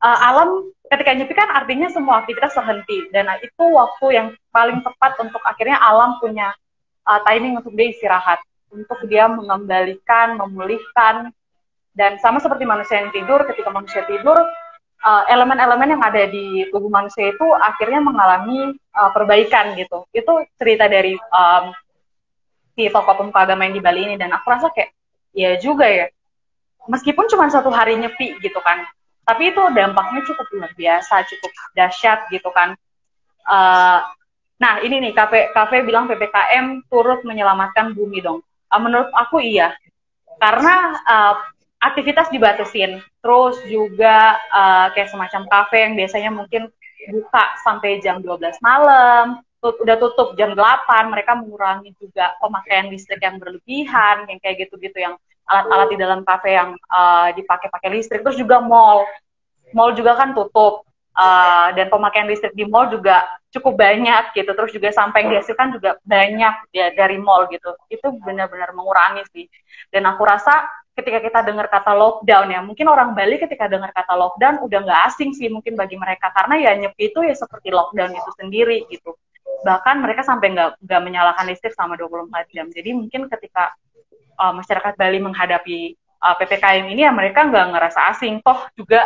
uh, 0.01 0.19
alam 0.23 0.69
ketika 0.87 1.11
nyepi 1.13 1.33
kan 1.35 1.49
artinya 1.51 1.87
semua 1.91 2.23
aktivitas 2.23 2.55
terhenti. 2.55 3.09
Dan 3.11 3.27
itu 3.41 3.63
waktu 3.63 4.05
yang 4.13 4.27
paling 4.53 4.81
tepat 4.85 5.19
untuk 5.21 5.41
akhirnya 5.43 5.77
alam 5.81 6.17
punya 6.21 6.53
uh, 7.05 7.19
timing 7.25 7.59
untuk 7.59 7.73
dia 7.75 7.87
istirahat. 7.91 8.39
Untuk 8.67 8.99
dia 9.07 9.31
mengembalikan 9.31 10.37
memulihkan. 10.37 11.31
Dan 11.97 12.21
sama 12.21 12.37
seperti 12.37 12.61
manusia 12.61 13.01
yang 13.01 13.09
tidur 13.09 13.41
ketika 13.49 13.73
manusia 13.73 14.05
tidur 14.05 14.37
uh, 15.01 15.23
elemen-elemen 15.25 15.97
yang 15.97 16.03
ada 16.05 16.29
di 16.29 16.69
tubuh 16.69 16.93
manusia 16.93 17.33
itu 17.33 17.47
akhirnya 17.57 18.05
mengalami 18.05 18.77
uh, 18.93 19.09
perbaikan 19.09 19.73
gitu. 19.73 20.05
Itu 20.13 20.45
cerita 20.61 20.85
dari 20.85 21.17
um, 21.17 21.73
si 22.77 22.85
tokoh 22.93 23.17
pemuka 23.17 23.49
agama 23.49 23.65
yang 23.65 23.73
di 23.73 23.81
Bali 23.81 24.01
ini. 24.13 24.15
Dan 24.15 24.29
aku 24.29 24.45
rasa 24.45 24.69
kayak 24.69 24.93
ya 25.33 25.57
juga 25.57 25.89
ya. 25.89 26.05
Meskipun 26.85 27.25
cuma 27.27 27.49
satu 27.49 27.67
hari 27.73 27.97
nyepi 27.99 28.39
gitu 28.39 28.61
kan 28.63 28.87
tapi 29.27 29.51
itu 29.51 29.59
dampaknya 29.75 30.23
cukup 30.23 30.47
luar 30.55 30.71
biasa 30.71 31.27
cukup 31.27 31.51
dahsyat 31.75 32.31
gitu 32.31 32.47
kan. 32.55 32.79
Uh, 33.43 33.99
nah 34.55 34.79
ini 34.79 35.03
nih 35.03 35.11
kafe 35.11 35.51
kafe 35.51 35.83
bilang 35.83 36.07
ppkm 36.07 36.87
turut 36.87 37.27
menyelamatkan 37.27 37.91
bumi 37.91 38.23
dong. 38.23 38.39
Uh, 38.71 38.79
menurut 38.79 39.11
aku 39.11 39.43
iya. 39.43 39.75
Karena 40.39 40.95
uh, 41.03 41.35
aktivitas 41.83 42.31
dibatasin. 42.31 43.03
Terus 43.19 43.59
juga 43.67 44.39
uh, 44.55 44.95
kayak 44.95 45.11
semacam 45.11 45.43
kafe 45.51 45.83
yang 45.83 45.93
biasanya 45.99 46.31
mungkin 46.31 46.71
buka 47.11 47.43
sampai 47.67 47.99
jam 47.99 48.23
12 48.23 48.63
malam 48.63 49.43
tut 49.57 49.75
udah 49.81 49.97
tutup 49.97 50.37
jam 50.37 50.53
8 50.53 51.09
mereka 51.09 51.33
mengurangi 51.33 51.95
juga 51.97 52.37
pemakaian 52.37 52.91
listrik 52.93 53.23
yang 53.23 53.41
berlebihan 53.41 54.29
yang 54.29 54.39
kayak 54.43 54.67
gitu-gitu 54.67 55.01
yang 55.01 55.15
alat-alat 55.47 55.87
di 55.89 55.97
dalam 55.97 56.21
kafe 56.27 56.53
yang 56.53 56.75
uh, 56.91 57.31
dipakai 57.31 57.71
pakai 57.71 57.89
listrik. 57.95 58.21
Terus 58.21 58.37
juga 58.37 58.59
mall. 58.59 59.07
Mall 59.71 59.95
juga 59.95 60.15
kan 60.15 60.35
tutup 60.35 60.83
uh, 61.15 61.69
dan 61.75 61.87
pemakaian 61.87 62.27
listrik 62.27 62.55
di 62.55 62.67
mall 62.67 62.91
juga 62.91 63.23
cukup 63.55 63.79
banyak 63.79 64.35
gitu. 64.35 64.51
Terus 64.51 64.71
juga 64.75 64.91
sampai 64.91 65.25
yang 65.25 65.39
dihasilkan 65.39 65.79
juga 65.79 65.95
banyak 66.03 66.55
ya 66.75 66.91
dari 66.93 67.17
mall 67.17 67.47
gitu. 67.47 67.73
Itu 67.87 68.19
benar-benar 68.19 68.75
mengurangi 68.75 69.23
sih. 69.31 69.47
Dan 69.87 70.03
aku 70.05 70.27
rasa 70.27 70.67
ketika 70.97 71.21
kita 71.21 71.39
dengar 71.45 71.69
kata 71.69 71.93
lockdown 71.93 72.49
ya 72.49 72.59
mungkin 72.65 72.89
orang 72.89 73.13
Bali 73.13 73.37
ketika 73.37 73.69
dengar 73.69 73.93
kata 73.93 74.17
lockdown 74.17 74.65
udah 74.65 74.79
nggak 74.81 75.01
asing 75.13 75.31
sih 75.31 75.47
mungkin 75.47 75.79
bagi 75.79 75.95
mereka. 75.95 76.29
Karena 76.35 76.59
ya 76.59 76.71
nyepi 76.75 77.15
itu 77.15 77.23
ya 77.23 77.35
seperti 77.35 77.71
lockdown 77.71 78.11
itu 78.11 78.31
sendiri 78.35 78.83
gitu 78.91 79.15
bahkan 79.65 79.97
mereka 80.01 80.21
sampai 80.21 80.53
nggak 80.53 80.81
nggak 80.83 81.01
menyalakan 81.01 81.45
listrik 81.49 81.73
selama 81.73 81.97
24 81.97 82.53
jam. 82.53 82.67
Jadi 82.69 82.89
mungkin 82.93 83.25
ketika 83.31 83.73
uh, 84.37 84.53
masyarakat 84.53 84.93
Bali 84.93 85.19
menghadapi 85.21 85.97
uh, 86.21 86.35
ppkm 86.37 86.85
ini 86.93 87.01
ya 87.07 87.11
mereka 87.13 87.47
nggak 87.47 87.73
ngerasa 87.73 88.13
asing. 88.13 88.41
Toh 88.45 88.69
juga 88.77 89.05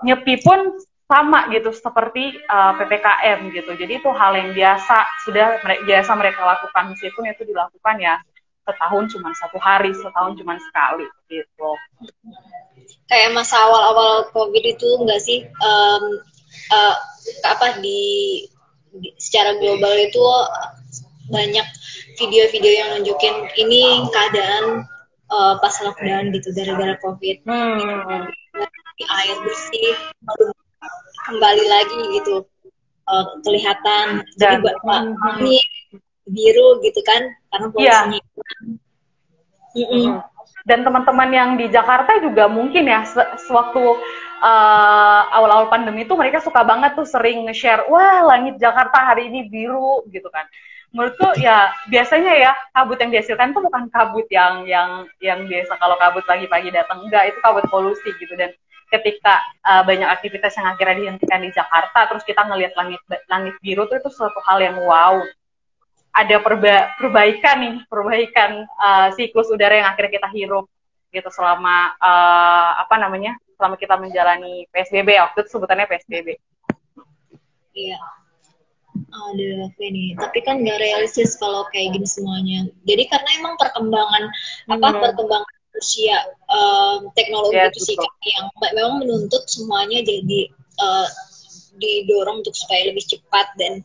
nyepi 0.00 0.40
pun 0.40 0.80
sama 1.04 1.44
gitu 1.52 1.76
seperti 1.76 2.40
uh, 2.48 2.72
ppkm 2.80 3.52
gitu. 3.52 3.70
Jadi 3.76 3.92
itu 4.00 4.08
hal 4.08 4.32
yang 4.32 4.50
biasa 4.56 4.96
sudah 5.28 5.60
biasa 5.84 6.10
mereka 6.16 6.40
lakukan. 6.40 6.96
Meskipun 6.96 7.28
itu 7.28 7.44
dilakukan 7.44 7.96
ya 8.00 8.16
setahun 8.62 9.10
cuma 9.10 9.34
satu 9.34 9.58
hari 9.58 9.90
setahun 9.92 10.38
cuma 10.38 10.56
sekali 10.56 11.06
gitu. 11.28 11.70
Kayak 13.10 13.34
masa 13.36 13.58
awal-awal 13.60 14.30
covid 14.32 14.64
itu 14.64 14.88
enggak 15.02 15.20
sih? 15.20 15.44
Um, 15.60 16.22
uh, 16.72 16.96
apa 17.44 17.78
di 17.82 18.42
secara 19.16 19.56
global 19.56 19.94
itu 19.96 20.24
banyak 21.32 21.66
video-video 22.20 22.72
yang 22.72 22.88
nunjukin 22.98 23.34
ini 23.56 24.04
keadaan 24.12 24.84
uh, 25.32 25.56
pas 25.58 25.74
lockdown 25.80 26.28
gitu 26.36 26.52
gara-gara 26.52 26.94
covid 27.00 27.40
hmm. 27.48 28.28
air 29.02 29.36
bersih 29.40 29.96
kembali 31.26 31.64
lagi 31.64 32.00
gitu 32.20 32.44
uh, 33.08 33.26
kelihatan 33.40 34.22
jadi 34.36 34.60
buat 34.60 34.76
ini 35.40 35.56
biru 36.28 36.78
gitu 36.84 37.00
kan 37.02 37.22
karena 37.50 37.66
iya. 37.66 37.72
polusinya 37.72 38.20
yeah. 39.74 39.88
mm 39.88 39.88
-mm. 39.88 40.08
dan 40.68 40.78
teman-teman 40.86 41.30
yang 41.34 41.50
di 41.58 41.66
Jakarta 41.72 42.22
juga 42.22 42.46
mungkin 42.46 42.86
ya 42.86 43.02
sewaktu 43.48 43.82
uh, 44.42 45.22
awal-awal 45.30 45.70
pandemi 45.70 46.02
itu 46.02 46.18
mereka 46.18 46.42
suka 46.42 46.66
banget 46.66 46.98
tuh 46.98 47.06
sering 47.06 47.46
nge-share 47.46 47.86
wah 47.86 48.26
langit 48.26 48.58
Jakarta 48.58 49.14
hari 49.14 49.30
ini 49.30 49.46
biru 49.46 50.02
gitu 50.10 50.26
kan. 50.28 50.44
Menurutku 50.92 51.40
ya 51.40 51.72
biasanya 51.88 52.32
ya 52.36 52.52
kabut 52.76 53.00
yang 53.00 53.10
dihasilkan 53.14 53.56
itu 53.56 53.60
bukan 53.64 53.88
kabut 53.88 54.28
yang 54.28 54.68
yang 54.68 55.08
yang 55.24 55.40
biasa. 55.48 55.78
Kalau 55.80 55.96
kabut 55.96 56.26
pagi-pagi 56.28 56.68
datang 56.68 57.08
enggak 57.08 57.32
itu 57.32 57.38
kabut 57.40 57.64
polusi 57.72 58.12
gitu. 58.20 58.36
Dan 58.36 58.52
ketika 58.92 59.40
uh, 59.64 59.80
banyak 59.88 60.04
aktivitas 60.04 60.52
yang 60.60 60.68
akhirnya 60.68 60.96
dihentikan 61.00 61.40
di 61.40 61.48
Jakarta 61.48 62.12
terus 62.12 62.28
kita 62.28 62.44
ngelihat 62.44 62.76
langit 62.76 63.00
langit 63.24 63.56
biru 63.64 63.88
tuh 63.88 64.04
itu 64.04 64.10
suatu 64.12 64.42
hal 64.44 64.60
yang 64.60 64.76
wow. 64.84 65.22
Ada 66.12 66.44
perba 66.44 66.92
perbaikan 67.00 67.56
nih 67.56 67.74
perbaikan 67.88 68.68
uh, 68.68 69.08
siklus 69.16 69.48
udara 69.48 69.80
yang 69.80 69.88
akhirnya 69.88 70.12
kita 70.20 70.28
hirup 70.28 70.68
gitu 71.08 71.28
selama 71.32 71.96
uh, 71.96 72.84
apa 72.84 73.00
namanya 73.00 73.32
selama 73.62 73.78
kita 73.78 73.94
menjalani 73.94 74.66
PSBB 74.74 75.22
waktu 75.22 75.46
itu 75.46 75.50
sebutannya 75.54 75.86
PSBB 75.86 76.34
iya. 77.78 77.98
Ada 78.92 79.72
ini 79.80 80.12
tapi 80.20 80.44
kan 80.44 80.60
nggak 80.60 80.76
realistis 80.76 81.40
kalau 81.40 81.64
kayak 81.72 81.96
gini 81.96 82.04
semuanya. 82.04 82.68
Jadi 82.84 83.08
karena 83.08 83.30
emang 83.40 83.54
perkembangan 83.56 84.24
hmm. 84.68 84.72
apa 84.76 84.88
perkembangan 85.08 85.54
usia 85.80 86.18
um, 86.52 87.08
teknologi 87.16 87.56
ya, 87.56 87.72
itu 87.72 87.80
sih 87.80 87.96
yang 88.36 88.52
memang 88.76 89.00
menuntut 89.00 89.48
semuanya 89.48 90.04
jadi 90.04 90.52
uh, 90.84 91.08
didorong 91.80 92.44
untuk 92.44 92.52
supaya 92.52 92.92
lebih 92.92 93.00
cepat 93.08 93.56
dan 93.56 93.80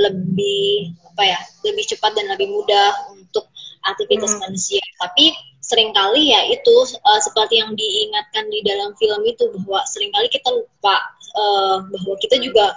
lebih 0.00 0.96
apa 1.12 1.22
ya 1.36 1.38
lebih 1.68 1.84
cepat 1.84 2.16
dan 2.16 2.32
lebih 2.32 2.48
mudah 2.48 3.12
untuk 3.12 3.52
aktivitas 3.84 4.36
hmm. 4.36 4.40
manusia. 4.40 4.82
Tapi 4.96 5.36
sering 5.66 5.90
kali 5.90 6.30
ya 6.30 6.46
itu 6.46 6.76
uh, 7.02 7.18
seperti 7.18 7.58
yang 7.58 7.74
diingatkan 7.74 8.46
di 8.46 8.62
dalam 8.62 8.94
film 9.02 9.26
itu 9.26 9.50
bahwa 9.50 9.82
sering 9.90 10.14
kali 10.14 10.30
kita 10.30 10.46
lupa 10.54 10.96
uh, 11.34 11.82
bahwa 11.82 12.14
kita 12.22 12.38
juga 12.38 12.70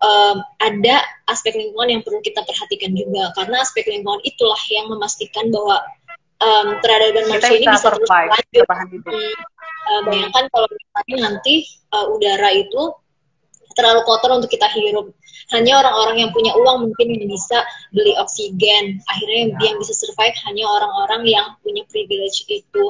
um, 0.00 0.40
ada 0.56 1.04
aspek 1.28 1.52
lingkungan 1.52 2.00
yang 2.00 2.02
perlu 2.02 2.24
kita 2.24 2.40
perhatikan 2.40 2.96
juga 2.96 3.28
karena 3.36 3.60
aspek 3.60 3.84
lingkungan 3.92 4.24
itulah 4.24 4.56
yang 4.72 4.88
memastikan 4.88 5.52
bahwa 5.52 5.84
um, 6.40 6.80
peradaban 6.80 7.28
manusia 7.28 7.60
ini 7.60 7.68
bisa 7.68 7.92
terus 7.92 8.08
lanjut. 8.08 8.66
Hmm, 9.04 9.34
uh, 9.92 10.00
bayangkan 10.08 10.44
kalau 10.48 10.68
misalnya 10.72 11.16
nanti 11.28 11.54
uh, 11.92 12.08
udara 12.08 12.48
itu 12.56 12.82
terlalu 13.78 14.02
kotor 14.06 14.34
untuk 14.36 14.50
kita 14.50 14.66
hirup. 14.72 15.12
Hanya 15.50 15.82
orang-orang 15.82 16.26
yang 16.26 16.30
punya 16.30 16.54
uang 16.54 16.90
mungkin 16.90 17.06
yang 17.10 17.26
bisa 17.26 17.66
beli 17.90 18.14
oksigen. 18.18 19.02
Akhirnya 19.10 19.38
yang, 19.46 19.52
yang 19.58 19.76
bisa 19.82 19.94
survive 19.94 20.36
hanya 20.46 20.64
orang-orang 20.66 21.22
yang 21.26 21.46
punya 21.62 21.82
privilege 21.90 22.46
itu 22.46 22.84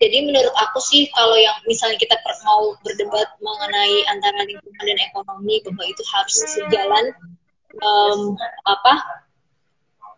jadi 0.00 0.24
menurut 0.24 0.56
aku 0.56 0.80
sih 0.80 1.12
kalau 1.12 1.36
yang 1.36 1.52
misalnya 1.68 2.00
kita 2.00 2.16
mau 2.48 2.72
berdebat 2.80 3.36
mengenai 3.44 4.00
antara 4.08 4.48
lingkungan 4.48 4.80
dan 4.80 4.98
ekonomi 5.12 5.60
bahwa 5.60 5.84
itu 5.84 6.02
harus 6.08 6.36
sejalan 6.48 7.04
um, 7.84 8.32
apa 8.64 9.04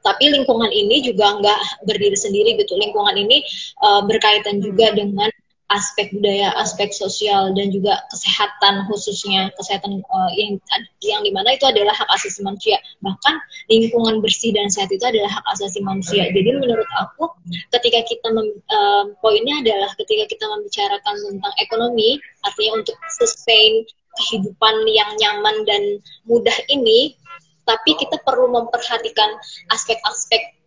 tapi 0.06 0.30
lingkungan 0.30 0.70
ini 0.70 1.02
juga 1.02 1.34
nggak 1.34 1.86
berdiri 1.86 2.14
sendiri 2.14 2.54
gitu 2.62 2.78
lingkungan 2.78 3.18
ini 3.18 3.42
uh, 3.82 4.06
berkaitan 4.06 4.62
juga 4.62 4.94
dengan 4.94 5.30
aspek 5.72 6.12
budaya, 6.12 6.52
aspek 6.60 6.92
sosial 6.92 7.56
dan 7.56 7.72
juga 7.72 7.96
kesehatan 8.12 8.84
khususnya 8.86 9.48
kesehatan 9.56 10.04
uh, 10.04 10.30
yang 10.36 10.60
yang 11.00 11.20
di 11.24 11.32
mana 11.32 11.56
itu 11.56 11.64
adalah 11.64 11.96
hak 11.96 12.08
asasi 12.12 12.44
manusia. 12.44 12.76
Bahkan 13.00 13.34
lingkungan 13.72 14.20
bersih 14.20 14.52
dan 14.52 14.68
sehat 14.68 14.92
itu 14.92 15.02
adalah 15.02 15.40
hak 15.40 15.46
asasi 15.56 15.80
manusia. 15.80 16.28
Jadi 16.28 16.50
menurut 16.52 16.86
aku 17.00 17.32
ketika 17.72 18.04
kita 18.04 18.28
mem, 18.30 18.52
uh, 18.68 19.04
poinnya 19.24 19.64
adalah 19.64 19.90
ketika 19.96 20.28
kita 20.28 20.44
membicarakan 20.46 21.14
tentang 21.16 21.54
ekonomi, 21.56 22.20
artinya 22.44 22.84
untuk 22.84 22.96
sustain 23.16 23.88
kehidupan 24.12 24.74
yang 24.92 25.08
nyaman 25.16 25.64
dan 25.64 25.82
mudah 26.28 26.54
ini, 26.68 27.16
tapi 27.64 27.96
kita 27.96 28.20
perlu 28.28 28.52
memperhatikan 28.52 29.40
aspek-aspek 29.72 30.60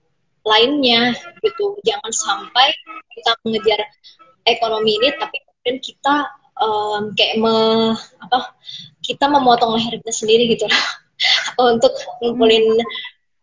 lainnya 0.46 1.18
gitu. 1.46 1.78
Jangan 1.86 2.12
sampai 2.12 2.74
kita 3.14 3.32
mengejar 3.46 3.80
ekonomi 4.46 4.98
ini 5.02 5.10
tapi 5.18 5.42
kemudian 5.42 5.78
kita 5.82 6.16
um, 6.62 7.12
kayak 7.18 7.42
me, 7.42 7.56
apa 8.22 8.54
kita 9.02 9.26
memotong 9.28 9.76
leher 9.76 9.98
kita 10.02 10.14
sendiri 10.14 10.54
gitu 10.54 10.70
lah 10.70 10.84
untuk 11.74 11.92
ngumpulin 12.22 12.66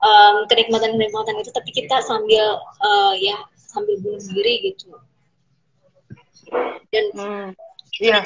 um, 0.03 0.47
kenikmatan-kenikmatan 0.47 1.43
itu 1.43 1.51
tapi 1.51 1.71
kita 1.75 2.01
sambil 2.07 2.61
uh, 2.83 3.15
ya 3.19 3.37
sambil 3.57 3.99
bunuh 4.01 4.21
diri 4.21 4.73
gitu 4.73 4.93
dan 6.93 7.05
hmm, 7.17 7.49
yeah. 7.99 8.21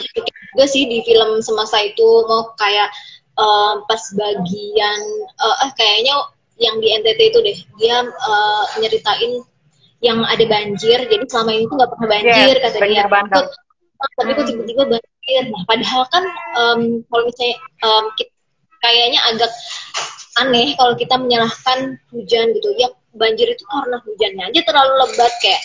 juga 0.53 0.65
sih 0.67 0.91
di 0.91 1.01
film 1.07 1.39
semasa 1.41 1.79
itu 1.87 2.27
mau 2.27 2.51
kayak 2.59 2.91
uh, 3.39 3.79
pas 3.87 4.03
bagian 4.19 5.01
uh, 5.39 5.57
eh 5.63 5.73
kayaknya 5.79 6.15
yang 6.57 6.81
di 6.81 6.89
NTT 6.91 7.21
itu 7.31 7.39
deh 7.45 7.59
dia 7.79 8.03
uh, 8.03 8.65
nyeritain 8.81 9.45
yang 10.05 10.21
ada 10.29 10.45
banjir 10.45 10.99
jadi 11.09 11.25
selama 11.25 11.51
ini 11.57 11.65
tuh 11.69 11.77
nggak 11.81 11.91
pernah 11.97 12.09
banjir 12.09 12.55
yeah, 12.57 12.63
kata 12.69 12.79
dia 12.85 13.05
bandang. 13.09 13.47
tapi 14.21 14.31
kok 14.37 14.45
tiba-tiba 14.45 14.83
banjir. 14.93 15.43
Nah 15.49 15.63
padahal 15.65 16.03
kan 16.13 16.25
um, 16.53 16.81
kalau 17.09 17.23
misalnya 17.25 17.57
um, 17.81 18.05
kita, 18.21 18.33
kayaknya 18.85 19.21
agak 19.25 19.53
aneh 20.37 20.77
kalau 20.77 20.93
kita 21.01 21.17
menyalahkan 21.17 21.97
hujan 22.13 22.53
gitu. 22.53 22.69
Ya 22.77 22.93
banjir 23.17 23.49
itu 23.49 23.65
karena 23.65 23.97
hujannya 24.05 24.45
aja 24.53 24.61
terlalu 24.69 24.93
lebat 25.01 25.33
kayak 25.41 25.63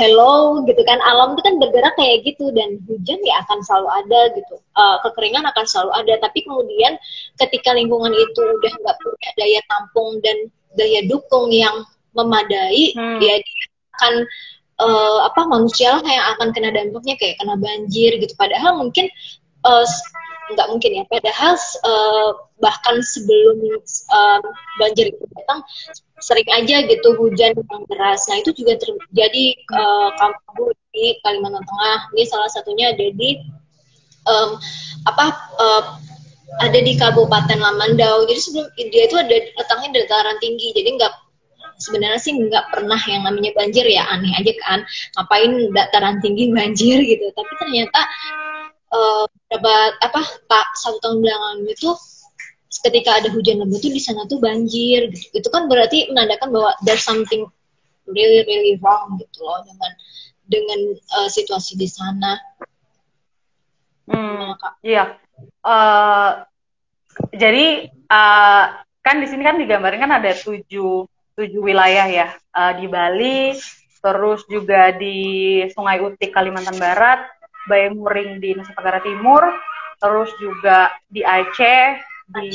hello 0.00 0.64
gitu 0.64 0.80
kan. 0.88 0.96
Alam 1.04 1.36
itu 1.36 1.44
kan 1.44 1.54
bergerak 1.60 1.94
kayak 2.00 2.24
gitu 2.24 2.48
dan 2.56 2.80
hujan 2.88 3.20
ya 3.20 3.44
akan 3.44 3.60
selalu 3.60 3.88
ada 3.92 4.20
gitu. 4.32 4.56
Uh, 4.72 4.96
kekeringan 5.04 5.44
akan 5.44 5.64
selalu 5.68 5.92
ada. 6.00 6.14
Tapi 6.24 6.48
kemudian 6.48 6.96
ketika 7.36 7.76
lingkungan 7.76 8.16
itu 8.16 8.40
udah 8.40 8.72
nggak 8.72 8.96
punya 9.04 9.30
daya 9.36 9.60
tampung 9.68 10.16
dan 10.24 10.36
daya 10.80 11.04
dukung 11.04 11.52
yang 11.52 11.84
memadai 12.16 12.94
hmm. 12.96 13.18
dia, 13.22 13.38
akan 14.00 14.14
uh, 14.80 15.18
apa 15.28 15.40
manusia 15.44 16.00
lah 16.00 16.02
yang 16.08 16.26
akan 16.36 16.48
kena 16.56 16.70
dampaknya 16.72 17.14
kayak 17.20 17.36
kena 17.36 17.54
banjir 17.60 18.16
gitu. 18.16 18.32
Padahal 18.34 18.80
mungkin 18.80 19.12
uh, 19.68 19.84
nggak 20.56 20.68
mungkin 20.72 20.90
ya. 21.00 21.04
Padahal 21.06 21.54
uh, 21.84 22.28
bahkan 22.58 22.96
sebelum 23.04 23.60
uh, 24.10 24.40
banjir 24.80 25.12
itu 25.12 25.24
datang 25.36 25.60
sering 26.20 26.48
aja 26.52 26.84
gitu 26.84 27.16
hujan 27.16 27.56
yang 27.56 27.82
deras. 27.88 28.28
Nah 28.28 28.40
itu 28.40 28.52
juga 28.56 28.76
terjadi 28.80 29.44
uh, 29.72 30.10
kampung 30.16 30.72
di 30.92 31.16
Kalimantan 31.24 31.64
Tengah. 31.64 31.98
Ini 32.16 32.24
salah 32.28 32.50
satunya 32.50 32.92
ada 32.92 33.06
di 33.12 33.40
um, 34.26 34.56
apa 35.08 35.26
uh, 35.56 35.84
ada 36.60 36.78
di 36.82 36.98
Kabupaten 36.98 37.58
Lamandau. 37.62 38.26
Jadi 38.26 38.40
sebelum 38.42 38.66
dia 38.90 39.06
itu 39.06 39.16
ada 39.16 39.32
letaknya 39.32 39.88
di 39.92 39.98
dataran 40.04 40.36
tinggi. 40.42 40.74
Jadi 40.74 40.88
nggak 40.98 41.29
sebenarnya 41.80 42.20
sih 42.20 42.36
nggak 42.36 42.70
pernah 42.70 43.00
yang 43.08 43.24
namanya 43.24 43.50
banjir 43.56 43.84
ya 43.88 44.04
aneh 44.12 44.30
aja 44.36 44.52
kan 44.60 44.80
ngapain 45.16 45.52
dataran 45.72 46.16
tinggi 46.20 46.52
banjir 46.56 47.00
gitu 47.02 47.26
tapi 47.32 47.52
ternyata 47.58 48.00
uh, 48.92 49.24
apa 50.00 50.20
tak 50.46 50.66
satu 50.78 51.00
tahun 51.02 51.24
belakangan 51.24 51.58
itu 51.66 51.90
ketika 52.86 53.18
ada 53.18 53.28
hujan 53.34 53.60
lebat 53.60 53.82
tuh 53.82 53.92
di 53.92 54.00
sana 54.00 54.24
tuh 54.30 54.38
banjir 54.38 55.10
gitu. 55.10 55.42
itu 55.42 55.48
kan 55.50 55.66
berarti 55.66 56.08
menandakan 56.12 56.48
bahwa 56.54 56.70
there's 56.86 57.02
something 57.02 57.44
really 58.06 58.46
really 58.46 58.78
wrong 58.78 59.18
gitu 59.18 59.42
loh 59.42 59.60
dengan 59.66 59.92
dengan 60.50 60.80
uh, 61.14 61.30
situasi 61.30 61.78
di 61.78 61.86
sana. 61.86 62.34
Hmm, 64.10 64.58
iya. 64.82 65.14
Uh, 65.62 66.42
jadi 67.30 67.86
uh, 68.10 68.64
kan 69.00 69.16
di 69.22 69.26
sini 69.30 69.46
kan 69.46 69.56
digambarkan 69.62 70.02
kan 70.02 70.12
ada 70.18 70.34
tujuh 70.34 71.06
tujuh 71.40 71.72
wilayah 71.72 72.06
ya. 72.06 72.28
Uh, 72.52 72.72
di 72.76 72.86
Bali, 72.90 73.56
terus 74.04 74.44
juga 74.48 74.92
di 74.92 75.60
Sungai 75.72 76.04
Utik 76.04 76.36
Kalimantan 76.36 76.76
Barat, 76.76 77.24
Baymuring 77.64 78.40
di 78.40 78.56
Nusa 78.56 78.76
Tenggara 78.76 79.00
Timur, 79.00 79.42
terus 80.00 80.30
juga 80.36 80.92
di 81.08 81.24
Aceh, 81.24 82.00
di 82.28 82.50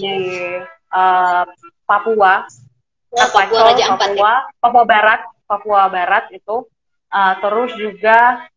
uh, 0.93 1.43
Papua, 1.86 2.45
oh, 3.13 3.30
Papua, 3.30 3.60
Raja 3.74 3.86
ya? 3.86 3.98
Papua, 3.98 4.34
Papua 4.58 4.84
Barat, 4.86 5.21
Papua 5.45 5.82
Barat 5.89 6.26
itu, 6.34 6.65
uh, 7.13 7.34
terus 7.41 7.71
juga 7.78 8.50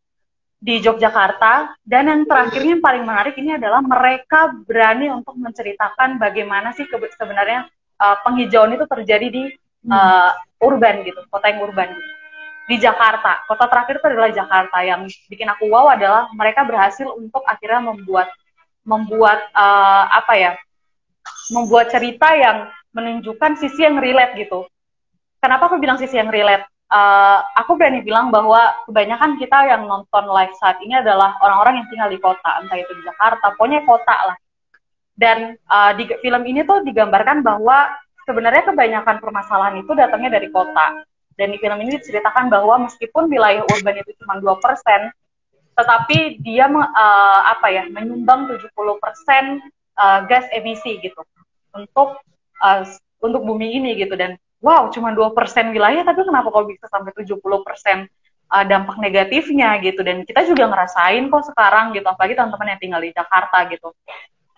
di 0.59 0.83
Yogyakarta. 0.83 1.79
Dan 1.85 2.11
yang 2.11 2.23
terakhirnya 2.25 2.81
yang 2.81 2.85
paling 2.85 3.05
menarik 3.05 3.35
ini 3.39 3.61
adalah 3.61 3.85
mereka 3.85 4.53
berani 4.65 5.13
untuk 5.13 5.37
menceritakan 5.39 6.17
bagaimana 6.17 6.73
sih 6.75 6.89
sebenarnya 6.89 7.69
uh, 8.01 8.17
penghijauan 8.25 8.75
itu 8.75 8.87
terjadi 8.89 9.29
di 9.29 9.45
uh, 9.89 10.31
urban 10.63 11.03
gitu, 11.05 11.21
kota 11.33 11.51
yang 11.51 11.61
urban 11.65 11.93
gitu. 11.93 12.11
Di 12.69 12.77
Jakarta, 12.77 13.49
kota 13.49 13.65
terakhir 13.65 13.97
itu 13.97 14.07
adalah 14.13 14.31
Jakarta. 14.31 14.79
Yang 14.85 15.17
bikin 15.33 15.49
aku 15.49 15.73
wow 15.73 15.89
adalah 15.89 16.29
mereka 16.37 16.69
berhasil 16.69 17.09
untuk 17.17 17.41
akhirnya 17.49 17.81
membuat 17.81 18.29
membuat 18.85 19.41
uh, 19.57 20.05
apa 20.13 20.33
ya, 20.37 20.53
membuat 21.53 21.89
cerita 21.89 22.29
yang 22.37 22.69
menunjukkan 22.93 23.57
sisi 23.57 23.85
yang 23.85 23.97
relate 23.97 24.37
gitu. 24.37 24.69
Kenapa 25.41 25.73
aku 25.73 25.81
bilang 25.81 25.97
sisi 25.97 26.21
yang 26.21 26.29
relate? 26.29 26.69
Uh, 26.89 27.45
aku 27.53 27.77
berani 27.77 28.01
bilang 28.01 28.33
bahwa 28.33 28.73
kebanyakan 28.89 29.37
kita 29.37 29.69
yang 29.69 29.85
nonton 29.85 30.25
live 30.25 30.57
saat 30.57 30.81
ini 30.81 30.97
adalah 30.97 31.37
orang-orang 31.45 31.85
yang 31.85 31.89
tinggal 31.93 32.09
di 32.09 32.17
kota, 32.17 32.65
entah 32.65 32.81
itu 32.81 32.93
di 32.97 33.05
Jakarta, 33.05 33.53
pokoknya 33.57 33.85
kota 33.85 34.17
lah. 34.33 34.37
Dan 35.13 35.57
uh, 35.69 35.93
di 35.97 36.09
film 36.25 36.43
ini 36.49 36.65
tuh 36.65 36.81
digambarkan 36.85 37.45
bahwa 37.45 37.93
sebenarnya 38.29 38.69
kebanyakan 38.69 39.17
permasalahan 39.25 39.81
itu 39.81 39.97
datangnya 39.97 40.37
dari 40.37 40.53
kota. 40.53 41.01
Dan 41.39 41.55
di 41.55 41.59
film 41.63 41.79
ini 41.81 41.97
diceritakan 41.97 42.53
bahwa 42.53 42.85
meskipun 42.85 43.31
wilayah 43.31 43.65
urban 43.65 43.97
itu 44.03 44.13
cuma 44.21 44.37
2%, 44.43 44.59
tetapi 45.79 46.43
dia 46.43 46.67
uh, 46.67 47.41
apa 47.47 47.71
ya 47.71 47.87
menyumbang 47.89 48.51
70% 48.51 48.75
uh, 48.75 50.21
gas 50.27 50.45
emisi 50.51 50.99
gitu 50.99 51.23
untuk 51.73 52.19
uh, 52.59 52.83
untuk 53.23 53.41
bumi 53.47 53.79
ini 53.79 53.95
gitu. 53.97 54.19
Dan 54.19 54.35
wow 54.59 54.91
cuma 54.91 55.15
dua 55.15 55.31
persen 55.31 55.71
wilayah 55.71 56.03
tapi 56.03 56.27
kenapa 56.27 56.51
kok 56.51 56.67
bisa 56.67 56.91
sampai 56.91 57.15
70% 57.15 57.39
uh, 57.39 58.65
dampak 58.67 58.99
negatifnya 58.99 59.79
gitu? 59.79 60.03
Dan 60.03 60.27
kita 60.27 60.43
juga 60.43 60.67
ngerasain 60.67 61.23
kok 61.31 61.55
sekarang 61.55 61.95
gitu 61.95 62.11
apalagi 62.11 62.35
teman-teman 62.35 62.75
yang 62.75 62.81
tinggal 62.83 63.01
di 63.01 63.15
Jakarta 63.15 63.63
gitu 63.71 63.95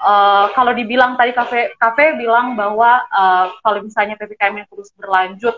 uh, 0.00 0.46
kalau 0.56 0.72
dibilang 0.72 1.14
tadi 1.14 1.36
kafe 1.36 1.76
kafe 1.76 2.16
bilang 2.16 2.56
bahwa 2.56 3.04
uh, 3.12 3.52
kalau 3.60 3.84
misalnya 3.84 4.16
ppkm 4.16 4.64
yang 4.64 4.68
terus 4.68 4.90
berlanjut 4.96 5.56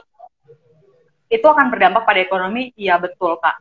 itu 1.32 1.46
akan 1.48 1.72
berdampak 1.72 2.04
pada 2.04 2.20
ekonomi 2.20 2.74
iya 2.76 3.00
betul 3.00 3.40
kak. 3.40 3.56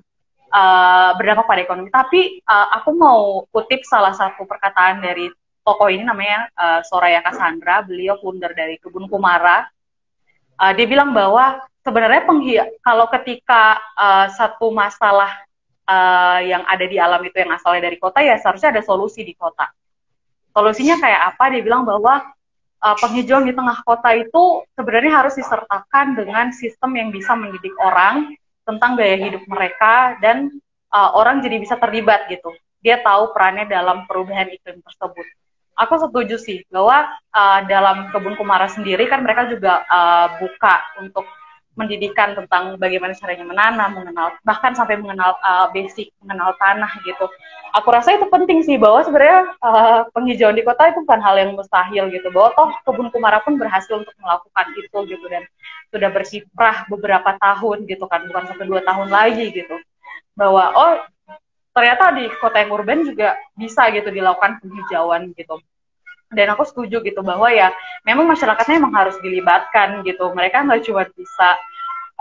Uh, 0.52 1.16
berdampak 1.16 1.48
pada 1.48 1.62
ekonomi. 1.64 1.88
Tapi 1.88 2.44
uh, 2.44 2.68
aku 2.76 2.92
mau 2.92 3.48
kutip 3.48 3.88
salah 3.88 4.12
satu 4.12 4.44
perkataan 4.44 5.00
dari 5.00 5.32
tokoh 5.64 5.88
ini 5.88 6.04
namanya 6.04 6.52
uh, 6.60 6.84
Soraya 6.84 7.24
Cassandra. 7.24 7.80
Beliau 7.88 8.20
founder 8.20 8.52
dari 8.52 8.76
kebun 8.76 9.08
kumara. 9.08 9.64
Uh, 10.60 10.76
dia 10.76 10.84
bilang 10.84 11.16
bahwa 11.16 11.64
sebenarnya 11.88 12.28
kalau 12.84 13.08
ketika 13.08 13.80
uh, 13.96 14.28
satu 14.36 14.76
masalah 14.76 15.32
uh, 15.88 16.44
yang 16.44 16.68
ada 16.68 16.84
di 16.84 17.00
alam 17.00 17.24
itu 17.24 17.40
yang 17.40 17.56
asalnya 17.56 17.88
dari 17.88 17.98
kota 17.98 18.22
ya 18.22 18.38
seharusnya 18.38 18.76
ada 18.76 18.84
solusi 18.86 19.26
di 19.26 19.34
kota 19.34 19.66
solusinya 20.52 20.96
kayak 21.00 21.22
apa? 21.36 21.44
Dia 21.52 21.62
bilang 21.64 21.84
bahwa 21.84 22.22
uh, 22.82 22.96
penghijauan 22.98 23.48
di 23.48 23.54
tengah 23.56 23.80
kota 23.86 24.12
itu 24.18 24.66
sebenarnya 24.76 25.24
harus 25.24 25.34
disertakan 25.38 26.18
dengan 26.18 26.52
sistem 26.52 26.92
yang 26.98 27.10
bisa 27.10 27.38
mendidik 27.38 27.74
orang 27.80 28.36
tentang 28.66 28.94
gaya 28.96 29.18
hidup 29.18 29.44
mereka 29.50 30.18
dan 30.22 30.52
uh, 30.94 31.12
orang 31.18 31.42
jadi 31.42 31.58
bisa 31.62 31.78
terlibat 31.78 32.30
gitu. 32.30 32.52
Dia 32.82 33.02
tahu 33.02 33.34
perannya 33.34 33.70
dalam 33.70 34.10
perubahan 34.10 34.50
iklim 34.50 34.82
tersebut. 34.82 35.28
Aku 35.78 35.98
setuju 35.98 36.38
sih 36.38 36.62
bahwa 36.70 37.10
uh, 37.34 37.60
dalam 37.66 38.12
kebun 38.12 38.36
kumara 38.38 38.70
sendiri 38.70 39.08
kan 39.08 39.24
mereka 39.24 39.50
juga 39.50 39.82
uh, 39.88 40.38
buka 40.38 40.76
untuk 41.02 41.26
mendidikan 41.82 42.38
tentang 42.38 42.78
bagaimana 42.78 43.18
caranya 43.18 43.46
menanam, 43.46 43.90
mengenal 43.98 44.38
bahkan 44.46 44.78
sampai 44.78 45.02
mengenal 45.02 45.34
uh, 45.42 45.68
basic 45.74 46.14
mengenal 46.22 46.54
tanah 46.62 46.92
gitu. 47.02 47.26
Aku 47.82 47.90
rasa 47.90 48.14
itu 48.14 48.30
penting 48.30 48.62
sih 48.62 48.78
bahwa 48.78 49.02
sebenarnya 49.02 49.58
uh, 49.64 50.02
penghijauan 50.14 50.54
di 50.54 50.62
kota 50.62 50.94
itu 50.94 51.02
bukan 51.02 51.22
hal 51.24 51.36
yang 51.42 51.52
mustahil 51.58 52.08
gitu. 52.14 52.30
Bahwa 52.30 52.54
toh 52.54 52.70
kebun 52.86 53.10
kumara 53.10 53.42
pun 53.42 53.58
berhasil 53.58 53.98
untuk 53.98 54.14
melakukan 54.22 54.66
itu 54.78 54.98
gitu 55.10 55.26
dan 55.28 55.44
sudah 55.90 56.10
berkiprah 56.14 56.78
beberapa 56.88 57.36
tahun 57.42 57.90
gitu 57.90 58.06
kan, 58.06 58.30
bukan 58.30 58.44
sampai 58.46 58.66
dua 58.70 58.82
tahun 58.86 59.10
lagi 59.10 59.50
gitu. 59.52 59.76
Bahwa 60.38 60.64
oh 60.78 60.94
ternyata 61.74 62.14
di 62.14 62.28
kota 62.38 62.62
yang 62.62 62.72
urban 62.76 63.08
juga 63.08 63.40
bisa 63.56 63.88
gitu 63.96 64.12
dilakukan 64.12 64.60
penghijauan 64.60 65.32
gitu 65.34 65.58
dan 66.32 66.48
aku 66.56 66.64
setuju 66.64 67.04
gitu 67.04 67.20
bahwa 67.22 67.52
ya 67.52 67.76
memang 68.08 68.24
masyarakatnya 68.32 68.80
emang 68.80 68.96
harus 68.96 69.20
dilibatkan 69.20 70.02
gitu 70.08 70.32
mereka 70.32 70.64
nggak 70.64 70.88
cuma 70.88 71.04
bisa 71.12 71.50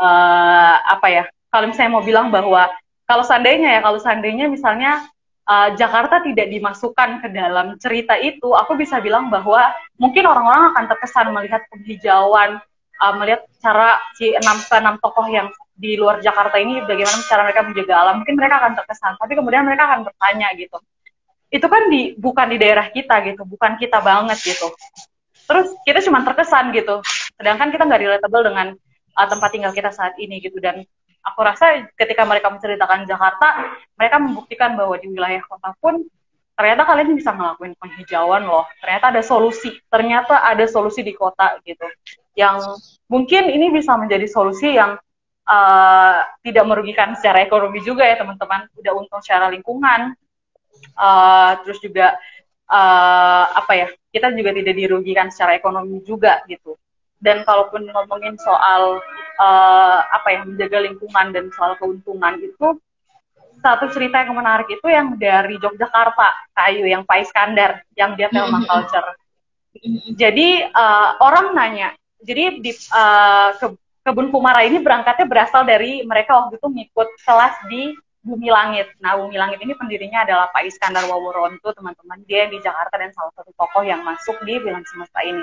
uh, 0.01 0.75
apa 0.89 1.07
ya 1.13 1.25
kalau 1.53 1.69
misalnya 1.69 1.93
mau 1.93 2.05
bilang 2.05 2.33
bahwa 2.33 2.73
kalau 3.05 3.23
seandainya 3.23 3.79
ya 3.79 3.81
kalau 3.85 4.01
seandainya 4.01 4.49
misalnya 4.49 5.05
uh, 5.45 5.77
Jakarta 5.77 6.25
tidak 6.25 6.49
dimasukkan 6.49 7.21
ke 7.21 7.29
dalam 7.29 7.77
cerita 7.77 8.17
itu 8.17 8.57
aku 8.57 8.81
bisa 8.81 8.99
bilang 9.05 9.29
bahwa 9.29 9.71
mungkin 10.01 10.25
orang-orang 10.25 10.73
akan 10.73 10.85
terkesan 10.89 11.29
melihat 11.37 11.61
penghijauan 11.69 12.59
uh, 13.05 13.15
melihat 13.21 13.45
cara 13.61 14.01
si 14.17 14.33
enam 14.33 14.57
enam 14.73 14.97
tokoh 15.05 15.29
yang 15.29 15.53
di 15.77 16.01
luar 16.01 16.25
Jakarta 16.25 16.57
ini 16.57 16.81
bagaimana 16.85 17.21
cara 17.29 17.45
mereka 17.45 17.65
menjaga 17.65 17.95
alam 18.01 18.15
mungkin 18.25 18.37
mereka 18.41 18.57
akan 18.65 18.73
terkesan 18.81 19.13
tapi 19.21 19.33
kemudian 19.37 19.65
mereka 19.69 19.85
akan 19.93 20.09
bertanya 20.09 20.49
gitu 20.57 20.81
itu 21.51 21.67
kan 21.67 21.83
di 21.91 22.15
bukan 22.15 22.47
di 22.47 22.57
daerah 22.63 22.87
kita 22.95 23.27
gitu, 23.27 23.43
bukan 23.43 23.75
kita 23.75 23.99
banget 23.99 24.39
gitu. 24.39 24.71
Terus 25.51 25.75
kita 25.83 25.99
cuma 26.07 26.23
terkesan 26.23 26.71
gitu, 26.71 27.03
sedangkan 27.35 27.75
kita 27.75 27.83
nggak 27.83 28.01
relatable 28.07 28.47
dengan 28.47 28.67
uh, 29.14 29.27
tempat 29.29 29.51
tinggal 29.51 29.73
kita 29.75 29.90
saat 29.90 30.16
ini 30.18 30.38
gitu. 30.42 30.59
Dan 30.59 30.83
aku 31.25 31.40
rasa 31.42 31.87
ketika 31.96 32.23
mereka 32.25 32.49
menceritakan 32.51 33.07
Jakarta, 33.07 33.77
mereka 33.96 34.16
membuktikan 34.20 34.75
bahwa 34.75 34.96
di 34.99 35.09
wilayah 35.11 35.42
kota 35.46 35.75
pun 35.79 36.05
ternyata 36.57 36.85
kalian 36.85 37.16
bisa 37.16 37.33
ngelakuin 37.33 37.73
penghijauan 37.81 38.44
loh. 38.44 38.68
Ternyata 38.85 39.16
ada 39.16 39.23
solusi, 39.25 39.73
ternyata 39.88 40.44
ada 40.44 40.64
solusi 40.68 41.01
di 41.01 41.16
kota 41.16 41.57
gitu. 41.64 41.88
Yang 42.37 42.81
mungkin 43.09 43.49
ini 43.49 43.73
bisa 43.73 43.96
menjadi 43.96 44.29
solusi 44.29 44.77
yang 44.77 45.01
uh, 45.49 46.18
tidak 46.44 46.64
merugikan 46.68 47.16
secara 47.16 47.40
ekonomi 47.40 47.81
juga 47.81 48.05
ya 48.05 48.20
teman-teman. 48.20 48.68
Udah 48.77 48.92
untung 48.92 49.25
secara 49.25 49.49
lingkungan, 49.49 50.12
uh, 50.96 51.53
terus 51.64 51.81
juga 51.81 52.16
uh, 52.70 53.44
apa 53.57 53.73
ya 53.75 53.87
kita 54.11 54.33
juga 54.35 54.51
tidak 54.55 54.75
dirugikan 54.77 55.29
secara 55.29 55.59
ekonomi 55.59 56.03
juga 56.07 56.42
gitu 56.46 56.79
dan 57.21 57.45
kalaupun 57.45 57.89
ngomongin 57.89 58.37
soal 58.41 58.99
uh, 59.37 60.01
apa 60.09 60.29
ya 60.33 60.41
menjaga 60.45 60.79
lingkungan 60.85 61.27
dan 61.33 61.47
soal 61.53 61.77
keuntungan 61.77 62.41
itu 62.41 62.81
satu 63.61 63.93
cerita 63.93 64.25
yang 64.25 64.33
menarik 64.41 64.73
itu 64.73 64.87
yang 64.89 65.21
dari 65.21 65.61
Yogyakarta 65.61 66.53
kayu 66.57 66.89
yang 66.89 67.05
Pak 67.05 67.29
Iskandar 67.29 67.85
yang 67.93 68.17
dia 68.17 68.33
film 68.33 68.65
culture 68.65 69.09
jadi 70.17 70.73
uh, 70.73 71.21
orang 71.21 71.53
nanya 71.53 71.93
jadi 72.25 72.61
di 72.61 72.73
uh, 72.93 73.53
ke, 73.57 73.67
kebun 74.05 74.33
Kumara 74.33 74.65
ini 74.65 74.81
berangkatnya 74.81 75.29
berasal 75.29 75.65
dari 75.65 76.05
mereka 76.05 76.37
waktu 76.41 76.57
itu 76.57 76.69
ngikut 76.69 77.09
kelas 77.25 77.57
di 77.69 77.97
Bumi 78.21 78.53
Langit. 78.53 78.93
Nah, 79.01 79.17
Bumi 79.17 79.41
Langit 79.41 79.65
ini 79.65 79.73
pendirinya 79.73 80.29
adalah 80.29 80.53
Pak 80.53 80.69
Iskandar 80.69 81.09
Waworonto, 81.09 81.73
teman-teman. 81.73 82.21
Dia 82.29 82.53
di 82.53 82.61
Jakarta 82.61 83.01
dan 83.01 83.17
salah 83.17 83.33
satu 83.33 83.49
tokoh 83.57 83.81
yang 83.81 84.05
masuk 84.05 84.37
di 84.45 84.61
Bilang 84.61 84.85
Semesta 84.85 85.25
ini. 85.25 85.41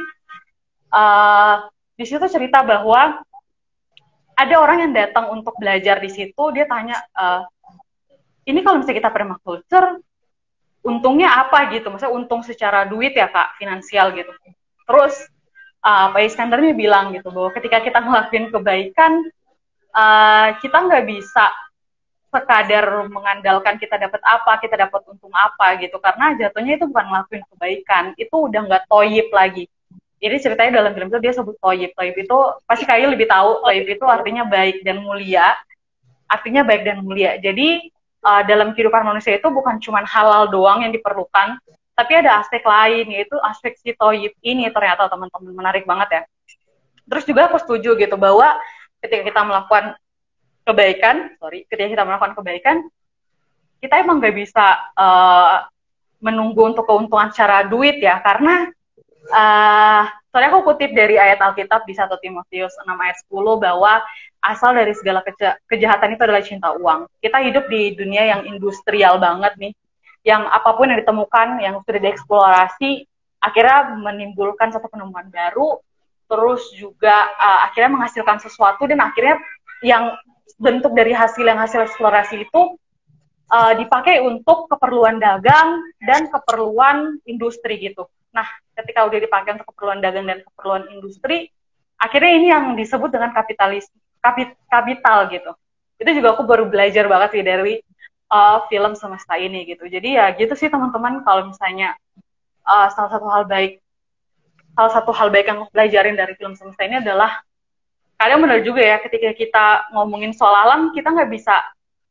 Uh, 0.88 1.67
di 1.97 2.06
situ 2.08 2.23
cerita 2.30 2.63
bahwa 2.63 3.19
ada 4.38 4.56
orang 4.62 4.86
yang 4.86 4.93
datang 4.93 5.34
untuk 5.34 5.58
belajar 5.58 5.97
di 5.97 6.13
situ, 6.13 6.43
dia 6.54 6.69
tanya, 6.69 7.02
uh, 7.17 7.41
ini 8.45 8.62
kalau 8.62 8.80
misalnya 8.80 9.02
kita 9.02 9.12
permaculture, 9.12 9.97
untungnya 10.86 11.41
apa 11.41 11.73
gitu? 11.73 11.89
Maksudnya 11.89 12.13
untung 12.13 12.45
secara 12.45 12.86
duit 12.86 13.17
ya 13.17 13.28
kak, 13.28 13.58
finansial 13.58 14.13
gitu. 14.13 14.30
Terus 14.88 15.19
uh, 15.84 16.13
Pak 16.15 16.21
Iskandar 16.23 16.63
ini 16.63 16.78
bilang 16.78 17.12
gitu 17.12 17.28
bahwa 17.34 17.52
ketika 17.52 17.84
kita 17.84 18.00
ngelakuin 18.00 18.54
kebaikan, 18.54 19.26
uh, 19.91 20.56
kita 20.63 20.78
nggak 20.86 21.04
bisa 21.10 21.52
sekadar 22.28 23.08
mengandalkan 23.10 23.80
kita 23.82 23.97
dapat 23.97 24.21
apa, 24.21 24.62
kita 24.62 24.76
dapat 24.88 25.02
untung 25.12 25.34
apa 25.34 25.76
gitu. 25.82 25.97
Karena 26.00 26.38
jatuhnya 26.38 26.80
itu 26.80 26.86
bukan 26.88 27.06
ngelakuin 27.10 27.43
kebaikan, 27.52 28.04
itu 28.15 28.36
udah 28.36 28.62
nggak 28.69 28.84
toyib 28.88 29.28
lagi. 29.34 29.65
Jadi 30.17 30.36
ceritanya 30.41 30.82
dalam 30.82 30.91
film 30.97 31.13
itu 31.13 31.19
dia 31.21 31.34
sebut 31.34 31.56
toyib. 31.62 31.93
Toyib 31.93 32.15
itu 32.17 32.38
pasti 32.65 32.89
kayu 32.89 33.13
lebih 33.13 33.30
tahu. 33.30 33.62
Toyib 33.62 33.86
itu 33.86 34.06
artinya 34.06 34.43
baik 34.49 34.82
dan 34.82 35.06
mulia. 35.06 35.53
Artinya 36.25 36.65
baik 36.65 36.82
dan 36.84 37.06
mulia. 37.06 37.38
Jadi 37.38 37.93
uh, 38.25 38.41
dalam 38.43 38.73
kehidupan 38.73 39.06
manusia 39.06 39.38
itu 39.38 39.47
bukan 39.47 39.77
cuma 39.80 40.01
halal 40.03 40.49
doang 40.49 40.84
yang 40.84 40.91
diperlukan, 40.91 41.62
tapi 41.95 42.12
ada 42.17 42.41
aspek 42.41 42.62
lain 42.65 43.10
yaitu 43.13 43.38
aspek 43.45 43.77
si 43.80 43.93
toyib 43.95 44.34
ini 44.43 44.67
ternyata 44.73 45.08
teman-teman 45.08 45.53
menarik 45.53 45.88
banget 45.88 46.10
ya. 46.12 46.21
Terus 47.08 47.23
juga 47.23 47.47
aku 47.47 47.58
setuju 47.62 47.95
gitu 47.95 48.15
bahwa 48.19 48.60
ketika 48.99 49.23
kita 49.23 49.41
melakukan 49.47 49.95
kebaikan, 50.67 51.15
sorry, 51.39 51.63
ketika 51.71 51.88
kita 51.88 52.03
melakukan 52.03 52.34
kebaikan, 52.36 52.77
kita 53.80 54.03
emang 54.03 54.19
gak 54.19 54.36
bisa 54.36 54.91
uh, 54.97 55.63
menunggu 56.19 56.75
untuk 56.75 56.84
keuntungan 56.84 57.32
secara 57.32 57.63
duit 57.63 58.03
ya, 58.03 58.19
karena 58.19 58.67
uh, 59.32 60.04
soalnya 60.32 60.50
aku 60.54 60.74
kutip 60.74 60.92
dari 60.94 61.18
ayat 61.18 61.42
Alkitab 61.42 61.84
di 61.90 61.94
1 61.98 62.08
Timotius 62.22 62.74
6 62.78 62.88
ayat 62.88 63.18
10 63.26 63.63
bahwa 63.63 64.04
asal 64.44 64.72
dari 64.78 64.94
segala 64.94 65.26
keja 65.26 65.58
kejahatan 65.65 66.15
itu 66.15 66.21
adalah 66.23 66.44
cinta 66.46 66.69
uang. 66.78 67.10
Kita 67.19 67.42
hidup 67.42 67.65
di 67.67 67.98
dunia 67.98 68.38
yang 68.38 68.42
industrial 68.46 69.17
banget 69.17 69.54
nih, 69.58 69.73
yang 70.23 70.46
apa 70.48 70.78
pun 70.78 70.92
yang 70.92 71.00
ditemukan, 71.02 71.48
yang 71.60 71.75
sudah 71.84 72.02
dieksplorasi, 72.04 72.92
akhirnya 73.42 73.98
menimbulkan 73.98 74.71
satu 74.71 74.88
penemuan 74.88 75.28
baru, 75.32 75.82
terus 76.28 76.63
juga 76.75 77.32
uh, 77.40 77.60
akhirnya 77.71 77.98
menghasilkan 77.98 78.38
sesuatu 78.44 78.84
dan 78.86 79.00
akhirnya 79.00 79.40
yang 79.82 80.15
bentuk 80.58 80.92
dari 80.98 81.13
hasil 81.13 81.46
yang 81.46 81.60
hasil 81.62 81.86
eksplorasi 81.86 82.50
itu 82.50 82.62
uh, 83.52 83.73
dipakai 83.78 84.19
untuk 84.19 84.67
keperluan 84.67 85.21
dagang 85.21 85.82
dan 86.04 86.28
keperluan 86.28 87.21
industri 87.30 87.80
gitu. 87.80 88.10
Nah, 88.34 88.48
ketika 88.78 89.08
udah 89.08 89.19
dipakai 89.19 89.58
untuk 89.58 89.67
keperluan 89.73 90.00
dagang 90.00 90.25
dan 90.28 90.44
keperluan 90.44 90.88
industri, 90.94 91.50
akhirnya 91.98 92.32
ini 92.38 92.48
yang 92.54 92.65
disebut 92.78 93.10
dengan 93.10 93.34
kapitalis 93.34 93.90
kapit, 94.21 94.54
kapital 94.69 95.28
gitu. 95.32 95.52
Itu 95.98 96.10
juga 96.13 96.38
aku 96.38 96.46
baru 96.46 96.69
belajar 96.69 97.10
banget 97.10 97.30
sih 97.34 97.44
dari 97.44 97.73
uh, 98.30 98.65
film 98.69 98.94
semesta 98.94 99.36
ini 99.40 99.65
gitu. 99.65 99.88
Jadi 99.90 100.19
ya 100.19 100.32
gitu 100.38 100.54
sih 100.54 100.69
teman-teman 100.69 101.25
kalau 101.25 101.50
misalnya 101.50 101.98
uh, 102.67 102.88
salah 102.94 103.12
satu 103.12 103.28
hal 103.32 103.44
baik 103.48 103.80
salah 104.78 104.92
satu 104.94 105.10
hal 105.10 105.34
baik 105.34 105.50
yang 105.50 105.65
pelajarin 105.73 106.13
dari 106.13 106.38
film 106.38 106.54
semesta 106.54 106.86
ini 106.86 107.02
adalah 107.02 107.42
kalian 108.21 108.46
benar 108.46 108.60
juga 108.62 108.82
ya 108.86 109.02
ketika 109.02 109.34
kita 109.34 109.65
ngomongin 109.90 110.38
soal 110.38 110.54
alam 110.54 110.94
kita 110.94 111.10
nggak 111.10 111.34
bisa 111.34 111.58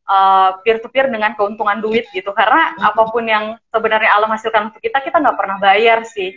uh, 0.07 0.59
peer 0.63 0.79
to 0.81 0.89
peer 0.89 1.11
dengan 1.11 1.35
keuntungan 1.35 1.79
duit 1.83 2.07
gitu. 2.15 2.31
Karena 2.33 2.73
hmm. 2.75 2.83
apa 2.83 3.03
pun 3.11 3.25
yang 3.27 3.59
sebenarnya 3.71 4.11
alam 4.15 4.31
hasilkan 4.31 4.73
untuk 4.73 4.81
kita 4.81 5.03
kita 5.03 5.19
nggak 5.21 5.39
pernah 5.39 5.57
bayar 5.61 6.07
sih. 6.07 6.35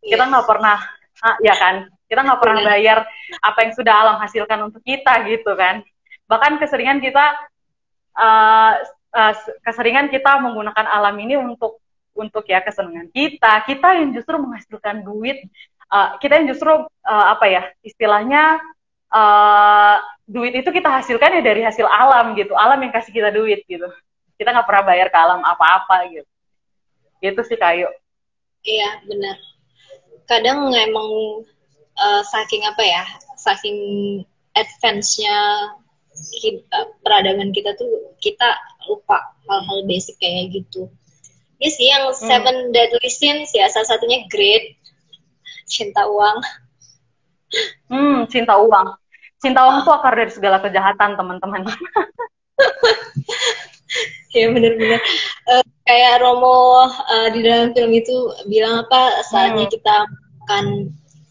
Kita 0.00 0.22
nggak 0.28 0.46
pernah 0.46 0.78
ah, 1.24 1.36
ya 1.42 1.54
kan? 1.56 1.90
Kita 2.06 2.22
nggak 2.22 2.40
pernah 2.40 2.60
iya. 2.62 2.68
bayar 2.70 2.98
apa 3.42 3.58
yang 3.66 3.72
sudah 3.74 3.94
alam 3.98 4.16
hasilkan 4.22 4.58
untuk 4.70 4.82
kita 4.86 5.26
gitu 5.26 5.52
kan. 5.58 5.82
Bahkan 6.30 6.62
keseringan 6.62 7.02
kita 7.02 7.34
uh, 8.14 8.72
uh, 9.10 9.34
keseringan 9.66 10.06
kita 10.12 10.38
menggunakan 10.38 10.86
alam 10.86 11.16
ini 11.18 11.34
untuk 11.34 11.82
untuk 12.14 12.46
ya 12.46 12.62
kesenangan 12.62 13.10
kita. 13.10 13.66
Kita 13.66 13.98
yang 13.98 14.14
justru 14.14 14.38
menghasilkan 14.38 15.02
duit 15.02 15.50
uh, 15.90 16.18
kita 16.18 16.38
yang 16.40 16.46
justru 16.50 16.72
uh, 16.86 17.26
apa 17.34 17.46
ya 17.46 17.62
istilahnya 17.82 18.58
uh, 19.10 19.98
duit 20.26 20.52
itu 20.58 20.70
kita 20.74 20.90
hasilkan 20.90 21.38
ya 21.38 21.42
dari 21.42 21.62
hasil 21.62 21.86
alam 21.86 22.34
gitu. 22.34 22.52
Alam 22.58 22.82
yang 22.82 22.92
kasih 22.92 23.14
kita 23.14 23.30
duit 23.30 23.62
gitu. 23.70 23.86
Kita 24.36 24.52
nggak 24.52 24.66
pernah 24.66 24.84
bayar 24.84 25.08
ke 25.08 25.18
alam 25.18 25.40
apa-apa 25.46 26.10
gitu. 26.10 26.30
Itu 27.22 27.40
sih 27.46 27.56
kayu 27.56 27.88
iya 28.66 29.00
benar. 29.06 29.38
Kadang 30.26 30.74
emang 30.74 31.08
uh, 31.94 32.22
saking 32.26 32.66
apa 32.66 32.82
ya 32.82 33.04
saking 33.38 33.78
advance-nya 34.58 35.70
peradaban 37.06 37.54
kita 37.54 37.78
tuh 37.78 38.16
kita 38.18 38.58
lupa 38.90 39.22
hal-hal 39.46 39.86
basic 39.86 40.18
kayak 40.18 40.50
gitu. 40.50 40.90
Ini 41.56 41.68
sih 41.72 41.86
yang 41.88 42.04
hmm. 42.10 42.18
Seven 42.18 42.56
Deadly 42.74 43.08
Sins 43.08 43.54
ya 43.54 43.70
salah 43.70 43.86
satunya 43.86 44.26
Great 44.28 44.76
cinta 45.70 46.04
uang. 46.04 46.38
Hmm 47.86 48.26
cinta 48.26 48.58
uang 48.58 49.05
Cinta 49.36 49.68
uang 49.68 49.84
itu 49.84 49.90
akar 49.92 50.14
dari 50.16 50.32
segala 50.32 50.58
kejahatan, 50.64 51.16
teman-teman. 51.16 51.68
ya 54.36 54.52
benar-benar 54.52 55.00
uh, 55.48 55.64
kayak 55.88 56.20
Romo 56.20 56.84
uh, 56.84 57.28
di 57.32 57.40
dalam 57.40 57.72
film 57.72 57.92
itu 57.96 58.16
bilang 58.52 58.84
apa 58.84 59.24
saatnya 59.32 59.64
hmm. 59.64 59.72
kita 59.72 59.96
akan 60.46 60.64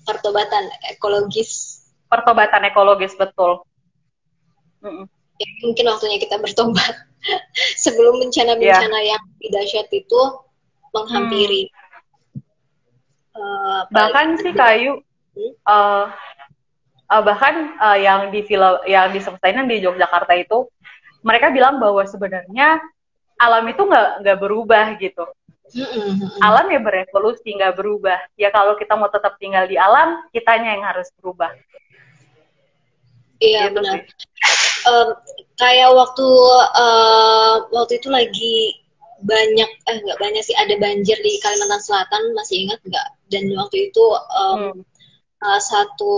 pertobatan 0.05 0.63
ekologis 0.89 1.81
pertobatan 2.09 2.65
ekologis 2.65 3.13
betul 3.13 3.61
ya, 4.81 5.47
mungkin 5.61 5.85
waktunya 5.85 6.17
kita 6.17 6.41
bertobat 6.41 6.93
sebelum 7.83 8.25
bencana-bencana 8.25 8.99
yeah. 9.05 9.15
yang 9.15 9.23
dahsyat 9.53 9.89
itu 9.93 10.21
menghampiri 10.93 11.69
hmm. 11.69 13.37
uh, 13.37 13.81
bahkan 13.93 14.33
sih 14.41 14.53
kayu 14.53 14.97
hmm? 15.37 15.53
uh, 15.69 16.09
uh, 17.09 17.23
bahkan 17.23 17.75
uh, 17.77 17.97
yang 17.97 18.29
di 18.33 18.41
film 18.45 18.81
yang 18.89 19.11
di 19.13 19.19
Semestainan 19.21 19.69
di 19.69 19.81
Yogyakarta 19.81 20.33
itu 20.37 20.69
mereka 21.25 21.49
bilang 21.49 21.81
bahwa 21.81 22.05
sebenarnya 22.05 22.81
alam 23.41 23.65
itu 23.67 23.81
nggak 23.81 24.09
nggak 24.23 24.37
berubah 24.39 24.85
gitu. 25.01 25.25
Alam 26.45 26.69
ya 26.69 26.79
berevolusi 26.79 27.57
nggak 27.57 27.73
berubah. 27.73 28.19
Ya 28.37 28.53
kalau 28.53 28.77
kita 28.77 28.93
mau 28.93 29.09
tetap 29.09 29.35
tinggal 29.41 29.65
di 29.65 29.75
alam 29.75 30.21
kitanya 30.29 30.77
yang 30.77 30.85
harus 30.85 31.09
berubah. 31.17 31.49
Iya 33.41 33.67
gitu 33.67 33.83
benar. 33.83 33.99
um, 34.87 35.09
kayak 35.59 35.91
waktu 35.91 36.27
uh, 36.77 37.67
waktu 37.73 37.99
itu 37.99 38.07
lagi 38.07 38.79
banyak 39.25 39.69
eh 39.89 39.97
nggak 40.05 40.19
banyak 40.21 40.43
sih 40.45 40.55
ada 40.55 40.77
banjir 40.77 41.17
di 41.19 41.41
Kalimantan 41.41 41.81
Selatan 41.81 42.23
masih 42.37 42.69
ingat 42.69 42.79
nggak? 42.85 43.07
Dan 43.27 43.51
waktu 43.57 43.91
itu 43.91 44.05
um, 44.37 44.71
hmm. 44.71 44.81
uh, 45.43 45.59
satu 45.59 46.15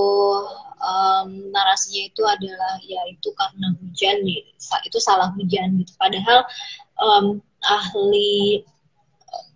um, 0.81 1.51
narasinya 1.53 2.03
itu 2.09 2.21
adalah 2.25 2.73
ya 2.85 3.01
itu 3.09 3.29
karena 3.33 3.73
hujan 3.81 4.17
nih 4.23 4.41
itu 4.85 4.99
salah 5.01 5.33
hujan 5.33 5.81
gitu. 5.81 5.93
Padahal 5.97 6.45
um, 7.01 7.25
ahli 7.65 8.61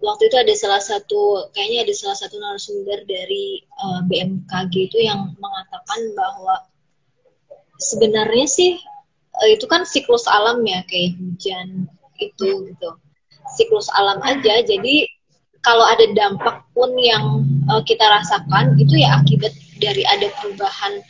waktu 0.01 0.27
itu 0.27 0.37
ada 0.37 0.53
salah 0.57 0.81
satu 0.81 1.49
kayaknya 1.53 1.87
ada 1.87 1.93
salah 1.95 2.17
satu 2.17 2.35
narasumber 2.41 3.05
dari 3.05 3.63
uh, 3.81 4.01
BMKG 4.05 4.73
itu 4.91 4.97
yang 5.01 5.33
mengatakan 5.37 5.99
bahwa 6.17 6.55
sebenarnya 7.77 8.45
sih 8.49 8.77
uh, 9.37 9.49
itu 9.49 9.65
kan 9.69 9.85
siklus 9.85 10.25
alam 10.27 10.61
ya 10.65 10.81
kayak 10.89 11.17
hujan 11.17 11.89
itu 12.21 12.69
gitu. 12.69 12.89
Siklus 13.57 13.89
alam 13.93 14.21
aja 14.21 14.63
jadi 14.63 15.09
kalau 15.61 15.85
ada 15.85 16.05
dampak 16.17 16.65
pun 16.73 16.89
yang 16.97 17.45
uh, 17.69 17.81
kita 17.85 18.01
rasakan 18.01 18.77
itu 18.81 18.97
ya 18.97 19.21
akibat 19.21 19.53
dari 19.81 20.05
ada 20.05 20.29
perubahan 20.37 21.01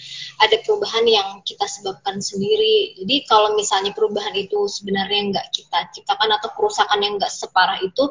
ada 0.42 0.58
perubahan 0.66 1.06
yang 1.06 1.44
kita 1.46 1.68
sebabkan 1.70 2.18
sendiri. 2.24 2.98
Jadi 2.98 3.28
kalau 3.30 3.54
misalnya 3.54 3.94
perubahan 3.94 4.34
itu 4.34 4.66
sebenarnya 4.66 5.36
nggak 5.36 5.48
kita 5.54 5.80
ciptakan 5.94 6.40
atau 6.40 6.50
kerusakan 6.56 7.00
yang 7.04 7.20
nggak 7.22 7.30
separah 7.30 7.78
itu, 7.84 8.10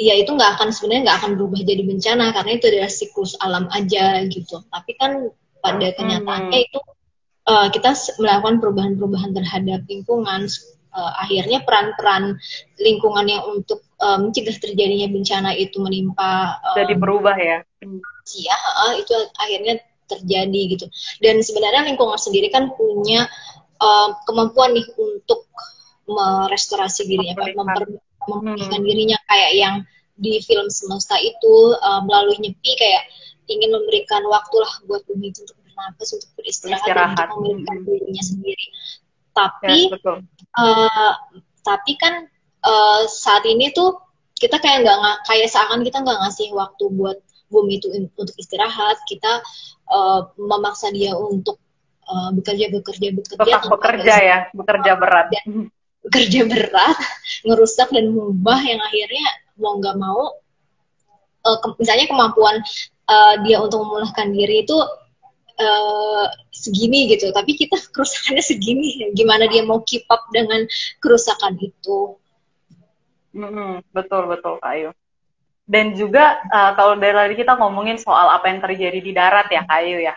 ya 0.00 0.16
itu 0.16 0.30
nggak 0.32 0.56
akan 0.56 0.72
sebenarnya 0.72 1.10
nggak 1.10 1.18
akan 1.20 1.32
berubah 1.36 1.60
jadi 1.66 1.82
bencana 1.84 2.24
karena 2.32 2.50
itu 2.56 2.64
adalah 2.70 2.92
siklus 2.92 3.32
alam 3.42 3.66
aja 3.74 4.24
gitu. 4.30 4.64
Tapi 4.70 4.92
kan 4.96 5.28
pada 5.58 5.86
kenyataannya 5.92 6.58
hmm. 6.62 6.66
itu 6.70 6.80
uh, 7.50 7.68
kita 7.68 7.92
melakukan 8.22 8.62
perubahan-perubahan 8.62 9.36
terhadap 9.36 9.84
lingkungan. 9.84 10.48
Uh, 10.88 11.12
akhirnya 11.20 11.60
peran-peran 11.68 12.40
lingkungan 12.80 13.28
yang 13.28 13.44
untuk 13.44 13.84
uh, 14.00 14.16
mencegah 14.16 14.56
terjadinya 14.56 15.12
bencana 15.12 15.52
itu 15.52 15.76
menimpa 15.84 16.58
jadi 16.80 16.96
berubah 16.96 17.36
ya 17.36 17.58
ya 18.36 18.56
uh, 18.56 18.94
itu 19.00 19.14
akhirnya 19.38 19.80
terjadi 20.08 20.60
gitu. 20.76 20.86
Dan 21.20 21.44
sebenarnya 21.44 21.84
lingkungan 21.84 22.16
sendiri 22.16 22.48
kan 22.48 22.72
punya 22.72 23.28
uh, 23.80 24.16
kemampuan 24.24 24.72
nih 24.72 24.88
untuk 24.96 25.44
merestorasi 26.08 27.04
dirinya 27.04 27.36
memper, 27.52 28.00
memulihkan 28.24 28.80
hmm. 28.80 28.88
dirinya 28.88 29.18
kayak 29.28 29.52
yang 29.56 29.74
di 30.16 30.40
film 30.42 30.66
semesta 30.72 31.20
itu 31.20 31.76
uh, 31.78 32.00
melalui 32.02 32.40
nyepi 32.40 32.72
kayak 32.74 33.04
ingin 33.48 33.70
memberikan 33.72 34.24
waktu 34.28 34.56
lah 34.60 34.72
buat 34.88 35.04
bumi 35.08 35.32
itu 35.32 35.44
untuk 35.44 35.56
bernapas 35.62 36.08
untuk 36.16 36.30
beristirahat, 36.36 36.88
dan 36.88 37.06
untuk 37.12 37.28
memulihkan 37.36 37.76
hmm. 37.80 37.86
dirinya 37.86 38.24
sendiri. 38.24 38.66
Tapi 39.36 39.92
ya, 39.92 40.18
Uh, 40.58 41.14
tapi 41.62 41.94
kan 42.00 42.26
uh, 42.66 43.06
saat 43.06 43.46
ini 43.46 43.70
tuh 43.70 43.94
kita 44.34 44.58
kayak 44.58 44.82
nggak 44.82 45.22
kayak 45.22 45.46
seakan 45.46 45.86
kita 45.86 46.02
nggak 46.02 46.18
ngasih 46.18 46.50
waktu 46.50 46.84
buat 46.98 47.22
bumi 47.48 47.80
itu 47.80 47.88
untuk 47.92 48.36
istirahat 48.36 49.00
kita 49.08 49.42
uh, 49.88 50.28
memaksa 50.36 50.92
dia 50.92 51.16
untuk 51.16 51.56
uh, 52.04 52.30
bekerja 52.36 52.72
bekerja 52.72 53.08
bekerja 53.16 53.44
tetap 53.58 53.72
bekerja 53.72 54.14
ya 54.20 54.38
bekerja 54.52 54.92
berat. 54.96 55.26
Dan 55.32 55.72
bekerja 56.04 56.40
berat 56.46 56.96
ngerusak 57.46 57.88
dan 57.90 58.12
mengubah 58.12 58.60
yang 58.62 58.80
akhirnya 58.80 59.26
mau 59.58 59.76
nggak 59.80 59.96
mau 59.98 60.22
uh, 61.44 61.58
ke, 61.58 61.66
misalnya 61.80 62.06
kemampuan 62.06 62.62
uh, 63.08 63.34
dia 63.42 63.58
untuk 63.58 63.82
memulihkan 63.82 64.30
diri 64.30 64.62
itu 64.62 64.78
uh, 65.58 66.26
segini 66.52 67.08
gitu. 67.12 67.32
Tapi 67.32 67.56
kita 67.56 67.76
kerusakannya 67.94 68.44
segini 68.44 69.12
gimana 69.16 69.48
dia 69.48 69.64
mau 69.64 69.82
keep 69.82 70.04
up 70.12 70.22
dengan 70.30 70.64
kerusakan 71.00 71.56
itu. 71.58 72.16
Mm 73.36 73.44
-hmm, 73.44 73.72
betul 73.92 74.24
betul 74.24 74.56
Ayu 74.64 74.90
dan 75.68 75.92
juga 75.92 76.40
uh, 76.48 76.72
kalau 76.72 76.96
dari 76.96 77.12
tadi 77.12 77.34
kita 77.36 77.60
ngomongin 77.60 78.00
soal 78.00 78.32
apa 78.32 78.48
yang 78.48 78.64
terjadi 78.64 78.98
di 79.04 79.12
darat 79.12 79.52
ya 79.52 79.68
Kayu 79.68 80.00
ya. 80.00 80.16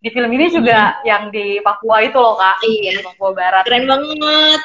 Di 0.00 0.08
film 0.12 0.28
ini 0.36 0.52
juga 0.52 1.00
hmm. 1.00 1.08
yang 1.08 1.22
di 1.32 1.60
Papua 1.64 2.04
itu 2.04 2.16
loh 2.20 2.36
Kak, 2.36 2.60
iya. 2.68 3.00
di 3.00 3.04
Papua 3.04 3.32
Barat. 3.32 3.64
Keren 3.64 3.88
banget. 3.88 4.60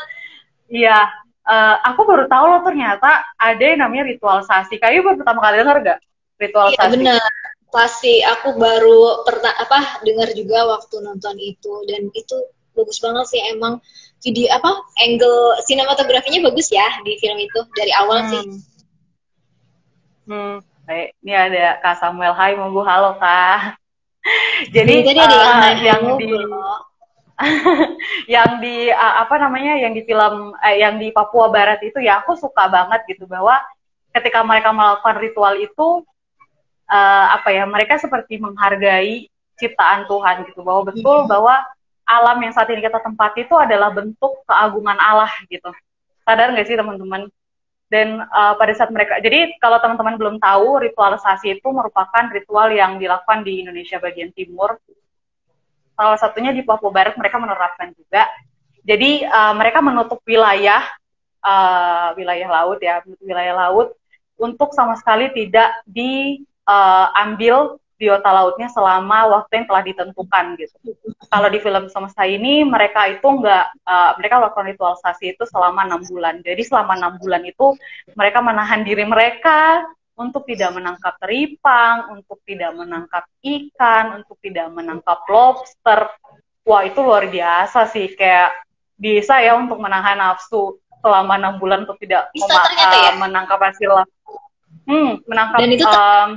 Iya, 0.72 1.00
uh, 1.48 1.76
aku 1.88 2.04
baru 2.04 2.28
tahu 2.28 2.46
loh 2.52 2.62
ternyata 2.68 3.24
ada 3.40 3.64
yang 3.64 3.80
namanya 3.80 4.12
ritual 4.12 4.44
sasi. 4.44 4.76
Kayu 4.76 5.04
baru 5.08 5.24
pertama 5.24 5.40
kali 5.44 5.56
dengar 5.64 5.78
gak? 5.84 6.00
Ritual 6.40 6.68
iya, 6.72 6.80
sasi. 6.84 6.92
benar. 7.00 7.32
Pasti 7.72 8.14
aku 8.24 8.56
baru 8.56 9.24
pernah 9.28 9.56
apa 9.60 10.04
dengar 10.04 10.32
juga 10.36 10.68
waktu 10.68 10.96
nonton 11.04 11.36
itu 11.40 11.74
dan 11.88 12.12
itu 12.12 12.36
bagus 12.76 13.00
banget 13.00 13.26
sih 13.32 13.42
emang 13.56 13.80
video 14.20 14.52
apa 14.52 14.72
angle 15.00 15.60
sinematografinya 15.64 16.44
bagus 16.44 16.72
ya 16.72 16.84
di 17.08 17.16
film 17.24 17.40
itu 17.40 17.60
dari 17.76 17.92
awal 17.96 18.20
hmm. 18.24 18.30
sih 18.32 18.44
Hmm, 20.26 20.58
baik. 20.90 21.14
Ini 21.22 21.34
ada 21.34 21.78
Kak 21.86 22.02
Samuel. 22.02 22.34
Hai, 22.34 22.58
Munggu. 22.58 22.82
Halo, 22.82 23.18
Kak. 23.22 23.78
Jadi, 24.76 25.06
Jadi 25.06 25.22
uh, 25.22 25.74
yang 25.90 26.04
di 26.18 26.34
yang 28.26 28.52
di 28.64 28.90
uh, 28.90 29.16
apa 29.22 29.36
namanya 29.38 29.78
yang 29.78 29.94
di 29.94 30.02
film 30.08 30.56
uh, 30.56 30.76
yang 30.76 30.98
di 30.98 31.14
Papua 31.14 31.52
Barat 31.52 31.84
itu 31.86 32.02
ya 32.02 32.24
aku 32.24 32.34
suka 32.34 32.72
banget 32.72 33.06
gitu 33.12 33.30
bahwa 33.30 33.60
ketika 34.16 34.42
mereka 34.42 34.72
melakukan 34.72 35.20
ritual 35.20 35.54
itu 35.60 36.02
uh, 36.88 37.26
apa 37.36 37.52
ya 37.52 37.68
mereka 37.68 38.00
seperti 38.00 38.40
menghargai 38.40 39.28
ciptaan 39.60 40.08
Tuhan 40.08 40.48
gitu 40.48 40.64
bahwa 40.64 40.90
betul 40.90 41.28
hmm. 41.28 41.30
bahwa 41.30 41.60
alam 42.08 42.38
yang 42.40 42.56
saat 42.56 42.72
ini 42.72 42.80
kita 42.80 43.04
tempati 43.04 43.44
itu 43.44 43.56
adalah 43.60 43.92
bentuk 43.92 44.42
keagungan 44.48 44.96
Allah 44.96 45.32
gitu 45.52 45.70
sadar 46.24 46.56
nggak 46.56 46.66
sih 46.72 46.80
teman-teman 46.80 47.28
dan 47.86 48.26
uh, 48.26 48.58
pada 48.58 48.74
saat 48.74 48.90
mereka 48.90 49.22
jadi 49.22 49.54
kalau 49.62 49.78
teman-teman 49.78 50.18
belum 50.18 50.36
tahu 50.42 50.82
ritualisasi 50.90 51.62
itu 51.62 51.68
merupakan 51.70 52.26
ritual 52.34 52.74
yang 52.74 52.98
dilakukan 52.98 53.46
di 53.46 53.62
Indonesia 53.62 54.02
bagian 54.02 54.34
timur. 54.34 54.82
Salah 55.96 56.20
satunya 56.20 56.52
di 56.52 56.60
Papua 56.60 56.92
Barat 56.92 57.16
mereka 57.16 57.40
menerapkan 57.40 57.94
juga. 57.96 58.28
Jadi 58.84 59.24
uh, 59.24 59.54
mereka 59.56 59.80
menutup 59.80 60.20
wilayah 60.28 60.84
uh, 61.46 62.12
wilayah 62.18 62.50
laut 62.50 62.82
ya 62.82 63.06
wilayah 63.22 63.56
laut 63.56 63.94
untuk 64.36 64.76
sama 64.76 64.98
sekali 65.00 65.32
tidak 65.32 65.72
diambil 65.88 67.78
uh, 67.78 67.85
biota 67.96 68.30
lautnya 68.32 68.68
selama 68.68 69.32
waktu 69.32 69.64
yang 69.64 69.68
telah 69.72 69.84
ditentukan 69.84 70.46
gitu. 70.60 70.76
Kalau 71.32 71.48
di 71.48 71.60
film 71.64 71.88
semesta 71.88 72.28
ini 72.28 72.68
mereka 72.68 73.08
itu 73.08 73.24
nggak, 73.24 73.66
uh, 73.88 74.12
mereka 74.20 74.44
melakukan 74.44 74.68
ritualisasi 74.76 75.36
itu 75.36 75.44
selama 75.48 75.88
enam 75.88 76.04
bulan. 76.04 76.44
Jadi 76.44 76.62
selama 76.68 77.00
enam 77.00 77.14
bulan 77.18 77.44
itu 77.48 77.76
mereka 78.14 78.40
menahan 78.44 78.84
diri 78.84 79.08
mereka 79.08 79.88
untuk 80.16 80.48
tidak 80.48 80.72
menangkap 80.76 81.16
teripang, 81.20 82.16
untuk 82.16 82.40
tidak 82.48 82.72
menangkap 82.76 83.24
ikan, 83.44 84.24
untuk 84.24 84.40
tidak 84.40 84.68
menangkap 84.72 85.20
lobster. 85.28 86.12
Wah 86.66 86.82
itu 86.88 87.00
luar 87.04 87.28
biasa 87.28 87.88
sih, 87.92 88.16
kayak 88.16 88.56
bisa 88.96 89.44
ya 89.44 89.60
untuk 89.60 89.80
menahan 89.80 90.18
nafsu 90.20 90.80
selama 91.04 91.38
enam 91.38 91.60
bulan 91.62 91.84
untuk 91.86 92.00
tidak 92.00 92.32
bisa, 92.32 92.60
ya? 92.74 93.14
menangkap 93.20 93.60
hasil. 93.60 94.08
Hmm, 94.88 95.22
menangkap. 95.28 95.58
Dan 95.62 95.70
itu 95.76 95.86
um, 95.86 96.30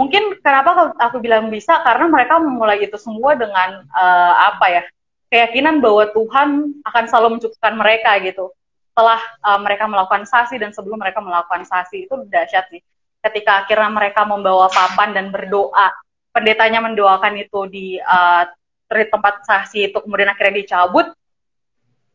mungkin 0.00 0.40
kenapa 0.40 0.96
aku 0.96 1.20
bilang 1.20 1.52
bisa 1.52 1.84
karena 1.84 2.08
mereka 2.08 2.40
memulai 2.40 2.80
itu 2.80 2.96
semua 2.96 3.36
dengan 3.36 3.84
uh, 3.92 4.34
apa 4.48 4.66
ya 4.72 4.82
keyakinan 5.28 5.84
bahwa 5.84 6.08
Tuhan 6.16 6.80
akan 6.88 7.04
selalu 7.04 7.28
mencukupkan 7.36 7.76
mereka 7.76 8.16
gitu. 8.24 8.48
Setelah 8.90 9.20
uh, 9.44 9.60
mereka 9.60 9.84
melakukan 9.84 10.24
sasi 10.24 10.56
dan 10.56 10.72
sebelum 10.72 10.96
mereka 10.96 11.20
melakukan 11.20 11.68
sasi 11.68 12.08
itu 12.08 12.16
dahsyat 12.32 12.72
sih 12.72 12.80
ketika 13.20 13.68
akhirnya 13.68 13.92
mereka 13.92 14.24
membawa 14.24 14.72
papan 14.72 15.12
dan 15.12 15.28
berdoa 15.28 15.92
pendetanya 16.32 16.80
mendoakan 16.80 17.36
itu 17.36 17.60
di 17.68 17.86
uh, 18.00 18.48
tempat 18.88 19.44
sasi 19.44 19.92
itu 19.92 19.98
kemudian 20.00 20.32
akhirnya 20.32 20.64
dicabut 20.64 21.12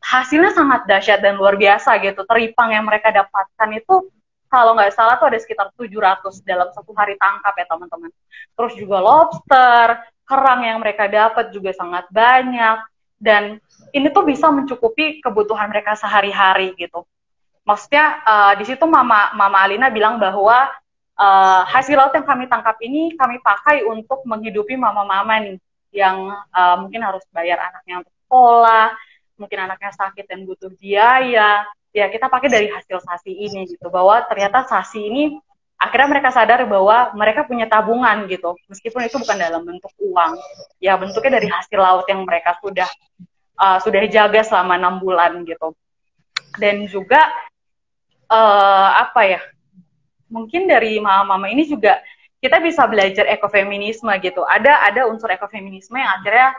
hasilnya 0.02 0.52
sangat 0.52 0.90
dahsyat 0.90 1.20
dan 1.22 1.38
luar 1.38 1.56
biasa 1.58 1.98
gitu. 2.02 2.26
Teripang 2.26 2.74
yang 2.74 2.86
mereka 2.86 3.14
dapatkan 3.14 3.70
itu 3.74 4.10
kalau 4.56 4.72
nggak 4.72 4.96
salah 4.96 5.20
tuh 5.20 5.28
ada 5.28 5.36
sekitar 5.36 5.68
700 5.76 6.24
dalam 6.48 6.72
satu 6.72 6.96
hari 6.96 7.20
tangkap 7.20 7.52
ya 7.60 7.68
teman-teman. 7.68 8.08
Terus 8.56 8.74
juga 8.80 9.04
lobster, 9.04 10.00
kerang 10.24 10.64
yang 10.64 10.80
mereka 10.80 11.12
dapat 11.12 11.52
juga 11.52 11.76
sangat 11.76 12.08
banyak 12.08 12.80
dan 13.20 13.60
ini 13.92 14.08
tuh 14.16 14.24
bisa 14.24 14.48
mencukupi 14.48 15.20
kebutuhan 15.20 15.68
mereka 15.68 16.00
sehari-hari 16.00 16.72
gitu. 16.80 17.04
Maksudnya 17.68 18.24
uh, 18.24 18.54
di 18.56 18.64
situ 18.64 18.88
Mama 18.88 19.36
Mama 19.36 19.60
Alina 19.60 19.92
bilang 19.92 20.16
bahwa 20.24 20.72
uh, 21.20 21.62
hasil 21.68 22.00
laut 22.00 22.16
yang 22.16 22.24
kami 22.24 22.48
tangkap 22.48 22.80
ini 22.80 23.12
kami 23.20 23.44
pakai 23.44 23.84
untuk 23.84 24.24
menghidupi 24.24 24.80
mama-mama 24.80 25.36
nih 25.44 25.58
yang 25.92 26.32
uh, 26.32 26.76
mungkin 26.80 27.04
harus 27.04 27.24
bayar 27.36 27.60
anaknya 27.60 28.04
untuk 28.04 28.16
sekolah, 28.24 28.88
mungkin 29.36 29.60
anaknya 29.68 29.92
sakit 29.96 30.26
dan 30.28 30.48
butuh 30.48 30.72
biaya, 30.80 31.64
ya 31.96 32.12
kita 32.12 32.28
pakai 32.28 32.52
dari 32.52 32.68
hasil 32.68 33.00
sasi 33.00 33.32
ini 33.32 33.72
gitu 33.72 33.88
bahwa 33.88 34.20
ternyata 34.28 34.68
sasi 34.68 35.08
ini 35.08 35.40
akhirnya 35.80 36.12
mereka 36.12 36.30
sadar 36.36 36.68
bahwa 36.68 37.16
mereka 37.16 37.48
punya 37.48 37.72
tabungan 37.72 38.28
gitu. 38.28 38.52
Meskipun 38.68 39.08
itu 39.08 39.16
bukan 39.16 39.40
dalam 39.40 39.64
bentuk 39.64 39.96
uang 40.04 40.36
ya 40.84 41.00
bentuknya 41.00 41.40
dari 41.40 41.48
hasil 41.48 41.80
laut 41.80 42.04
yang 42.12 42.28
mereka 42.28 42.60
sudah 42.60 42.90
uh, 43.56 43.80
sudah 43.80 44.04
jaga 44.12 44.44
selama 44.44 44.76
enam 44.76 45.00
bulan 45.00 45.48
gitu. 45.48 45.72
Dan 46.60 46.84
juga 46.92 47.32
uh, 48.28 48.90
apa 49.08 49.22
ya 49.24 49.42
mungkin 50.28 50.68
dari 50.68 51.00
mama-mama 51.00 51.48
ini 51.48 51.64
juga 51.64 52.04
kita 52.44 52.60
bisa 52.60 52.84
belajar 52.92 53.24
ekofeminisme 53.32 54.12
gitu. 54.20 54.44
Ada 54.44 54.92
ada 54.92 55.08
unsur 55.08 55.32
ekofeminisme 55.32 55.96
yang 55.96 56.12
akhirnya 56.20 56.50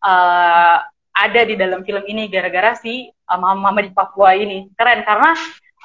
uh, 0.00 0.78
ada 1.16 1.40
di 1.48 1.56
dalam 1.56 1.80
film 1.80 2.04
ini 2.04 2.28
gara-gara 2.28 2.76
si 2.76 3.08
uh, 3.08 3.38
mama-mama 3.40 3.80
di 3.80 3.90
Papua 3.90 4.36
ini 4.36 4.68
keren 4.76 5.00
karena 5.00 5.32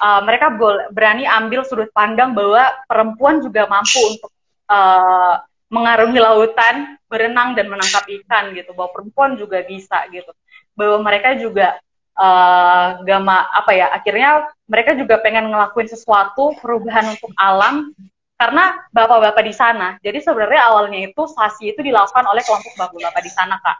uh, 0.02 0.20
mereka 0.20 0.52
berani 0.92 1.24
ambil 1.24 1.64
sudut 1.64 1.88
pandang 1.96 2.36
bahwa 2.36 2.68
perempuan 2.84 3.40
juga 3.40 3.64
mampu 3.64 3.98
untuk 4.04 4.30
uh, 4.68 5.40
mengarungi 5.72 6.20
lautan, 6.20 7.00
berenang 7.08 7.56
dan 7.56 7.72
menangkap 7.72 8.04
ikan 8.04 8.52
gitu. 8.52 8.76
Bahwa 8.76 8.92
perempuan 8.92 9.40
juga 9.40 9.64
bisa 9.64 10.04
gitu. 10.12 10.28
Bahwa 10.76 11.00
mereka 11.00 11.32
juga 11.40 11.80
uh, 12.20 13.00
gama 13.08 13.48
apa 13.56 13.72
ya 13.72 13.88
akhirnya 13.88 14.52
mereka 14.68 14.92
juga 14.92 15.16
pengen 15.24 15.48
ngelakuin 15.48 15.88
sesuatu 15.88 16.52
perubahan 16.60 17.16
untuk 17.16 17.32
alam 17.40 17.96
karena 18.36 18.84
bapak-bapak 18.90 19.44
di 19.46 19.54
sana. 19.54 19.96
Jadi 20.02 20.18
sebenarnya 20.20 20.66
awalnya 20.68 20.98
itu 21.08 21.22
sasi 21.30 21.72
itu 21.72 21.80
dilakukan 21.80 22.26
oleh 22.26 22.42
kelompok 22.44 22.74
bapak-bapak 22.74 23.22
di 23.22 23.32
sana 23.32 23.56
kak. 23.62 23.78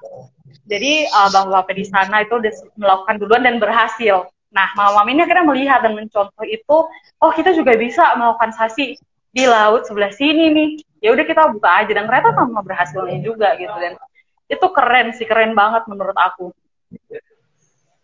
Jadi 0.62 1.10
uh, 1.10 1.28
bapak-bapak 1.30 1.74
di 1.74 1.84
sana 1.86 2.22
itu 2.22 2.38
melakukan 2.78 3.18
duluan 3.18 3.42
dan 3.42 3.58
berhasil. 3.58 4.30
Nah, 4.52 4.68
mama 4.76 5.08
ini 5.08 5.24
akhirnya 5.24 5.48
melihat 5.48 5.80
dan 5.80 5.96
mencontoh 5.96 6.44
itu, 6.44 6.76
oh 7.18 7.30
kita 7.32 7.56
juga 7.56 7.72
bisa 7.74 8.14
melakukan 8.20 8.52
sasi 8.52 9.00
di 9.32 9.44
laut 9.48 9.88
sebelah 9.88 10.12
sini 10.12 10.52
nih. 10.52 10.70
Ya 11.02 11.10
udah 11.10 11.24
kita 11.26 11.50
buka 11.50 11.82
aja 11.82 11.90
dan 11.96 12.06
ternyata 12.06 12.36
sama 12.36 12.62
berhasilnya 12.62 13.18
juga 13.24 13.58
gitu 13.58 13.74
dan 13.74 13.98
itu 14.46 14.66
keren 14.70 15.06
sih, 15.16 15.26
keren 15.26 15.56
banget 15.56 15.82
menurut 15.88 16.14
aku. 16.14 16.52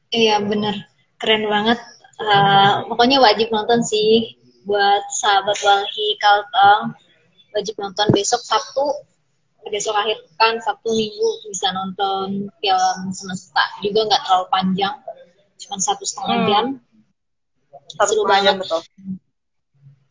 Iya 0.09 0.41
bener, 0.41 0.89
keren 1.21 1.47
banget. 1.47 1.79
Uh, 2.19 2.89
pokoknya 2.91 3.23
wajib 3.23 3.53
nonton 3.55 3.85
sih 3.87 4.35
buat 4.67 5.05
sahabat 5.15 5.61
Walhi 5.63 6.19
Kalteng. 6.19 6.97
Wajib 7.55 7.77
nonton 7.79 8.09
besok 8.11 8.43
Sabtu 8.43 9.05
besok 9.67 9.95
akhir 9.99 10.17
kan 10.39 10.57
Sabtu 10.63 10.95
Minggu 10.95 11.29
bisa 11.51 11.75
nonton 11.75 12.49
film 12.63 12.99
semesta. 13.11 13.65
Juga 13.83 14.07
nggak 14.07 14.23
terlalu 14.25 14.47
panjang 14.49 14.95
cuma 15.59 15.77
satu 15.83 16.07
setengah 16.07 16.39
hmm. 16.39 16.49
jam. 16.49 16.65
Satu 17.99 18.15
seru 18.15 18.23
banget. 18.25 18.55
betul. 18.63 18.81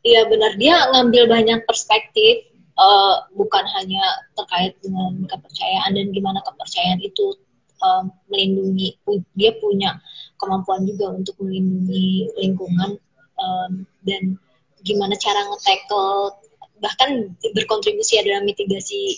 Iya 0.04 0.22
benar. 0.28 0.52
Dia 0.60 0.76
ngambil 0.94 1.24
banyak 1.32 1.60
perspektif 1.64 2.48
uh, 2.78 3.26
bukan 3.34 3.66
hanya 3.80 4.04
terkait 4.38 4.78
dengan 4.84 5.26
kepercayaan 5.26 5.98
dan 5.98 6.08
gimana 6.14 6.40
kepercayaan 6.46 7.02
itu 7.02 7.36
um, 7.82 8.14
melindungi 8.30 8.98
dia 9.34 9.52
punya 9.58 9.98
kemampuan 10.38 10.86
juga 10.86 11.12
untuk 11.18 11.36
melindungi 11.42 12.30
lingkungan 12.38 13.02
um, 13.42 13.72
dan 14.06 14.38
gimana 14.86 15.18
cara 15.18 15.50
nge-tackle 15.50 16.38
bahkan 16.78 17.34
berkontribusi 17.58 18.22
adalah 18.22 18.46
mitigasi 18.46 19.18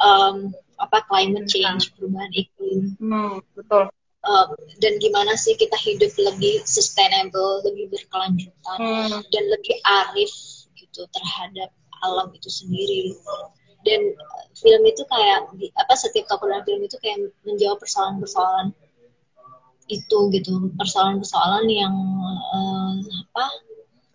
um, 0.00 0.52
apa 0.76 1.04
climate 1.08 1.48
change 1.48 1.92
perubahan 1.96 2.32
iklim. 2.36 2.96
Hmm, 3.00 3.40
betul. 3.56 3.88
Uh, 4.26 4.46
dan 4.82 4.98
gimana 4.98 5.38
sih 5.38 5.54
kita 5.54 5.78
hidup 5.78 6.10
lebih 6.18 6.58
sustainable 6.66 7.62
lebih 7.62 7.86
berkelanjutan 7.94 8.78
hmm. 8.82 9.22
dan 9.30 9.44
lebih 9.46 9.76
arif 9.86 10.34
gitu 10.74 11.06
terhadap 11.14 11.70
alam 12.02 12.28
itu 12.34 12.50
sendiri. 12.50 13.14
Dan 13.86 14.02
film 14.58 14.82
itu 14.82 15.06
kayak 15.06 15.46
apa 15.78 15.94
setiap 15.94 16.26
keperluan 16.26 16.66
film 16.66 16.82
itu 16.82 16.98
kayak 16.98 17.30
menjawab 17.46 17.78
persoalan-persoalan 17.78 18.74
itu 19.86 20.18
gitu. 20.34 20.52
Persoalan-persoalan 20.74 21.70
yang 21.70 21.94
uh, 22.50 22.98
apa 23.30 23.46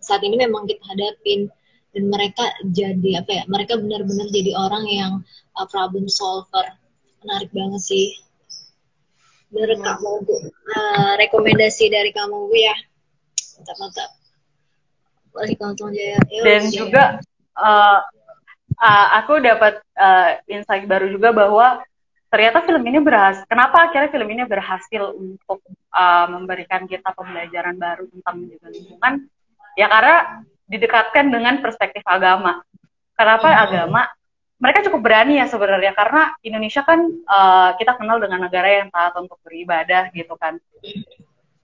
saat 0.02 0.20
ini 0.20 0.36
memang 0.36 0.68
kita 0.68 0.82
hadapin 0.92 1.48
dan 1.92 2.04
mereka 2.08 2.44
jadi 2.64 3.24
apa 3.24 3.30
ya 3.30 3.44
mereka 3.48 3.76
benar-benar 3.76 4.28
jadi 4.32 4.52
orang 4.56 4.84
yang 4.88 5.12
uh, 5.56 5.66
problem 5.68 6.08
solver 6.08 6.64
menarik 7.22 7.52
banget 7.52 7.82
sih 7.84 8.06
dari 9.52 9.76
hmm. 9.76 9.84
kamu 9.84 10.12
uh, 10.72 11.12
rekomendasi 11.20 11.92
dari 11.92 12.10
kamu 12.10 12.48
ya 12.56 12.76
mantap 13.60 13.76
mantap 13.78 14.10
balik 15.32 15.58
Jaya 15.92 16.18
dan 16.44 16.62
Jaya. 16.68 16.76
juga 16.76 17.04
uh, 17.56 18.00
uh, 18.80 19.06
aku 19.20 19.40
dapat 19.40 19.80
uh, 19.96 20.40
insight 20.48 20.84
baru 20.88 21.08
juga 21.12 21.32
bahwa 21.32 21.80
ternyata 22.32 22.64
film 22.64 22.84
ini 22.88 22.98
berhasil. 23.00 23.44
Kenapa 23.44 23.88
akhirnya 23.88 24.08
film 24.08 24.28
ini 24.32 24.44
berhasil 24.48 25.12
untuk 25.12 25.60
uh, 25.92 26.26
memberikan 26.32 26.88
kita 26.88 27.12
pembelajaran 27.12 27.76
baru 27.76 28.08
tentang 28.08 28.48
lingkungan? 28.48 29.28
Ya 29.76 29.88
karena 29.88 30.44
didekatkan 30.72 31.28
dengan 31.28 31.60
perspektif 31.60 32.00
agama. 32.08 32.64
Kenapa 33.12 33.48
hmm. 33.52 33.62
agama? 33.68 34.02
Mereka 34.62 34.88
cukup 34.88 35.00
berani 35.04 35.42
ya 35.42 35.50
sebenarnya 35.50 35.92
karena 35.92 36.32
Indonesia 36.40 36.86
kan 36.86 37.02
uh, 37.26 37.74
kita 37.76 37.98
kenal 37.98 38.22
dengan 38.22 38.46
negara 38.46 38.80
yang 38.80 38.88
taat 38.94 39.12
untuk 39.18 39.36
beribadah 39.42 40.08
gitu 40.14 40.38
kan. 40.38 40.56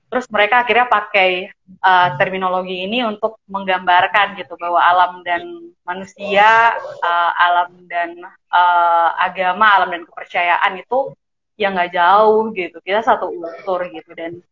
Terus 0.08 0.26
mereka 0.32 0.66
akhirnya 0.66 0.90
pakai 0.90 1.52
uh, 1.78 2.18
terminologi 2.18 2.90
ini 2.90 3.06
untuk 3.06 3.38
menggambarkan 3.46 4.34
gitu 4.40 4.58
bahwa 4.58 4.82
alam 4.82 5.22
dan 5.22 5.46
manusia, 5.86 6.74
uh, 7.04 7.32
alam 7.38 7.86
dan 7.86 8.18
uh, 8.50 9.10
agama, 9.20 9.78
alam 9.78 9.94
dan 9.94 10.02
kepercayaan 10.02 10.82
itu 10.82 11.14
yang 11.54 11.78
nggak 11.78 11.94
jauh 11.94 12.50
gitu. 12.50 12.82
Kita 12.82 13.04
satu 13.06 13.30
unsur 13.30 13.86
gitu 13.94 14.10
dan 14.18 14.42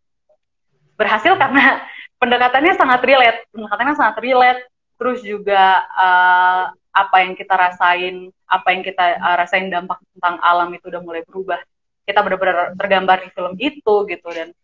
berhasil 0.94 1.34
karena 1.34 1.82
pendekatannya 2.20 2.74
sangat 2.76 3.00
relate 3.04 3.40
pendekatannya 3.52 3.94
sangat 3.96 4.16
relate. 4.20 4.62
Terus 4.96 5.20
juga 5.20 5.84
uh, 5.92 6.72
apa 6.72 7.16
yang 7.20 7.36
kita 7.36 7.52
rasain 7.52 8.32
apa 8.48 8.68
yang 8.72 8.80
kita 8.80 9.20
uh, 9.20 9.36
rasain 9.36 9.68
dampak 9.68 10.00
tentang 10.16 10.40
alam 10.40 10.72
itu 10.72 10.88
udah 10.88 11.02
mulai 11.04 11.22
berubah. 11.28 11.60
Kita 12.06 12.24
benar-benar 12.24 12.72
tergambar 12.78 13.26
di 13.26 13.28
film 13.34 13.54
itu 13.60 13.94
gitu. 14.08 14.28
Dan 14.32 14.56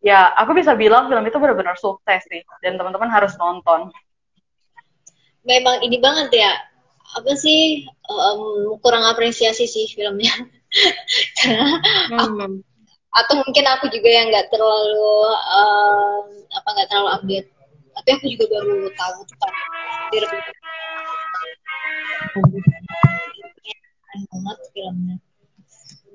ya 0.00 0.32
aku 0.32 0.56
bisa 0.56 0.72
bilang 0.72 1.12
film 1.12 1.24
itu 1.28 1.36
benar-benar 1.36 1.76
sukses 1.76 2.24
sih. 2.24 2.40
Dan 2.64 2.80
teman-teman 2.80 3.12
harus 3.12 3.36
nonton. 3.36 3.92
Memang 5.44 5.84
ini 5.84 6.00
banget 6.00 6.32
ya. 6.32 6.52
Apa 7.10 7.34
sih 7.34 7.84
um, 8.08 8.80
kurang 8.80 9.04
apresiasi 9.04 9.68
sih 9.68 9.90
filmnya. 9.92 10.32
Karena 11.42 12.24
hmm. 12.24 12.69
Atau 13.10 13.42
mungkin 13.42 13.64
aku 13.66 13.90
juga 13.90 14.08
yang 14.08 14.26
nggak 14.30 14.48
terlalu 14.54 15.12
um, 15.34 16.24
apa 16.54 16.68
nggak 16.74 16.88
terlalu 16.88 17.10
update. 17.18 17.48
Tapi 17.90 18.08
aku 18.16 18.26
juga 18.32 18.44
baru 18.54 18.88
tahu 18.94 19.18
tuh 19.26 19.36
kan 19.42 19.52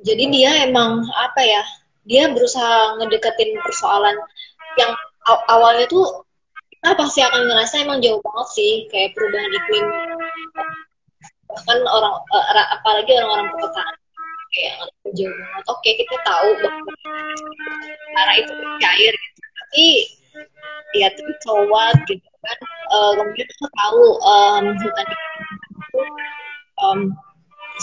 jadi 0.05 0.23
dia 0.29 0.51
emang 0.69 1.01
apa 1.09 1.41
ya 1.41 1.63
dia 2.05 2.29
berusaha 2.29 3.01
ngedeketin 3.01 3.57
persoalan 3.65 4.13
yang 4.77 4.91
aw 5.25 5.37
awalnya 5.49 5.89
tuh 5.89 6.21
kita 6.69 6.93
pasti 6.93 7.19
akan 7.25 7.49
ngerasa 7.49 7.81
emang 7.81 7.97
jauh 8.05 8.21
banget 8.21 8.47
sih 8.53 8.73
kayak 8.93 9.17
perubahan 9.17 9.49
iklim. 9.57 9.87
Bahkan 11.49 11.77
orang 11.81 12.13
uh, 12.29 12.45
apalagi 12.77 13.11
orang-orang 13.17 13.47
perkotaan 13.57 13.95
kayak 14.55 14.75
jauh 15.13 15.35
banget. 15.35 15.63
Oke 15.67 15.89
kita 15.99 16.15
tahu 16.23 16.49
bahwa 16.63 16.93
cara 18.15 18.33
itu 18.39 18.53
cair 18.79 19.13
gitu. 19.13 19.41
Tapi 19.43 19.85
ya 20.95 21.07
tapi 21.11 21.33
cowok 21.43 21.93
gitu 22.07 22.27
kan. 22.39 22.57
Uh, 22.89 23.11
kemudian 23.19 23.47
kita 23.51 23.67
tahu 23.75 24.03
um, 24.23 24.63
hutan 24.79 25.07
itu 25.11 26.01
um, 26.79 26.99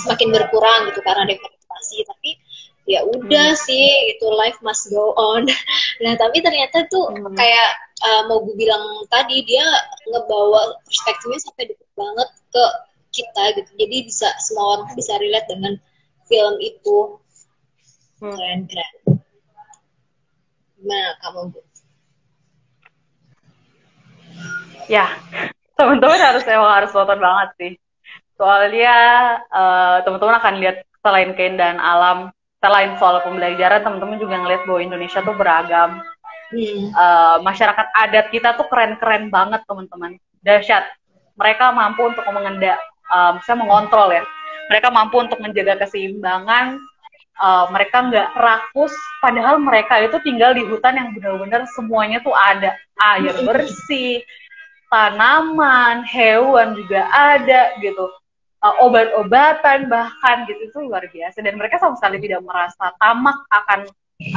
semakin 0.01 0.29
berkurang 0.33 0.81
gitu 0.89 1.01
karena 1.05 1.29
deforestasi. 1.29 2.09
Tapi 2.09 2.31
ya 2.89 3.07
udah 3.07 3.55
hmm. 3.55 3.63
sih 3.63 3.85
itu 4.17 4.27
life 4.33 4.59
must 4.65 4.89
go 4.89 5.13
on. 5.15 5.47
Nah 6.03 6.19
tapi 6.19 6.43
ternyata 6.43 6.89
tuh 6.91 7.13
hmm. 7.13 7.37
kayak 7.37 7.71
uh, 8.03 8.23
mau 8.27 8.43
gue 8.43 8.57
bilang 8.59 9.07
tadi 9.07 9.45
dia 9.47 9.63
ngebawa 10.09 10.81
perspektifnya 10.83 11.39
sampai 11.39 11.65
deket 11.71 11.91
banget 11.95 12.29
ke 12.51 12.65
kita 13.13 13.45
gitu. 13.61 13.71
Jadi 13.77 13.97
bisa 14.09 14.29
semua 14.41 14.81
orang 14.81 14.89
bisa 14.97 15.15
relate 15.21 15.49
dengan 15.53 15.77
film 16.33 16.57
itu. 16.65 16.99
Hmm. 18.25 18.33
keren 18.33 18.61
keren. 18.65 18.95
Gimana 20.81 21.11
kamu 21.21 21.41
bu 21.53 21.61
ya 24.91 25.07
teman-teman 25.79 26.19
harus 26.19 26.43
emang 26.47 26.73
harus 26.73 26.91
nonton 26.95 27.19
banget 27.19 27.49
sih. 27.59 27.73
Soalnya 28.39 28.95
uh, 29.51 29.97
teman-teman 30.03 30.39
akan 30.43 30.55
lihat 30.59 30.77
selain 31.03 31.31
keindahan 31.35 31.79
alam 31.79 32.31
selain 32.63 32.95
soal 32.99 33.19
pembelajaran 33.27 33.83
teman-teman 33.83 34.23
juga 34.23 34.39
ngeliat 34.39 34.63
bahwa 34.67 34.81
Indonesia 34.81 35.21
tuh 35.23 35.35
beragam. 35.35 36.03
Hmm. 36.53 36.93
uh, 36.93 37.41
masyarakat 37.41 37.87
adat 37.97 38.29
kita 38.29 38.53
tuh 38.61 38.69
keren-keren 38.69 39.33
banget 39.33 39.65
teman-teman. 39.65 40.21
Dahsyat. 40.45 40.85
Mereka 41.33 41.73
mampu 41.73 42.13
untuk 42.13 42.29
mengendak 42.29 42.77
uh, 43.09 43.41
saya 43.41 43.57
mengontrol 43.57 44.13
ya 44.13 44.21
mereka 44.73 44.89
mampu 44.89 45.21
untuk 45.21 45.37
menjaga 45.45 45.85
keseimbangan 45.85 46.81
uh, 47.43 47.69
mereka 47.69 48.09
nggak 48.09 48.29
rakus 48.37 48.93
padahal 49.21 49.57
mereka 49.61 50.01
itu 50.01 50.17
tinggal 50.25 50.53
di 50.53 50.65
hutan 50.67 50.97
yang 50.97 51.09
benar-benar 51.13 51.65
semuanya 51.73 52.21
tuh 52.21 52.33
ada. 52.33 52.77
Air 53.01 53.35
bersih 53.45 54.25
tanaman 54.89 56.05
hewan 56.05 56.77
juga 56.77 57.09
ada 57.13 57.77
gitu. 57.81 58.09
Uh, 58.63 58.77
obat-obatan 58.87 59.91
bahkan 59.91 60.47
gitu. 60.47 60.71
Itu 60.71 60.79
luar 60.87 61.05
biasa. 61.11 61.43
Dan 61.43 61.59
mereka 61.59 61.83
sama 61.83 61.99
sekali 61.99 62.23
tidak 62.23 62.47
merasa 62.47 62.95
tamak 62.97 63.39
akan 63.51 63.81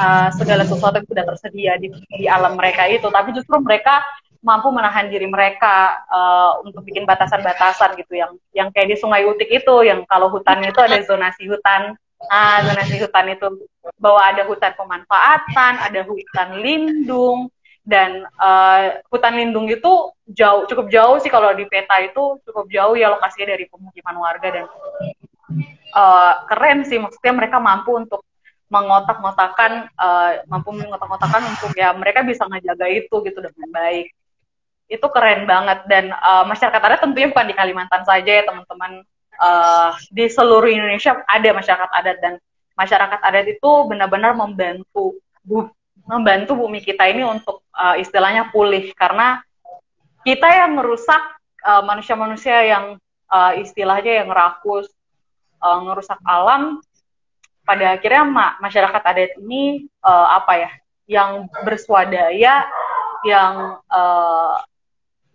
uh, 0.01 0.29
segala 0.33 0.63
sesuatu 0.65 0.97
yang 0.97 1.09
sudah 1.09 1.23
tersedia 1.29 1.73
di, 1.77 1.93
di 2.17 2.25
alam 2.25 2.57
mereka 2.57 2.89
itu. 2.89 3.05
Tapi 3.05 3.29
justru 3.37 3.61
mereka 3.61 4.01
mampu 4.45 4.69
menahan 4.69 5.09
diri 5.09 5.25
mereka 5.25 6.05
uh, 6.05 6.61
untuk 6.61 6.85
bikin 6.85 7.09
batasan-batasan 7.09 7.97
gitu 7.97 8.13
yang 8.13 8.37
yang 8.53 8.69
kayak 8.69 8.93
di 8.93 8.97
Sungai 9.01 9.25
Utik 9.25 9.49
itu 9.49 9.75
yang 9.81 10.05
kalau 10.05 10.29
hutan 10.29 10.61
itu 10.61 10.77
ada 10.77 11.01
zonasi 11.01 11.49
hutan. 11.49 11.97
Ah 12.29 12.61
zonasi 12.63 13.01
hutan 13.01 13.33
itu 13.33 13.67
bahwa 13.97 14.21
ada 14.21 14.45
hutan 14.45 14.71
pemanfaatan 14.77 15.73
ada 15.81 16.01
hutan 16.05 16.61
lindung 16.61 17.49
dan 17.85 18.25
uh, 18.41 18.97
hutan 19.13 19.37
lindung 19.37 19.69
itu 19.69 20.09
jauh 20.33 20.65
cukup 20.65 20.89
jauh 20.89 21.17
sih 21.21 21.29
kalau 21.29 21.53
di 21.53 21.69
peta 21.69 22.01
itu 22.01 22.41
cukup 22.49 22.65
jauh 22.73 22.97
ya 22.97 23.13
lokasinya 23.13 23.53
dari 23.53 23.69
pemukiman 23.69 24.17
warga 24.17 24.49
dan 24.49 24.65
uh, 25.93 26.33
keren 26.49 26.81
sih 26.81 26.97
maksudnya 26.97 27.33
mereka 27.37 27.61
mampu 27.61 27.93
untuk 27.93 28.25
mengotak-ngotakan 28.73 29.93
uh, 30.01 30.41
mampu 30.49 30.73
mengotak-ngotakan 30.73 31.45
untuk 31.53 31.77
ya 31.77 31.93
mereka 31.93 32.25
bisa 32.25 32.49
ngejaga 32.49 32.89
itu 32.89 33.15
gitu 33.21 33.37
dengan 33.37 33.69
baik 33.69 34.09
itu 34.87 35.05
keren 35.09 35.49
banget. 35.49 35.85
Dan 35.89 36.13
uh, 36.13 36.43
masyarakat 36.47 36.81
adat 36.81 36.99
tentunya 37.01 37.29
bukan 37.31 37.47
di 37.49 37.55
Kalimantan 37.55 38.03
saja 38.05 38.31
ya 38.41 38.43
teman-teman. 38.45 39.03
Uh, 39.35 39.91
di 40.15 40.31
seluruh 40.31 40.71
Indonesia 40.71 41.19
ada 41.27 41.49
masyarakat 41.51 41.89
adat. 41.91 42.17
Dan 42.23 42.33
masyarakat 42.75 43.19
adat 43.19 43.45
itu 43.51 43.71
benar-benar 43.87 44.31
membantu 44.35 45.19
membantu 46.05 46.53
bumi 46.53 46.79
kita 46.85 47.09
ini 47.09 47.25
untuk 47.25 47.65
uh, 47.75 47.97
istilahnya 47.99 48.53
pulih. 48.53 48.93
Karena 48.95 49.41
kita 50.25 50.47
yang 50.49 50.77
merusak 50.77 51.21
manusia-manusia 51.65 52.61
uh, 52.61 52.65
yang 52.65 52.85
uh, 53.29 53.53
istilahnya 53.57 54.21
yang 54.25 54.29
rakus 54.29 54.89
uh, 55.61 55.81
alam 56.25 56.81
pada 57.65 57.97
akhirnya 57.97 58.23
ma 58.23 58.47
masyarakat 58.61 59.01
adat 59.01 59.31
ini 59.41 59.89
uh, 60.05 60.37
apa 60.37 60.53
ya 60.61 60.71
yang 61.09 61.49
berswadaya 61.65 62.69
yang 63.25 63.81
uh, 63.89 64.61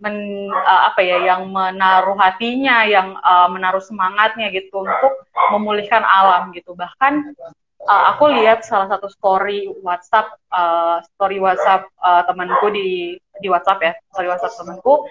men, 0.01 0.49
uh, 0.51 0.83
apa 0.93 1.01
ya 1.05 1.21
yang 1.23 1.53
menaruh 1.53 2.17
hatinya 2.17 2.85
yang 2.89 3.17
uh, 3.21 3.49
menaruh 3.53 3.81
semangatnya 3.85 4.49
gitu 4.51 4.83
untuk 4.83 5.13
memulihkan 5.53 6.03
alam 6.03 6.51
gitu. 6.57 6.73
Bahkan 6.73 7.37
uh, 7.85 8.05
aku 8.17 8.33
lihat 8.33 8.65
salah 8.65 8.89
satu 8.89 9.13
story 9.13 9.69
WhatsApp 9.85 10.37
uh, 10.51 11.05
story 11.15 11.39
WhatsApp 11.39 11.89
uh, 12.01 12.25
temanku 12.25 12.73
di 12.73 13.21
di 13.41 13.49
WhatsApp 13.49 13.81
ya 13.81 13.93
story 14.13 14.29
WhatsApp 14.29 14.57
temanku. 14.57 15.05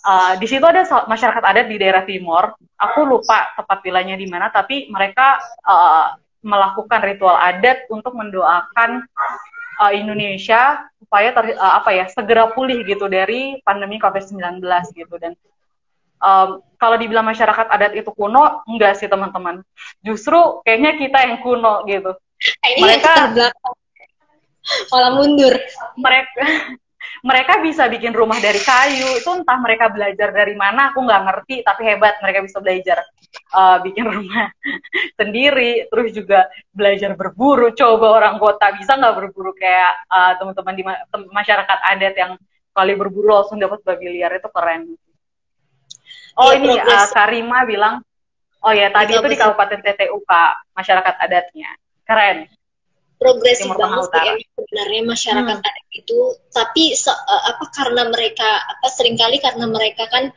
Uh, 0.00 0.32
di 0.40 0.48
situ 0.48 0.64
ada 0.64 0.80
masyarakat 1.04 1.44
adat 1.44 1.68
di 1.68 1.76
daerah 1.76 2.08
timur. 2.08 2.56
Aku 2.80 3.04
lupa 3.04 3.52
tepat 3.52 3.84
wilayahnya 3.84 4.16
di 4.16 4.24
mana 4.32 4.48
tapi 4.48 4.88
mereka 4.88 5.36
uh, 5.68 6.16
melakukan 6.40 7.04
ritual 7.04 7.36
adat 7.36 7.84
untuk 7.92 8.16
mendoakan 8.16 9.04
uh, 9.80 9.92
Indonesia 9.96 10.84
supaya 11.00 11.32
ter, 11.32 11.56
uh, 11.56 11.74
apa 11.80 11.90
ya 11.96 12.04
segera 12.12 12.52
pulih 12.52 12.84
gitu 12.84 13.08
dari 13.08 13.58
pandemi 13.64 13.96
COVID-19 13.96 14.60
gitu 14.92 15.16
dan 15.16 15.32
um, 16.20 16.60
kalau 16.76 16.96
dibilang 17.00 17.26
masyarakat 17.28 17.66
adat 17.68 17.92
itu 17.96 18.08
kuno, 18.12 18.64
enggak 18.68 18.96
sih 18.96 19.08
teman-teman. 19.08 19.60
Justru 20.00 20.64
kayaknya 20.64 20.96
kita 20.96 21.18
yang 21.28 21.36
kuno 21.44 21.84
gitu. 21.88 22.16
Ini 22.40 22.80
mereka 22.80 23.12
malah 24.88 25.12
mundur. 25.12 25.54
Mereka 26.00 26.40
mereka 27.28 27.52
bisa 27.60 27.84
bikin 27.88 28.16
rumah 28.16 28.40
dari 28.40 28.60
kayu. 28.64 29.20
Itu 29.20 29.36
entah 29.36 29.60
mereka 29.60 29.92
belajar 29.92 30.32
dari 30.32 30.56
mana, 30.56 30.92
aku 30.92 31.04
nggak 31.04 31.22
ngerti. 31.28 31.60
Tapi 31.64 31.80
hebat 31.84 32.16
mereka 32.24 32.40
bisa 32.48 32.64
belajar 32.64 33.04
uh, 33.54 33.78
bikin 33.82 34.06
rumah 34.06 34.50
sendiri. 35.18 35.86
Terus 35.90 36.08
juga 36.14 36.50
belajar 36.70 37.14
berburu. 37.14 37.72
Coba 37.74 38.16
orang 38.16 38.36
kota 38.38 38.74
bisa 38.74 38.96
nggak 38.98 39.14
berburu 39.16 39.52
kayak 39.54 40.06
uh, 40.10 40.32
teman-teman 40.38 40.74
di 40.74 40.82
ma 40.86 40.94
masyarakat 41.10 41.78
adat 41.96 42.14
yang 42.16 42.32
kali 42.70 42.92
berburu 42.94 43.34
langsung 43.34 43.58
dapat 43.58 43.82
babi 43.82 44.18
liar 44.18 44.32
itu 44.38 44.48
keren. 44.50 44.94
Oh 46.38 46.54
ya, 46.54 46.62
ini 46.62 46.78
uh, 46.78 47.06
Karima 47.10 47.66
bilang, 47.66 48.00
oh 48.62 48.72
ya 48.72 48.88
tadi 48.94 49.18
itu, 49.18 49.20
itu 49.20 49.28
di 49.34 49.38
Kabupaten 49.38 49.80
TTU 49.82 50.16
Pak, 50.22 50.72
masyarakat 50.78 51.14
adatnya. 51.18 51.70
Keren. 52.06 52.46
Progresif 53.20 53.68
banget 53.76 54.08
sih 54.16 54.48
sebenarnya 54.56 55.02
masyarakat 55.04 55.56
hmm. 55.60 55.68
adat 55.68 55.88
itu, 55.92 56.20
tapi 56.48 56.96
se, 56.96 57.12
uh, 57.12 57.42
apa 57.52 57.68
karena 57.68 58.08
mereka 58.08 58.48
apa 58.48 58.88
sering 58.88 59.20
kali 59.20 59.36
karena 59.44 59.68
mereka 59.68 60.08
kan 60.08 60.32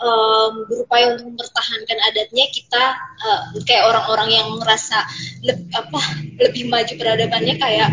um, 0.00 0.64
berupaya 0.68 1.16
untuk 1.16 1.34
mempertahankan 1.34 1.98
adatnya 2.12 2.44
kita 2.52 2.84
uh, 2.98 3.40
kayak 3.64 3.88
orang-orang 3.88 4.28
yang 4.32 4.48
merasa 4.56 5.04
le 5.44 5.56
apa 5.72 6.00
lebih 6.40 6.68
maju 6.68 6.92
peradabannya 6.96 7.54
kayak 7.56 7.90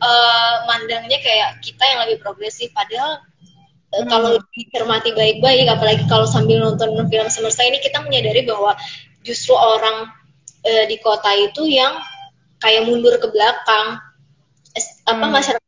uh, 0.00 0.54
mandangnya 0.68 1.18
kayak 1.20 1.60
kita 1.60 1.84
yang 1.84 2.00
lebih 2.08 2.18
progresif 2.24 2.72
padahal 2.72 3.20
hmm. 3.92 4.08
kalau 4.10 4.40
dicermati 4.52 5.14
baik-baik 5.14 5.70
apalagi 5.70 6.04
kalau 6.10 6.26
sambil 6.26 6.60
nonton 6.60 6.96
film 7.08 7.28
semesta 7.30 7.62
ini 7.62 7.78
kita 7.78 8.02
menyadari 8.02 8.42
bahwa 8.42 8.74
justru 9.24 9.56
orang 9.56 10.10
e, 10.60 10.84
di 10.90 11.00
kota 11.00 11.32
itu 11.32 11.64
yang 11.64 11.96
kayak 12.60 12.84
mundur 12.84 13.16
ke 13.16 13.28
belakang 13.30 14.00
apa 15.06 15.24
hmm. 15.24 15.32
masyarakat 15.32 15.63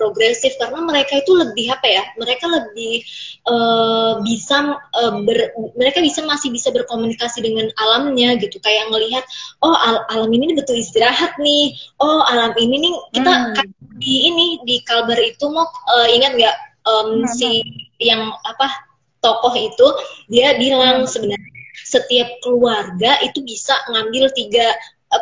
progresif 0.00 0.56
karena 0.56 0.80
mereka 0.80 1.20
itu 1.20 1.36
lebih 1.36 1.68
apa 1.68 1.84
ya 1.84 2.04
mereka 2.16 2.48
lebih 2.48 3.04
uh, 3.44 4.24
bisa 4.24 4.80
uh, 4.80 5.12
ber, 5.28 5.52
mereka 5.76 6.00
bisa 6.00 6.24
masih 6.24 6.48
bisa 6.48 6.72
berkomunikasi 6.72 7.44
dengan 7.44 7.68
alamnya 7.76 8.40
gitu 8.40 8.56
kayak 8.64 8.88
ngelihat 8.88 9.28
oh 9.60 9.76
al 9.76 10.08
alam 10.08 10.32
ini 10.32 10.56
butuh 10.56 10.72
istirahat 10.72 11.36
nih 11.36 11.76
oh 12.00 12.24
alam 12.24 12.56
ini 12.56 12.88
nih 12.88 12.94
kita 13.20 13.32
hmm. 13.36 13.68
di 14.00 14.32
ini 14.32 14.46
di 14.64 14.80
kalbar 14.88 15.20
itu 15.20 15.44
mau 15.52 15.68
uh, 15.68 16.08
ingat 16.08 16.32
nggak 16.40 16.56
um, 16.88 17.20
hmm. 17.20 17.28
si 17.36 17.60
yang 18.00 18.32
apa 18.48 18.88
tokoh 19.20 19.52
itu 19.52 19.86
dia 20.32 20.56
bilang 20.56 21.04
hmm. 21.04 21.10
sebenarnya 21.12 21.52
setiap 21.84 22.28
keluarga 22.40 23.20
itu 23.20 23.44
bisa 23.44 23.76
ngambil 23.92 24.32
tiga 24.32 24.72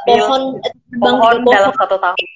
pohon 0.04 0.42
uh, 0.60 0.72
pohon 1.00 1.36
dalam 1.48 1.72
satu 1.72 1.96
tahun. 1.96 2.26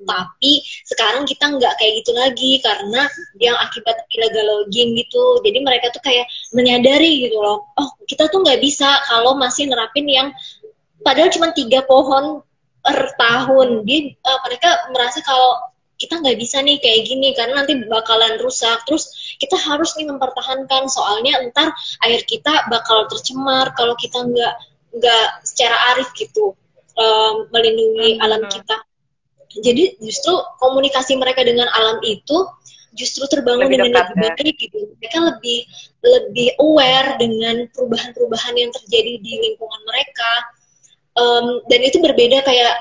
tapi 0.00 0.64
sekarang 0.88 1.28
kita 1.28 1.44
nggak 1.60 1.76
kayak 1.76 1.92
gitu 2.00 2.12
lagi 2.16 2.56
karena 2.64 3.04
yang 3.36 3.52
akibat 3.60 4.00
illegal 4.08 4.64
logging 4.64 4.96
gitu. 4.96 5.44
Jadi 5.44 5.60
mereka 5.60 5.92
tuh 5.92 6.00
kayak 6.00 6.24
menyadari 6.56 7.28
gitu 7.28 7.36
loh 7.36 7.68
oh 7.76 7.88
kita 8.08 8.32
tuh 8.32 8.40
nggak 8.40 8.64
bisa 8.64 8.88
kalau 9.04 9.36
masih 9.36 9.68
nerapin 9.68 10.08
yang 10.08 10.32
padahal 11.04 11.28
cuma 11.28 11.52
tiga 11.52 11.84
pohon 11.84 12.40
per 12.80 13.12
tahun. 13.20 13.84
Dia 13.84 14.16
uh, 14.24 14.40
mereka 14.48 14.88
merasa 14.94 15.20
kalau 15.20 15.68
kita 16.00 16.16
nggak 16.16 16.38
bisa 16.40 16.64
nih 16.64 16.80
kayak 16.80 17.04
gini 17.04 17.36
karena 17.36 17.60
nanti 17.60 17.76
bakalan 17.84 18.40
rusak. 18.40 18.80
Terus 18.88 19.36
kita 19.36 19.60
harus 19.60 19.92
nih 20.00 20.08
mempertahankan 20.08 20.88
soalnya 20.88 21.44
ntar 21.52 21.76
air 22.08 22.24
kita 22.24 22.72
bakal 22.72 23.04
tercemar 23.12 23.76
kalau 23.76 23.92
kita 24.00 24.16
nggak 24.24 24.54
nggak 24.96 25.26
secara 25.44 25.76
arif 25.92 26.08
gitu 26.16 26.56
um, 27.00 27.48
melindungi 27.48 28.20
hmm. 28.20 28.24
alam 28.24 28.44
kita 28.46 28.76
jadi 29.58 29.98
justru 29.98 30.30
komunikasi 30.62 31.18
mereka 31.18 31.42
dengan 31.42 31.66
alam 31.74 31.98
itu 32.06 32.46
justru 32.94 33.26
terbangun 33.26 33.66
lebih 33.66 33.82
dengan 33.82 34.06
lebih 34.06 34.14
ya. 34.14 34.34
baik 34.38 34.56
gitu. 34.58 34.78
Mereka 34.98 35.18
lebih 35.18 35.58
lebih 36.06 36.48
aware 36.62 37.18
dengan 37.18 37.66
perubahan-perubahan 37.74 38.54
yang 38.54 38.70
terjadi 38.70 39.18
di 39.18 39.32
lingkungan 39.42 39.82
mereka. 39.90 40.32
Um, 41.18 41.66
dan 41.66 41.82
itu 41.82 41.98
berbeda 41.98 42.46
kayak 42.46 42.74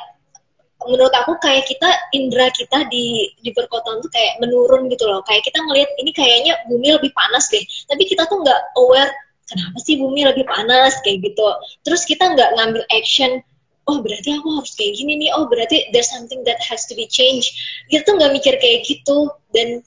menurut 0.86 1.12
aku 1.12 1.36
kayak 1.44 1.68
kita 1.68 1.90
indera 2.16 2.48
kita 2.54 2.88
di 2.88 3.34
di 3.42 3.50
perkotaan 3.52 4.00
tuh 4.06 4.12
kayak 4.14 4.38
menurun 4.38 4.94
gitu 4.94 5.10
loh. 5.10 5.26
Kayak 5.26 5.50
kita 5.50 5.60
ngelihat 5.66 5.90
ini 5.98 6.12
kayaknya 6.14 6.54
bumi 6.70 6.94
lebih 7.02 7.10
panas 7.18 7.50
deh. 7.50 7.66
Tapi 7.90 8.06
kita 8.06 8.30
tuh 8.30 8.46
nggak 8.46 8.78
aware 8.78 9.10
kenapa 9.50 9.78
sih 9.82 9.98
bumi 9.98 10.22
lebih 10.30 10.46
panas 10.46 11.02
kayak 11.02 11.26
gitu. 11.26 11.46
Terus 11.82 12.06
kita 12.06 12.38
nggak 12.38 12.50
ngambil 12.62 12.86
action 12.94 13.42
oh 13.90 13.98
berarti 14.06 14.38
aku 14.38 14.62
harus 14.62 14.78
kayak 14.78 14.94
gini 15.02 15.26
nih. 15.26 15.30
Oh 15.34 15.50
berarti 15.50 15.90
there's 15.90 16.14
something 16.14 16.46
that 16.46 16.62
has 16.62 16.86
to 16.86 16.94
be 16.94 17.10
changed. 17.10 17.50
Kita 17.90 18.06
tuh 18.06 18.22
nggak 18.22 18.32
mikir 18.38 18.54
kayak 18.62 18.86
gitu. 18.86 19.34
Dan 19.50 19.82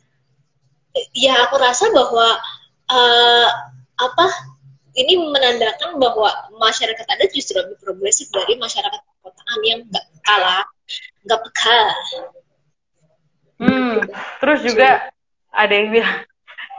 ya 1.14 1.38
aku 1.46 1.62
rasa 1.62 1.86
bahwa 1.94 2.26
uh, 2.90 3.48
apa 4.02 4.26
ini 4.98 5.16
menandakan 5.22 5.96
bahwa 5.96 6.28
masyarakat 6.58 7.06
adat 7.06 7.30
justru 7.30 7.56
lebih 7.56 7.78
progresif 7.80 8.28
dari 8.34 8.58
masyarakat 8.58 9.00
perkotaan 9.00 9.60
yang 9.62 9.80
nggak 9.86 10.06
kalah 10.26 10.66
nggak 11.22 11.40
peka. 11.48 11.80
Hmm, 13.62 13.94
terus 14.42 14.60
juga 14.66 15.14
ada 15.54 15.70
yang 15.72 15.94
bilang 15.94 16.26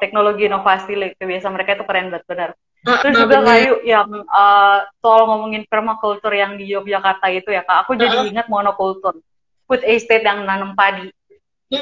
teknologi 0.04 0.52
inovasi 0.52 1.16
kebiasaan 1.16 1.56
mereka 1.56 1.80
itu 1.80 1.86
keren 1.88 2.12
banget 2.12 2.28
benar 2.28 2.50
Terus 2.84 3.16
juga 3.16 3.40
kayu 3.48 3.80
yang 3.88 4.12
uh, 4.28 4.80
soal 5.00 5.24
ngomongin 5.24 5.64
permaculture 5.72 6.36
yang 6.36 6.60
di 6.60 6.68
Yogyakarta 6.68 7.32
itu 7.32 7.48
ya 7.56 7.64
kak, 7.64 7.88
aku 7.88 7.96
jadi 7.96 8.28
ingat 8.28 8.52
monokultur, 8.52 9.24
food 9.64 9.82
estate 9.88 10.28
yang 10.28 10.44
nanam 10.44 10.76
padi. 10.76 11.08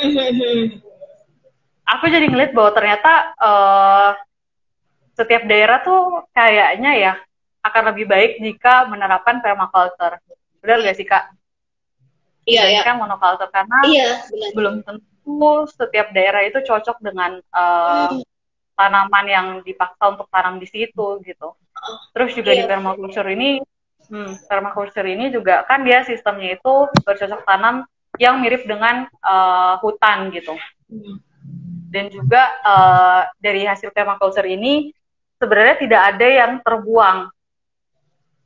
aku 1.92 2.06
jadi 2.06 2.26
ngeliat 2.30 2.54
bahwa 2.54 2.72
ternyata 2.78 3.34
uh, 3.42 4.12
setiap 5.18 5.50
daerah 5.50 5.82
tuh 5.82 6.30
kayaknya 6.38 6.92
ya 6.94 7.14
akan 7.66 7.84
lebih 7.94 8.06
baik 8.06 8.32
jika 8.38 8.86
menerapkan 8.86 9.42
permaculture. 9.42 10.22
Benar 10.62 10.86
gak 10.86 10.98
sih 11.02 11.10
kak? 11.10 11.34
Iya, 12.46 12.78
iya. 12.78 12.82
kan 12.86 13.02
monokultur 13.02 13.50
karena 13.50 13.78
iya, 13.90 14.22
belum 14.54 14.86
tentu 14.86 15.66
setiap 15.74 16.14
daerah 16.14 16.46
itu 16.46 16.62
cocok 16.62 17.02
dengan 17.02 17.42
uh, 17.54 18.14
hmm 18.14 18.31
tanaman 18.82 19.26
yang 19.30 19.48
dipaksa 19.62 20.10
untuk 20.10 20.26
tanam 20.34 20.58
di 20.58 20.66
situ 20.66 21.22
gitu. 21.22 21.54
Terus 22.18 22.34
juga 22.34 22.52
yeah. 22.54 22.58
di 22.58 22.64
iya. 22.66 22.70
permaculture 22.74 23.30
ini, 23.30 23.50
hmm, 24.10 24.32
permaculture 24.50 25.06
ini 25.06 25.30
juga 25.30 25.62
kan 25.70 25.86
dia 25.86 26.02
sistemnya 26.02 26.58
itu 26.58 26.74
bercocok 27.06 27.46
tanam 27.46 27.86
yang 28.18 28.42
mirip 28.42 28.66
dengan 28.66 29.06
uh, 29.22 29.78
hutan 29.86 30.34
gitu. 30.34 30.58
Hmm. 30.90 31.22
Dan 31.92 32.10
juga 32.10 32.50
uh, 32.66 33.22
dari 33.38 33.68
hasil 33.70 33.94
permaculture 33.94 34.50
ini 34.50 34.90
sebenarnya 35.38 35.76
tidak 35.78 36.02
ada 36.16 36.28
yang 36.28 36.52
terbuang. 36.66 37.30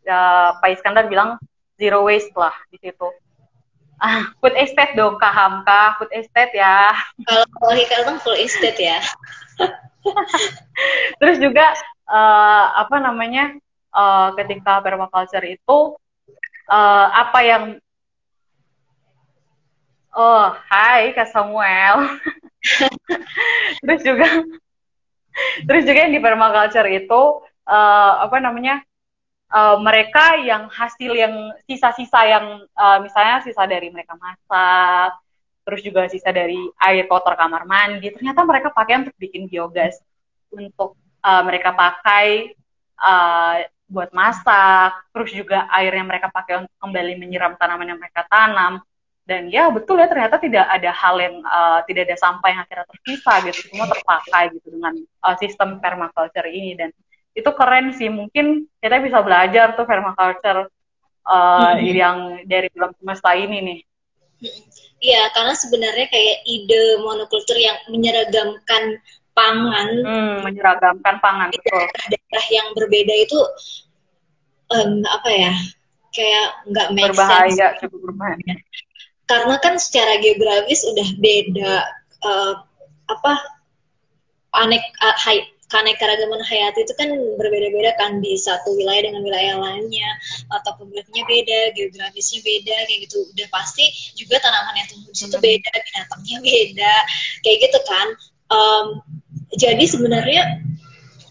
Uh, 0.06 0.50
Pak 0.62 0.70
Iskandar 0.70 1.10
bilang 1.10 1.42
zero 1.82 2.06
waste 2.06 2.36
lah 2.36 2.54
di 2.70 2.78
situ. 2.78 3.10
Ah, 3.96 4.28
food 4.44 4.54
estate 4.60 4.94
dong, 5.00 5.16
Kak 5.16 5.32
Hamka, 5.32 5.96
food 5.98 6.12
estate 6.12 6.52
ya. 6.52 6.92
Kalau 7.26 7.74
Hikal 7.74 8.20
full 8.20 8.36
estate 8.36 8.76
ya. 8.76 9.00
Terus 11.20 11.38
juga 11.41 11.74
uh, 12.10 12.66
apa 12.86 12.97
namanya 13.01 13.56
uh, 13.93 14.34
ketika 14.38 14.80
permaculture 14.82 15.45
itu 15.45 15.97
uh, 16.70 17.08
apa 17.12 17.39
yang 17.41 17.64
oh 20.16 20.53
hai 20.70 21.12
Kak 21.14 21.30
Samuel. 21.30 22.20
Terus 23.84 24.01
juga 24.01 24.28
terus 25.68 25.84
juga 25.84 26.08
yang 26.08 26.16
di 26.16 26.24
permaculture 26.24 26.88
itu 26.95 27.43
uh, 27.68 28.14
apa 28.24 28.39
namanya 28.39 28.80
uh, 29.51 29.78
mereka 29.84 30.39
yang 30.39 30.72
hasil 30.72 31.12
yang 31.12 31.51
sisa-sisa 31.68 32.24
yang 32.24 32.45
uh, 32.72 32.97
misalnya 33.03 33.43
sisa 33.43 33.68
dari 33.68 33.91
mereka 33.91 34.16
masak 34.16 35.20
terus 35.66 35.82
juga 35.82 36.05
sisa 36.05 36.30
dari 36.30 36.61
air 36.86 37.09
kotor 37.09 37.34
kamar 37.34 37.66
mandi. 37.66 38.13
Ternyata 38.13 38.45
mereka 38.45 38.70
pakai 38.70 39.01
untuk 39.01 39.18
bikin 39.18 39.49
biogas. 39.49 39.97
Untuk 40.53 40.93
uh, 41.26 41.43
mereka 41.43 41.74
pakai 41.74 42.53
uh, 43.01 43.66
buat 43.89 44.13
masak. 44.13 45.09
Terus 45.09 45.34
juga 45.34 45.66
air 45.74 45.89
yang 45.97 46.05
mereka 46.05 46.30
pakai 46.30 46.63
untuk 46.63 46.76
kembali 46.78 47.18
menyiram 47.18 47.57
tanaman 47.57 47.97
yang 47.97 47.99
mereka 47.99 48.30
tanam. 48.30 48.86
Dan 49.26 49.49
ya 49.49 49.74
betul 49.74 49.97
ya 49.97 50.05
ternyata 50.05 50.38
tidak 50.38 50.70
ada 50.70 50.93
hal 50.93 51.18
yang 51.18 51.41
uh, 51.41 51.82
tidak 51.89 52.13
ada 52.13 52.18
sampah 52.22 52.49
yang 52.53 52.61
akhirnya 52.61 52.86
tersisa 52.86 53.34
gitu. 53.49 53.59
Semua 53.74 53.89
terpakai 53.89 54.43
gitu 54.53 54.68
dengan 54.70 54.93
uh, 55.26 55.36
sistem 55.41 55.82
permaculture 55.82 56.45
ini. 56.45 56.78
Dan 56.78 56.93
itu 57.34 57.49
keren 57.57 57.89
sih. 57.97 58.13
Mungkin 58.13 58.70
kita 58.78 59.01
bisa 59.01 59.26
belajar 59.26 59.74
tuh 59.74 59.89
permaculture 59.89 60.70
uh, 61.26 61.74
hmm. 61.74 61.82
yang 61.89 62.18
dari 62.45 62.70
film 62.70 62.93
semesta 63.01 63.34
ini 63.34 63.57
nih 63.66 63.80
Iya, 65.04 65.28
karena 65.36 65.54
sebenarnya 65.54 66.08
kayak 66.08 66.38
ide 66.48 67.04
monokultur 67.04 67.60
yang 67.60 67.76
menyeragamkan 67.91 69.00
pangan, 69.36 69.88
hmm, 70.02 70.36
menyeragamkan 70.48 71.16
pangan, 71.20 71.52
di 71.52 71.60
daerah 71.68 72.46
yang 72.48 72.68
berbeda 72.72 73.14
itu 73.14 73.39
um, 74.72 75.04
apa 75.04 75.30
ya, 75.30 75.54
kayak 76.16 76.48
nggak 76.72 76.88
berbahaya, 76.96 77.68
sense. 77.76 77.80
cukup 77.84 78.00
berbahaya. 78.12 78.54
Karena 79.28 79.56
kan 79.60 79.76
secara 79.76 80.22
geografis 80.24 80.88
udah 80.88 81.08
beda 81.20 81.74
uh, 82.24 82.54
apa 83.12 83.34
anek 84.56 84.84
uh, 85.04 85.18
keanekaragaman 85.66 86.45
hayati 86.45 86.86
itu 86.86 86.93
kan 86.93 87.09
berbeda-beda 87.41 87.97
kan 87.97 88.22
di 88.22 88.38
satu 88.38 88.78
wilayah 88.78 89.09
dengan 89.09 89.26
wilayah 89.26 89.55
lainnya 89.57 90.09
atau 90.53 90.78
topografinya 90.78 91.26
beda, 91.26 91.74
geografisnya 91.74 92.39
beda 92.45 92.78
kayak 92.86 92.99
gitu. 93.09 93.18
Udah 93.34 93.47
pasti 93.49 93.86
juga 94.13 94.38
tanaman 94.41 94.78
yang 94.78 94.88
tumbuh 94.93 95.09
di 95.09 95.18
situ 95.18 95.38
hmm. 95.38 95.45
beda, 95.45 95.72
binatangnya 95.74 96.38
beda, 96.45 96.93
kayak 97.41 97.57
gitu 97.66 97.80
kan. 97.89 98.07
Um, 98.45 98.86
jadi 99.57 99.84
sebenarnya 99.89 100.43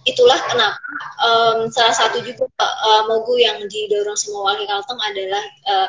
itulah 0.04 0.36
kenapa 0.50 0.78
um, 1.24 1.58
salah 1.72 1.96
satu 1.96 2.20
juga 2.20 2.44
uh, 2.60 3.02
mogu 3.08 3.40
yang 3.40 3.56
didorong 3.64 4.18
semua 4.18 4.52
wakil 4.52 4.68
kalteng 4.68 5.00
adalah 5.00 5.44
uh, 5.64 5.88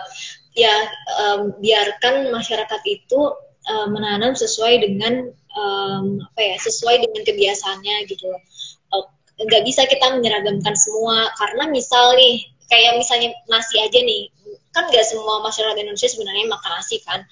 ya 0.55 0.75
um, 1.19 1.51
biarkan 1.59 2.31
masyarakat 2.31 2.81
itu 2.87 3.19
uh, 3.67 3.87
menanam 3.91 4.31
sesuai 4.31 4.87
dengan 4.87 5.35
um, 5.55 6.21
apa 6.21 6.41
ya 6.43 6.55
sesuai 6.59 7.01
dengan 7.07 7.21
kebiasaannya 7.23 7.95
gitu 8.11 8.29
loh. 8.29 8.41
Uh, 8.91 9.05
nggak 9.41 9.63
bisa 9.65 9.87
kita 9.87 10.15
menyeragamkan 10.15 10.75
semua 10.75 11.31
karena 11.35 11.67
misal 11.71 12.15
nih 12.15 12.47
kayak 12.67 12.99
misalnya 12.99 13.35
nasi 13.51 13.79
aja 13.79 13.99
nih 13.99 14.31
kan 14.75 14.91
nggak 14.91 15.07
semua 15.07 15.39
masyarakat 15.39 15.79
Indonesia 15.79 16.11
sebenarnya 16.11 16.45
makan 16.51 16.71
nasi 16.75 16.99
kan. 17.01 17.23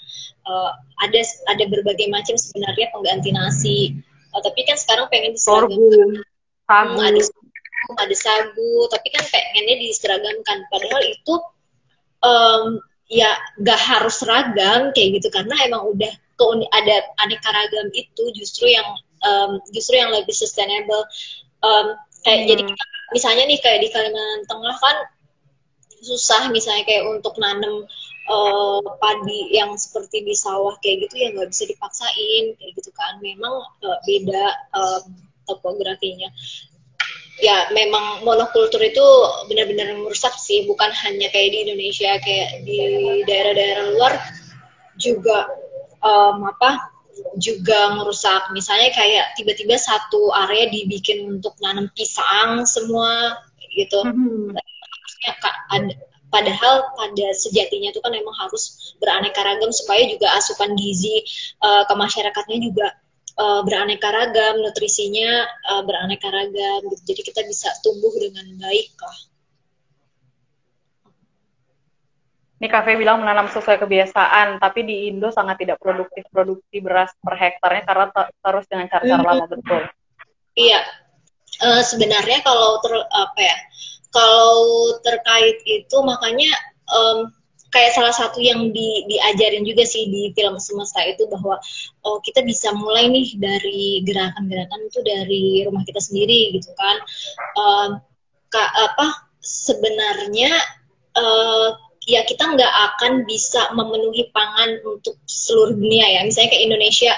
Uh, 0.44 0.72
ada 1.00 1.24
ada 1.52 1.64
berbagai 1.72 2.08
macam 2.12 2.36
sebenarnya 2.36 2.92
pengganti 2.92 3.30
nasi. 3.32 3.78
Uh, 4.32 4.42
tapi 4.44 4.64
kan 4.64 4.80
sekarang 4.80 5.12
pengen 5.12 5.36
diseragamkan. 5.36 6.24
Sagu. 6.64 6.96
Hmm, 6.96 7.00
ada 7.00 7.20
ada 8.00 8.16
sagu 8.16 8.74
tapi 8.88 9.08
kan 9.12 9.24
pengennya 9.28 9.76
diseragamkan. 9.84 10.58
Padahal 10.72 11.04
itu 11.04 11.36
um, 12.24 12.80
ya 13.12 13.36
nggak 13.60 13.80
harus 13.80 14.16
seragam 14.24 14.96
kayak 14.96 15.20
gitu 15.20 15.28
karena 15.30 15.54
emang 15.68 15.86
udah 15.92 16.14
ada 16.74 16.96
aneka 17.22 17.50
ragam 17.50 17.88
itu 17.94 18.24
justru 18.36 18.74
yang 18.74 18.88
um, 19.24 19.62
justru 19.72 19.98
yang 19.98 20.12
lebih 20.12 20.34
sustainable. 20.36 21.06
Um, 21.64 21.96
kayak 22.24 22.44
hmm. 22.44 22.50
jadi 22.50 22.64
misalnya 23.16 23.44
nih 23.48 23.60
kayak 23.62 23.80
di 23.84 23.90
Kalimantan 23.92 24.44
Tengah 24.50 24.76
kan 24.80 24.98
susah 26.04 26.52
misalnya 26.52 26.84
kayak 26.84 27.08
untuk 27.08 27.40
nanam 27.40 27.88
uh, 28.28 28.84
padi 29.00 29.56
yang 29.56 29.72
seperti 29.80 30.28
di 30.28 30.36
sawah 30.36 30.76
kayak 30.84 31.08
gitu 31.08 31.16
ya 31.24 31.28
nggak 31.32 31.48
bisa 31.48 31.64
dipaksain 31.70 32.60
kayak 32.60 32.72
gitu 32.76 32.92
kan. 32.92 33.20
Memang 33.24 33.64
uh, 33.84 34.00
beda 34.04 34.46
um, 34.76 35.04
topografinya. 35.48 36.28
Ya 37.42 37.66
memang 37.74 38.22
monokultur 38.22 38.78
itu 38.84 39.04
benar-benar 39.50 39.98
merusak 39.98 40.38
sih 40.38 40.70
bukan 40.70 40.94
hanya 40.94 41.34
kayak 41.34 41.50
di 41.50 41.58
Indonesia 41.66 42.12
kayak 42.22 42.62
di 42.62 42.78
daerah-daerah 43.26 43.86
luar 43.98 44.14
juga 45.02 45.50
um, 46.04 46.38
apa 46.46 46.94
juga 47.38 47.94
merusak 47.98 48.52
misalnya 48.54 48.90
kayak 48.94 49.38
tiba-tiba 49.38 49.78
satu 49.78 50.34
area 50.34 50.70
dibikin 50.70 51.30
untuk 51.40 51.54
nanam 51.62 51.90
pisang 51.94 52.66
semua 52.66 53.38
gitu 53.74 54.02
mm-hmm. 54.06 54.54
padahal 56.30 56.74
pada 56.98 57.28
sejatinya 57.38 57.94
itu 57.94 58.02
kan 58.02 58.14
memang 58.14 58.34
harus 58.38 58.94
beraneka 58.98 59.42
ragam 59.46 59.70
supaya 59.70 60.06
juga 60.10 60.34
asupan 60.38 60.74
gizi 60.74 61.22
uh, 61.62 61.86
ke 61.86 61.94
masyarakatnya 61.94 62.58
juga 62.62 62.88
uh, 63.38 63.62
beraneka 63.62 64.10
ragam 64.10 64.62
nutrisinya 64.62 65.46
uh, 65.70 65.82
beraneka 65.86 66.30
ragam 66.30 66.82
gitu. 66.90 67.14
jadi 67.14 67.22
kita 67.34 67.42
bisa 67.46 67.70
tumbuh 67.86 68.14
dengan 68.18 68.46
baik 68.58 68.94
lah 69.02 69.33
Ini 72.64 72.72
kafe 72.72 72.96
bilang 72.96 73.20
menanam 73.20 73.52
sesuai 73.52 73.76
kebiasaan, 73.76 74.56
tapi 74.56 74.88
di 74.88 75.12
Indo 75.12 75.28
sangat 75.36 75.60
tidak 75.60 75.84
produktif 75.84 76.24
produksi 76.32 76.80
beras 76.80 77.12
per 77.20 77.36
hektarnya 77.36 77.84
karena 77.84 78.08
terus 78.16 78.66
dengan 78.72 78.88
cara-cara 78.88 79.20
hmm. 79.20 79.28
lama 79.28 79.46
betul. 79.52 79.84
Iya, 80.56 80.80
uh, 81.60 81.84
sebenarnya 81.84 82.40
kalau 82.40 82.80
ter 82.80 82.96
apa 83.04 83.40
ya, 83.44 83.58
kalau 84.16 84.64
terkait 85.04 85.60
itu 85.68 85.98
makanya 86.08 86.56
um, 86.88 87.28
kayak 87.68 87.92
salah 88.00 88.16
satu 88.16 88.40
yang 88.40 88.72
di, 88.72 89.12
diajarin 89.12 89.68
juga 89.68 89.84
sih 89.84 90.08
di 90.08 90.32
film 90.32 90.56
semesta 90.56 91.04
itu 91.04 91.28
bahwa 91.28 91.60
oh 92.08 92.24
kita 92.24 92.48
bisa 92.48 92.72
mulai 92.72 93.12
nih 93.12 93.28
dari 93.44 94.08
gerakan-gerakan 94.08 94.88
itu 94.88 95.00
dari 95.04 95.68
rumah 95.68 95.84
kita 95.84 96.00
sendiri 96.00 96.56
gitu 96.56 96.72
kan 96.80 96.96
um, 97.60 97.90
ka, 98.54 98.64
apa 98.72 99.28
sebenarnya 99.42 100.54
uh, 101.18 101.83
ya 102.04 102.28
kita 102.28 102.44
nggak 102.56 102.74
akan 102.94 103.24
bisa 103.24 103.72
memenuhi 103.72 104.28
pangan 104.32 104.84
untuk 104.84 105.20
seluruh 105.24 105.76
dunia 105.76 106.20
ya. 106.20 106.22
Misalnya 106.28 106.50
kayak 106.52 106.66
Indonesia 106.68 107.14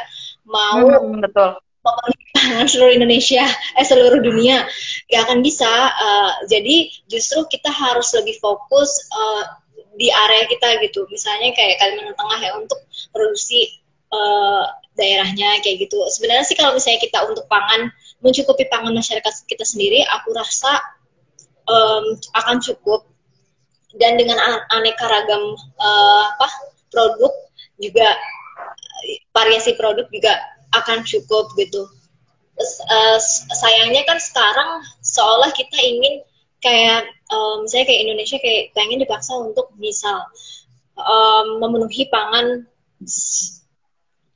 mau 0.46 0.86
hmm, 0.86 1.26
betul. 1.26 1.52
memenuhi 1.82 2.26
pangan 2.34 2.66
seluruh 2.70 2.94
Indonesia, 2.94 3.44
eh 3.80 3.86
seluruh 3.86 4.20
dunia, 4.22 4.66
nggak 5.10 5.22
akan 5.26 5.40
bisa. 5.42 5.72
Uh, 5.98 6.32
jadi 6.50 6.90
justru 7.10 7.46
kita 7.50 7.70
harus 7.74 8.14
lebih 8.14 8.38
fokus 8.38 9.10
uh, 9.14 9.44
di 9.98 10.12
area 10.12 10.46
kita 10.46 10.78
gitu. 10.86 11.10
Misalnya 11.10 11.56
kayak 11.56 11.82
Kalimantan 11.82 12.16
Tengah 12.20 12.40
ya 12.44 12.52
untuk 12.60 12.80
produksi 13.10 13.82
uh, 14.14 14.70
daerahnya 14.96 15.60
kayak 15.66 15.88
gitu. 15.90 15.98
Sebenarnya 16.08 16.46
sih 16.46 16.56
kalau 16.56 16.78
misalnya 16.78 17.02
kita 17.02 17.26
untuk 17.26 17.50
pangan 17.50 17.90
mencukupi 18.24 18.70
pangan 18.70 18.96
masyarakat 18.96 19.34
kita 19.50 19.66
sendiri, 19.68 20.06
aku 20.08 20.32
rasa 20.32 20.80
um, 21.68 22.16
akan 22.38 22.58
cukup 22.64 23.15
dan 23.96 24.20
dengan 24.20 24.38
aneka 24.72 25.06
ragam 25.08 25.56
uh, 25.80 26.24
apa 26.36 26.48
produk 26.92 27.32
juga 27.80 28.08
variasi 29.36 29.76
produk 29.76 30.08
juga 30.12 30.36
akan 30.76 31.04
cukup 31.04 31.52
gitu. 31.60 31.88
Uh, 32.88 33.20
sayangnya 33.52 34.08
kan 34.08 34.16
sekarang 34.16 34.80
seolah 35.04 35.52
kita 35.52 35.76
ingin 35.76 36.24
kayak 36.64 37.04
um, 37.30 37.68
misalnya 37.68 37.92
kayak 37.92 38.02
Indonesia 38.08 38.38
kayak 38.40 38.72
pengen 38.72 39.04
dipaksa 39.04 39.36
untuk 39.36 39.76
misal 39.76 40.24
um, 40.96 41.60
memenuhi 41.60 42.08
pangan 42.08 42.64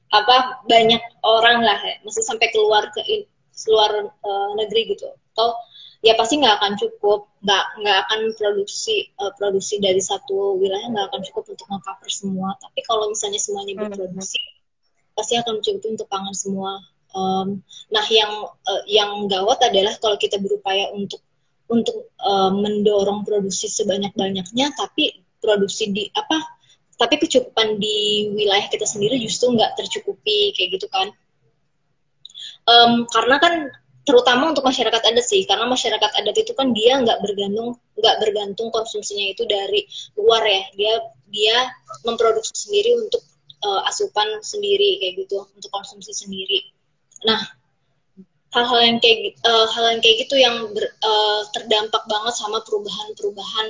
apa 0.09 0.65
banyak 0.67 0.99
orang 1.23 1.63
lah, 1.63 1.79
masih 2.03 2.25
sampai 2.25 2.51
keluar 2.51 2.91
ke 2.91 3.29
luar 3.71 4.09
uh, 4.09 4.49
negeri 4.59 4.95
gitu. 4.95 5.07
Atau 5.35 5.55
ya 5.99 6.15
pasti 6.15 6.39
nggak 6.39 6.55
akan 6.63 6.73
cukup 6.79 7.27
nggak 7.43 7.65
nggak 7.83 7.97
akan 8.07 8.19
produksi 8.39 9.11
uh, 9.19 9.35
produksi 9.35 9.83
dari 9.83 9.99
satu 9.99 10.55
wilayah 10.55 10.87
nggak 10.87 11.05
akan 11.11 11.21
cukup 11.27 11.43
untuk 11.55 11.67
mengcover 11.67 12.09
semua. 12.11 12.55
Tapi 12.59 12.79
kalau 12.87 13.11
misalnya 13.11 13.39
semuanya 13.39 13.73
berproduksi 13.75 14.39
hmm. 14.39 15.15
pasti 15.15 15.33
akan 15.35 15.59
cukup 15.59 15.83
untuk 15.91 16.07
pangan 16.07 16.35
semua. 16.35 16.79
Um, 17.09 17.65
nah 17.89 18.05
yang 18.07 18.31
uh, 18.63 18.83
yang 18.87 19.27
gawat 19.27 19.59
adalah 19.65 19.97
kalau 19.99 20.15
kita 20.15 20.39
berupaya 20.39 20.87
untuk 20.95 21.19
untuk 21.69 22.13
uh, 22.21 22.53
mendorong 22.53 23.27
produksi 23.27 23.69
sebanyak 23.69 24.15
banyaknya 24.15 24.73
tapi 24.73 25.21
produksi 25.37 25.89
di 25.93 26.05
apa 26.13 26.59
tapi 26.99 27.15
kecukupan 27.15 27.79
di 27.79 28.27
wilayah 28.35 28.67
kita 28.67 28.83
sendiri 28.83 29.15
justru 29.23 29.55
nggak 29.55 29.79
tercukupi 29.79 30.51
kayak 30.55 30.79
gitu 30.79 30.87
kan. 30.91 31.11
Um, 32.67 33.07
karena 33.09 33.39
kan 33.39 33.53
terutama 34.09 34.49
untuk 34.49 34.65
masyarakat 34.65 35.05
adat 35.05 35.21
sih 35.21 35.45
karena 35.45 35.69
masyarakat 35.69 36.09
adat 36.17 36.35
itu 36.41 36.57
kan 36.57 36.73
dia 36.73 36.97
nggak 36.97 37.21
bergantung 37.21 37.77
nggak 37.93 38.15
bergantung 38.17 38.73
konsumsinya 38.73 39.29
itu 39.29 39.45
dari 39.45 39.85
luar 40.17 40.41
ya. 40.41 40.63
Dia 40.73 40.93
dia 41.29 41.57
memproduksi 42.01 42.49
sendiri 42.57 43.05
untuk 43.05 43.21
uh, 43.61 43.85
asupan 43.85 44.41
sendiri 44.41 44.97
kayak 44.97 45.13
gitu 45.29 45.45
untuk 45.53 45.69
konsumsi 45.69 46.09
sendiri. 46.09 46.73
Nah 47.29 47.37
hal-hal 48.49 48.81
yang 48.81 48.97
kayak 48.97 49.37
uh, 49.45 49.69
hal 49.69 49.93
yang 49.93 50.01
kayak 50.01 50.17
gitu 50.25 50.35
yang 50.41 50.57
ber, 50.73 50.89
uh, 51.05 51.45
terdampak 51.53 52.01
banget 52.09 52.33
sama 52.33 52.65
perubahan-perubahan 52.65 53.67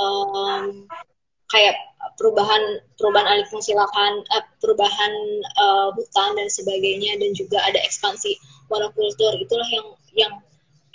um, 0.00 0.88
kayak 1.50 1.74
perubahan 2.16 2.80
perubahan 2.96 3.26
alih 3.26 3.46
fungsi 3.50 3.76
lahan, 3.76 4.24
uh, 4.32 4.44
perubahan 4.58 5.12
uh, 5.60 5.88
hutan 5.94 6.30
dan 6.38 6.48
sebagainya 6.50 7.18
dan 7.20 7.30
juga 7.36 7.58
ada 7.62 7.78
ekspansi 7.82 8.38
monokultur. 8.72 9.36
Itulah 9.38 9.68
yang 9.70 9.88
yang 10.16 10.32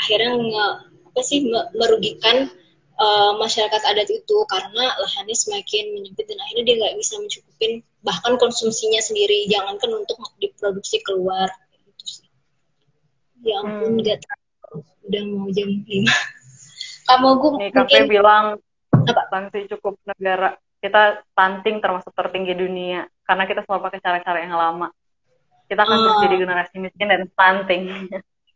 akhirnya 0.01 0.31
nge, 0.35 0.67
apa 1.11 1.21
sih 1.21 1.39
merugikan 1.77 2.49
uh, 2.97 3.31
masyarakat 3.37 3.81
adat 3.85 4.09
itu 4.09 4.37
karena 4.49 4.85
lahannya 4.97 5.35
semakin 5.37 5.93
menyempit 5.93 6.25
dan 6.25 6.39
akhirnya 6.41 6.63
dia 6.65 6.75
nggak 6.81 6.95
bisa 6.97 7.13
mencukupin 7.21 7.71
bahkan 8.01 8.33
konsumsinya 8.41 8.99
sendiri. 8.99 9.45
Jangankan 9.47 9.91
untuk 10.03 10.17
diproduksi 10.41 10.99
keluar. 11.05 11.47
Gitu 11.85 12.05
sih. 12.07 12.27
Ya 13.45 13.61
ampun 13.61 13.99
hmm. 13.99 14.05
gak 14.05 14.19
udah 15.05 15.23
mau 15.27 15.49
jam 15.51 15.69
lima. 15.85 16.15
Kamu 17.09 17.27
gue 17.43 17.51
mungkin 17.57 18.03
bilang 18.07 18.45
apa? 19.07 19.23
stunting 19.29 19.65
cukup 19.77 19.95
negara 20.05 20.57
kita 20.81 21.21
stunting 21.33 21.77
termasuk 21.77 22.11
tertinggi 22.13 22.53
dunia 22.57 23.05
karena 23.25 23.43
kita 23.45 23.61
selalu 23.65 23.81
pakai 23.89 23.99
cara-cara 24.01 24.39
yang 24.41 24.57
lama 24.57 24.89
kita 25.71 25.87
akan 25.87 25.95
oh. 25.95 26.03
terus 26.03 26.19
jadi 26.27 26.35
generasi 26.43 26.75
miskin 26.83 27.07
dan 27.07 27.23
stunting. 27.31 27.83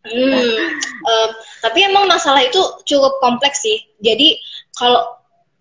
Hmm, 0.06 0.38
uh, 1.02 1.30
tapi 1.66 1.82
emang 1.82 2.06
masalah 2.06 2.44
itu 2.44 2.60
cukup 2.86 3.18
kompleks 3.24 3.64
sih. 3.64 3.82
Jadi 4.04 4.38
kalau 4.76 5.16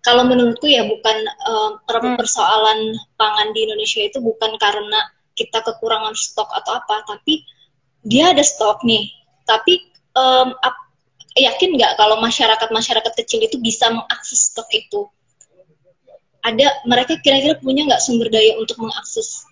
kalau 0.05 0.27
menurutku 0.27 0.69
ya 0.69 0.85
bukan 0.85 1.17
uh, 1.49 1.81
persoalan 2.19 2.93
pangan 3.17 3.49
di 3.55 3.65
Indonesia 3.65 4.05
itu 4.05 4.21
bukan 4.21 4.53
karena 4.61 4.99
kita 5.33 5.63
kekurangan 5.65 6.13
stok 6.13 6.51
atau 6.51 6.77
apa, 6.77 7.07
tapi 7.07 7.41
dia 8.05 8.35
ada 8.35 8.43
stok 8.45 8.85
nih. 8.85 9.09
Tapi 9.49 9.81
um, 10.13 10.53
ap, 10.61 10.77
yakin 11.35 11.75
nggak 11.75 11.99
kalau 11.99 12.17
masyarakat 12.23 12.69
masyarakat 12.71 13.13
kecil 13.23 13.43
itu 13.43 13.59
bisa 13.59 13.91
mengakses 13.91 14.51
stok 14.51 14.71
itu? 14.71 15.11
Ada 16.39 16.85
mereka 16.87 17.19
kira-kira 17.19 17.59
punya 17.59 17.83
nggak 17.83 17.99
sumber 17.99 18.31
daya 18.31 18.55
untuk 18.55 18.79
mengakses 18.79 19.43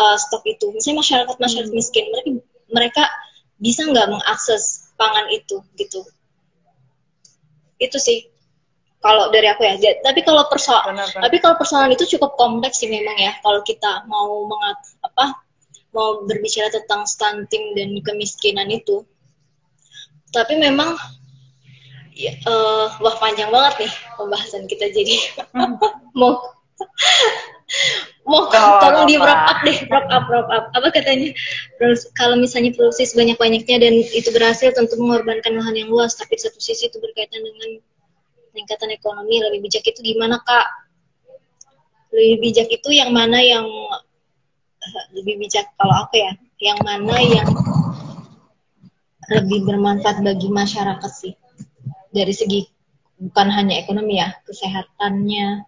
uh, 0.00 0.16
stok 0.16 0.48
itu. 0.48 0.72
Misalnya 0.72 1.04
masyarakat 1.04 1.36
masyarakat 1.36 1.70
hmm. 1.70 1.78
miskin, 1.78 2.04
mereka 2.08 2.30
mereka 2.72 3.04
bisa 3.60 3.84
nggak 3.84 4.08
mengakses 4.10 4.90
pangan 4.96 5.28
itu 5.30 5.60
gitu. 5.76 6.00
Itu 7.76 7.98
sih 8.00 8.30
kalau 9.04 9.28
dari 9.28 9.52
aku 9.52 9.62
ya. 9.68 9.76
Tapi 10.00 10.24
kalau 10.24 10.48
persoalan, 10.48 10.96
tapi 10.96 11.36
kalau 11.36 11.60
persoalan 11.60 11.92
itu 11.92 12.16
cukup 12.16 12.40
kompleks 12.40 12.80
sih 12.80 12.88
memang 12.88 13.20
ya. 13.20 13.36
Kalau 13.44 13.60
kita 13.60 14.08
mau 14.08 14.48
mengat 14.48 14.80
apa 15.04 15.44
mau 15.94 16.24
berbicara 16.26 16.72
tentang 16.72 17.04
stunting 17.04 17.76
dan 17.76 17.92
kemiskinan 18.00 18.72
itu. 18.72 19.04
Tapi 20.34 20.58
memang 20.58 20.98
ya, 22.14 22.34
uh, 22.46 22.90
wah 22.98 23.16
panjang 23.22 23.54
banget 23.54 23.86
nih 23.86 23.92
pembahasan 24.18 24.66
kita 24.66 24.90
jadi. 24.90 25.14
Hmm. 25.54 25.78
mau 26.18 26.42
mau 28.24 28.48
oh, 28.48 28.80
tolong 28.80 29.04
di 29.06 29.20
wrap 29.20 29.46
up 29.46 29.58
deh 29.62 29.78
wrap 29.86 30.06
up 30.10 30.24
wrap 30.26 30.48
up. 30.50 30.64
Apa 30.74 30.90
katanya? 30.90 31.30
Terus 31.78 32.08
kalau 32.18 32.34
misalnya 32.34 32.72
produksi 32.72 33.04
sebanyak 33.06 33.36
banyaknya 33.36 33.76
dan 33.78 33.94
itu 34.00 34.28
berhasil 34.32 34.72
tentu 34.72 34.96
mengorbankan 34.98 35.54
lahan 35.54 35.76
yang 35.76 35.88
luas. 35.92 36.16
Tapi 36.16 36.34
satu 36.34 36.58
sisi 36.58 36.88
itu 36.88 36.98
berkaitan 36.98 37.40
dengan 37.44 37.78
peningkatan 38.50 38.90
ekonomi. 38.94 39.38
Lebih 39.44 39.60
bijak 39.68 39.84
itu 39.86 40.00
gimana 40.02 40.40
kak? 40.42 40.66
Lebih 42.14 42.34
bijak 42.40 42.68
itu 42.72 42.88
yang 42.90 43.10
mana 43.12 43.38
yang 43.38 43.66
lebih 45.12 45.40
bijak 45.40 45.68
kalau 45.76 46.08
aku 46.08 46.20
ya? 46.20 46.32
Yang 46.62 46.78
mana 46.80 47.16
yang 47.20 47.48
lebih 49.30 49.64
bermanfaat 49.64 50.20
bagi 50.20 50.48
masyarakat 50.50 51.12
sih. 51.12 51.34
Dari 52.14 52.34
segi 52.34 52.60
bukan 53.18 53.48
hanya 53.50 53.80
ekonomi 53.80 54.20
ya 54.20 54.34
kesehatannya. 54.44 55.64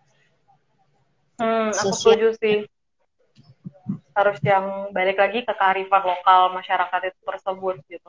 Hmm, 1.36 1.68
aku 1.72 1.92
setuju 1.92 2.36
sih. 2.40 2.56
Harus 4.16 4.40
yang 4.40 4.96
balik 4.96 5.20
lagi 5.20 5.44
ke 5.44 5.52
kearifan 5.52 6.02
lokal 6.04 6.56
masyarakat 6.56 7.00
itu 7.12 7.20
tersebut 7.20 7.76
gitu. 7.92 8.08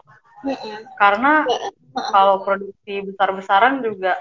Karena 0.95 1.43
kalau 2.15 2.43
produksi 2.47 3.03
besar-besaran 3.03 3.83
juga 3.83 4.15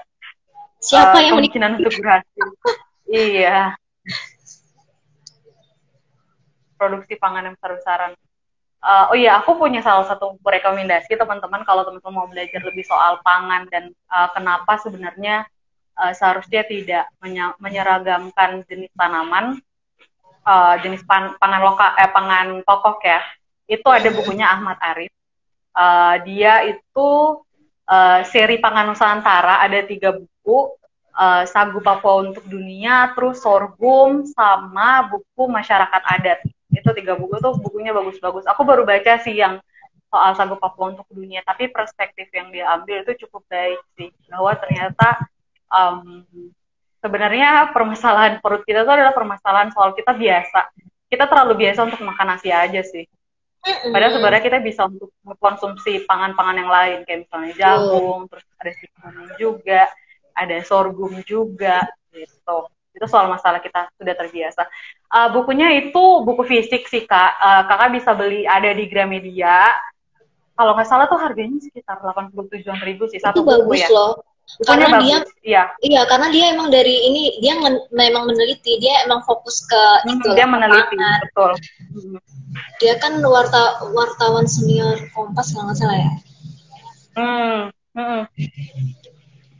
siapa 0.83 1.17
uh, 1.17 1.21
yang 1.23 1.31
kemungkinan 1.39 1.71
untuk 1.81 1.93
berhasil. 1.99 2.47
Iya. 3.07 3.71
Produksi 6.75 7.15
pangan 7.15 7.47
yang 7.47 7.55
besar-besaran 7.55 8.19
uh, 8.87 9.11
oh 9.11 9.17
iya 9.19 9.43
aku 9.43 9.59
punya 9.59 9.83
salah 9.83 10.07
satu 10.07 10.39
rekomendasi 10.39 11.19
teman-teman 11.19 11.67
kalau 11.67 11.83
teman-teman 11.83 12.15
mau 12.15 12.27
belajar 12.31 12.63
lebih 12.63 12.87
soal 12.87 13.19
pangan 13.19 13.67
dan 13.67 13.91
uh, 14.07 14.31
kenapa 14.31 14.79
sebenarnya 14.79 15.43
uh, 15.99 16.15
seharusnya 16.15 16.63
tidak 16.63 17.11
menyeragamkan 17.59 18.63
jenis 18.71 18.89
tanaman 18.95 19.59
uh, 20.47 20.75
jenis 20.79 21.03
pan 21.03 21.35
pangan 21.35 21.61
lokal 21.61 21.91
eh 21.99 22.09
pangan 22.09 22.47
pokok 22.63 23.03
ya. 23.03 23.19
Itu 23.67 23.91
ada 23.91 24.07
bukunya 24.15 24.47
Ahmad 24.47 24.79
Arif. 24.79 25.11
Uh, 25.75 26.15
dia 26.23 26.63
itu 26.65 27.09
uh, 27.85 28.19
seri 28.25 28.57
pangan 28.57 28.89
Nusantara 28.89 29.61
ada 29.61 29.83
tiga 29.83 30.15
buku 30.15 30.73
uh, 31.13 31.43
sagu 31.45 31.83
Papua 31.83 32.25
untuk 32.25 32.47
dunia 32.47 33.11
terus 33.13 33.43
sorghum 33.43 34.25
sama 34.25 35.05
buku 35.11 35.43
masyarakat 35.45 36.01
adat 36.01 36.39
itu 36.87 37.03
tiga 37.03 37.19
buku 37.19 37.35
tuh 37.43 37.59
bukunya 37.59 37.91
bagus-bagus. 37.91 38.47
Aku 38.47 38.63
baru 38.63 38.87
baca 38.87 39.19
sih 39.19 39.35
yang 39.35 39.59
soal 40.07 40.31
sagu 40.39 40.55
Papua 40.55 40.95
untuk 40.95 41.03
dunia 41.11 41.43
tapi 41.43 41.67
perspektif 41.67 42.31
yang 42.31 42.47
dia 42.47 42.71
ambil 42.71 43.03
itu 43.03 43.27
cukup 43.27 43.43
baik 43.51 43.75
sih 43.99 44.07
bahwa 44.31 44.55
ternyata 44.55 45.19
um, 45.67 46.23
sebenarnya 47.03 47.75
permasalahan 47.75 48.39
perut 48.39 48.63
kita 48.63 48.87
itu 48.87 48.91
adalah 48.91 49.11
permasalahan 49.11 49.69
soal 49.75 49.91
kita 49.91 50.15
biasa. 50.15 50.71
Kita 51.11 51.27
terlalu 51.27 51.67
biasa 51.67 51.87
untuk 51.87 51.99
makan 52.03 52.27
nasi 52.35 52.51
aja 52.51 52.79
sih. 52.83 53.03
Padahal 53.67 54.15
sebenarnya 54.15 54.43
kita 54.47 54.59
bisa 54.63 54.87
untuk 54.87 55.11
mengkonsumsi 55.27 56.07
pangan-pangan 56.07 56.55
yang 56.55 56.71
lain 56.71 56.97
kayak 57.03 57.27
misalnya 57.27 57.51
jagung, 57.59 58.31
terus 58.31 58.45
ada 58.55 58.71
juga, 59.35 59.81
ada 60.31 60.55
sorghum 60.63 61.19
juga 61.27 61.83
gitu 62.15 62.71
itu 62.97 63.05
soal 63.05 63.29
masalah 63.29 63.61
kita 63.61 63.93
sudah 63.93 64.15
terbiasa. 64.17 64.65
Uh, 65.13 65.29
bukunya 65.37 65.69
itu 65.77 66.25
buku 66.25 66.41
fisik 66.49 66.89
sih 66.89 67.05
kak, 67.05 67.37
uh, 67.37 67.69
kakak 67.69 67.93
bisa 68.01 68.17
beli 68.17 68.49
ada 68.49 68.73
di 68.73 68.89
Gramedia. 68.89 69.69
Kalau 70.57 70.73
nggak 70.73 70.89
salah 70.89 71.05
tuh 71.05 71.21
harganya 71.21 71.61
sekitar 71.61 72.01
delapan 72.01 72.33
puluh 72.33 72.49
tujuan 72.49 72.81
ribu 72.81 73.05
sih 73.05 73.21
satu 73.21 73.37
itu 73.37 73.41
buku 73.45 73.69
bagus 73.69 73.85
ya. 73.85 73.93
loh. 73.93 74.13
Karena 74.63 74.87
bagus, 74.87 75.03
dia, 75.03 75.19
iya. 75.43 75.63
Iya, 75.83 76.01
karena 76.07 76.31
dia 76.31 76.55
emang 76.55 76.71
dari 76.71 76.95
ini 77.11 77.35
dia 77.43 77.59
memang 77.91 78.31
meneliti, 78.31 78.79
dia 78.79 79.03
emang 79.03 79.19
fokus 79.27 79.59
ke 79.67 79.83
hmm, 80.07 80.17
itu. 80.17 80.29
Dia 80.39 80.47
meneliti, 80.47 80.95
pangan. 80.95 81.19
betul. 81.19 81.51
Dia 82.79 82.93
kan 82.97 83.19
warta, 83.21 83.83
wartawan 83.91 84.47
senior 84.47 84.97
Kompas 85.11 85.51
kalau 85.51 85.67
nggak 85.67 85.77
salah 85.77 85.99
ya. 85.99 86.11
Hmm. 87.19 87.59
hmm. 87.91 88.21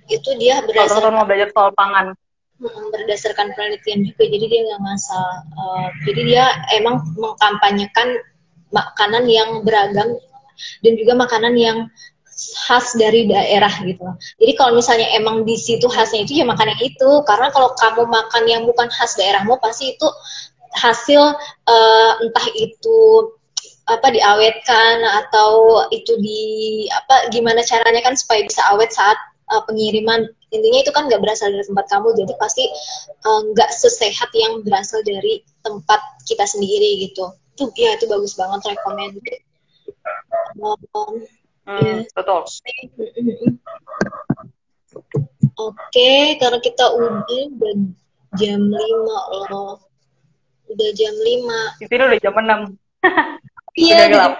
Itu 0.08 0.30
dia 0.40 0.64
berdasarkan. 0.64 1.14
Mau 1.14 1.28
belajar 1.28 1.52
soal 1.52 1.76
pangan 1.76 2.16
berdasarkan 2.60 3.54
penelitian 3.54 4.02
juga 4.02 4.24
jadi 4.26 4.46
dia 4.50 4.62
nggak 4.66 4.82
ngasal 4.82 5.30
uh, 5.58 5.88
jadi 6.10 6.22
dia 6.26 6.46
emang 6.74 7.06
mengkampanyekan 7.14 8.18
makanan 8.74 9.30
yang 9.30 9.62
beragam 9.62 10.18
dan 10.82 10.94
juga 10.98 11.14
makanan 11.14 11.54
yang 11.54 11.78
khas 12.38 12.94
dari 12.94 13.26
daerah 13.26 13.72
gitu. 13.82 14.06
Jadi 14.38 14.54
kalau 14.54 14.78
misalnya 14.78 15.10
emang 15.18 15.42
di 15.42 15.58
situ 15.58 15.90
khasnya 15.90 16.22
itu 16.22 16.38
ya 16.38 16.46
makan 16.46 16.70
yang 16.70 16.82
itu. 16.86 17.10
Karena 17.26 17.50
kalau 17.50 17.74
kamu 17.74 18.06
makan 18.06 18.44
yang 18.46 18.62
bukan 18.70 18.86
khas 18.94 19.18
daerahmu 19.18 19.58
pasti 19.58 19.98
itu 19.98 20.08
hasil 20.78 21.34
uh, 21.66 22.12
entah 22.22 22.48
itu 22.54 22.98
apa 23.88 24.12
diawetkan 24.12 25.02
atau 25.26 25.82
itu 25.90 26.14
di 26.20 26.44
apa 26.92 27.32
gimana 27.32 27.64
caranya 27.64 28.04
kan 28.04 28.14
supaya 28.20 28.44
bisa 28.44 28.62
awet 28.70 28.92
saat 28.92 29.16
uh, 29.52 29.64
pengiriman. 29.66 30.28
Intinya 30.52 30.80
itu 30.80 30.92
kan 30.96 31.12
nggak 31.12 31.20
berasal 31.20 31.52
dari 31.52 31.66
tempat 31.68 31.86
kamu 31.92 32.16
jadi 32.16 32.34
pasti 32.40 32.64
eh, 33.12 33.42
nggak 33.52 33.70
uh, 33.72 33.76
sesehat 33.76 34.32
yang 34.32 34.64
berasal 34.64 35.04
dari 35.04 35.44
tempat 35.60 36.00
kita 36.24 36.48
sendiri 36.48 37.04
gitu. 37.04 37.36
Tuh 37.60 37.68
ya 37.76 38.00
itu 38.00 38.08
bagus 38.08 38.38
banget 38.40 38.76
rekomend 38.76 39.20
um, 40.62 40.78
hmm, 41.68 41.84
ya. 41.84 41.96
betul. 42.16 42.42
Oke 45.58 46.12
karena 46.40 46.60
kita 46.64 46.86
udah 46.96 47.44
udah 47.60 47.76
jam 48.40 48.62
5 48.62 49.52
loh. 49.52 49.84
Udah 50.68 50.90
jam 50.96 51.16
5 51.16 51.80
di 51.80 51.86
sini 51.88 52.04
udah 52.04 52.20
jam 52.20 52.36
6 52.36 52.76
iya 53.78 53.96
udah 53.96 54.08
gelap 54.10 54.34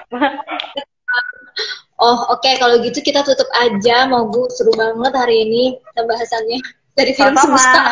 Oh 1.98 2.30
oke. 2.30 2.46
Okay. 2.46 2.62
kalau 2.62 2.78
gitu 2.86 3.02
kita 3.02 3.26
tutup 3.26 3.50
aja. 3.58 4.06
Mau 4.06 4.30
bu 4.30 4.46
seru 4.54 4.70
banget 4.78 5.14
hari 5.18 5.50
ini 5.50 5.64
pembahasannya. 5.98 6.62
Dari 6.98 7.12
film 7.14 7.38
Sama. 7.38 7.58
semesta 7.58 7.86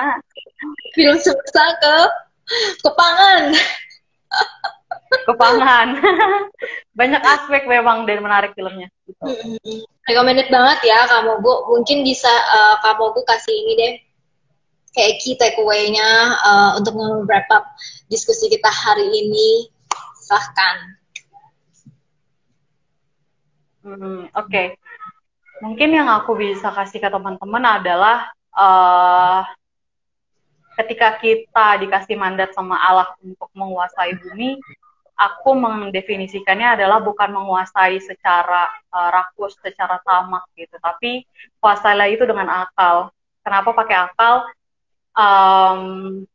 film 0.96 1.18
semesta 1.20 1.64
ke 1.82 1.96
kepangan. 2.86 3.44
Kepangan. 5.26 5.88
Banyak 7.00 7.22
aspek 7.22 7.66
memang 7.66 8.06
dari 8.06 8.22
menarik 8.22 8.54
filmnya. 8.54 8.90
Gitu. 9.06 9.22
recommended 10.06 10.54
banget 10.54 10.86
ya 10.86 11.02
kamu 11.10 11.42
bu 11.42 11.66
mungkin 11.66 12.06
bisa 12.06 12.30
uh, 12.30 12.78
kamu 12.86 13.10
bu 13.14 13.22
kasih 13.26 13.54
ini 13.54 13.74
deh. 13.74 13.94
Kayak 14.96 15.20
key 15.20 15.36
takeaway-nya 15.36 16.10
uh, 16.40 16.72
untuk 16.80 16.96
nge-wrap 16.96 17.52
up 17.52 17.68
diskusi 18.08 18.48
kita 18.48 18.70
hari 18.72 19.12
ini. 19.12 19.68
Silahkan 20.24 20.98
Hmm, 23.86 24.26
Oke, 24.34 24.50
okay. 24.50 24.68
mungkin 25.62 25.94
yang 25.94 26.10
aku 26.10 26.34
bisa 26.34 26.74
kasih 26.74 26.98
ke 26.98 27.06
teman-teman 27.06 27.62
adalah 27.78 28.34
uh, 28.50 29.46
ketika 30.74 31.22
kita 31.22 31.86
dikasih 31.86 32.18
mandat 32.18 32.50
sama 32.58 32.82
Allah 32.82 33.14
untuk 33.22 33.46
menguasai 33.54 34.18
bumi, 34.18 34.58
aku 35.14 35.54
mendefinisikannya 35.54 36.82
adalah 36.82 36.98
bukan 36.98 37.30
menguasai 37.30 38.02
secara 38.02 38.74
uh, 38.90 39.10
rakus, 39.14 39.54
secara 39.62 40.02
tamak 40.02 40.50
gitu, 40.58 40.82
tapi 40.82 41.22
kuasailah 41.62 42.10
itu 42.10 42.26
dengan 42.26 42.66
akal. 42.66 43.14
Kenapa 43.46 43.70
pakai 43.70 43.98
akal? 44.02 44.50
Um, 45.14 46.26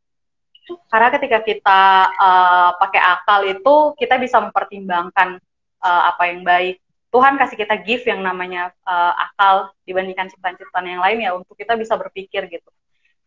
karena 0.87 1.11
ketika 1.19 1.43
kita 1.43 1.81
uh, 2.15 2.79
pakai 2.79 3.01
akal 3.03 3.43
itu 3.43 3.75
kita 3.99 4.15
bisa 4.15 4.39
mempertimbangkan 4.39 5.35
uh, 5.83 6.15
apa 6.15 6.31
yang 6.31 6.47
baik 6.47 6.79
Tuhan 7.11 7.35
kasih 7.35 7.59
kita 7.59 7.75
gift 7.83 8.07
yang 8.07 8.23
namanya 8.23 8.71
uh, 8.87 9.13
akal 9.19 9.75
dibandingkan 9.83 10.31
ciptaan-ciptaan 10.31 10.87
yang 10.87 11.03
lain 11.03 11.19
ya 11.19 11.31
untuk 11.35 11.59
kita 11.59 11.75
bisa 11.75 11.99
berpikir 11.99 12.47
gitu. 12.47 12.71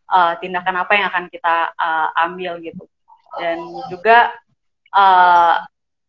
Uh, 0.05 0.37
tindakan 0.41 0.85
apa 0.85 0.91
yang 0.97 1.05
akan 1.09 1.25
kita 1.29 1.73
uh, 1.77 2.09
ambil 2.25 2.57
gitu. 2.65 2.89
Dan 3.37 3.61
juga 3.93 4.33
uh, 4.89 5.61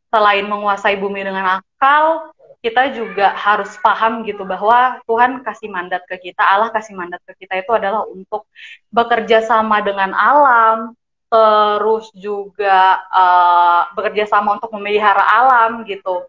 selain 0.09 0.49
menguasai 0.49 0.97
bumi 0.97 1.20
dengan 1.20 1.61
akal 1.61 2.33
kita 2.64 2.91
juga 2.97 3.31
harus 3.37 3.79
paham 3.79 4.27
gitu 4.27 4.43
bahwa 4.43 4.99
Tuhan 5.07 5.45
kasih 5.47 5.70
mandat 5.70 6.03
ke 6.11 6.18
kita 6.18 6.43
Allah 6.43 6.74
kasih 6.74 6.99
mandat 6.99 7.22
ke 7.22 7.47
kita 7.47 7.62
itu 7.62 7.70
adalah 7.70 8.03
untuk 8.11 8.49
bekerja 8.91 9.45
sama 9.47 9.85
dengan 9.87 10.11
alam 10.16 10.97
terus 11.31 12.11
juga 12.14 13.03
uh, 13.11 13.91
bekerja 13.95 14.27
sama 14.31 14.59
untuk 14.59 14.70
memelihara 14.74 15.22
alam 15.22 15.87
gitu 15.87 16.27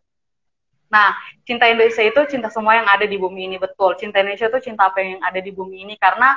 Nah, 0.87 1.15
cinta 1.43 1.67
Indonesia 1.67 2.03
itu 2.03 2.21
cinta 2.31 2.47
semua 2.47 2.79
yang 2.79 2.87
ada 2.87 3.03
di 3.03 3.19
bumi 3.19 3.51
ini 3.51 3.57
betul. 3.59 3.95
Cinta 3.99 4.23
Indonesia 4.23 4.47
itu 4.47 4.71
cinta 4.71 4.87
apa 4.87 5.03
yang 5.03 5.19
ada 5.19 5.39
di 5.43 5.51
bumi 5.51 5.83
ini 5.83 5.95
karena 5.99 6.35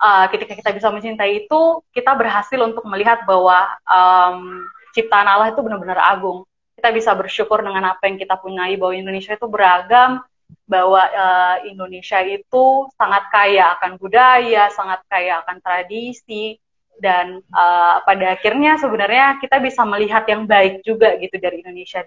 uh, 0.00 0.26
ketika 0.28 0.52
kita 0.56 0.70
bisa 0.76 0.88
mencintai 0.92 1.48
itu, 1.48 1.80
kita 1.96 2.12
berhasil 2.12 2.60
untuk 2.60 2.84
melihat 2.84 3.24
bahwa 3.24 3.72
um, 3.88 4.64
ciptaan 4.92 5.28
Allah 5.28 5.52
itu 5.52 5.60
benar-benar 5.64 6.00
agung. 6.00 6.44
Kita 6.76 6.92
bisa 6.92 7.16
bersyukur 7.16 7.64
dengan 7.64 7.96
apa 7.96 8.04
yang 8.04 8.20
kita 8.20 8.36
punyai 8.36 8.76
bahwa 8.76 8.92
Indonesia 8.92 9.32
itu 9.32 9.48
beragam, 9.48 10.20
bahwa 10.68 11.02
uh, 11.02 11.56
Indonesia 11.64 12.20
itu 12.20 12.64
sangat 13.00 13.32
kaya 13.32 13.74
akan 13.80 13.96
budaya, 13.96 14.68
sangat 14.70 15.00
kaya 15.08 15.40
akan 15.40 15.56
tradisi, 15.64 16.60
dan 17.00 17.40
uh, 17.52 18.00
pada 18.04 18.36
akhirnya 18.36 18.80
sebenarnya 18.80 19.36
kita 19.40 19.60
bisa 19.60 19.84
melihat 19.84 20.24
yang 20.28 20.48
baik 20.48 20.80
juga 20.84 21.16
gitu 21.20 21.36
dari 21.36 21.60
Indonesia 21.60 22.00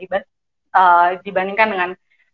uh, 0.74 1.18
dibandingkan 1.22 1.68
dengan 1.70 1.90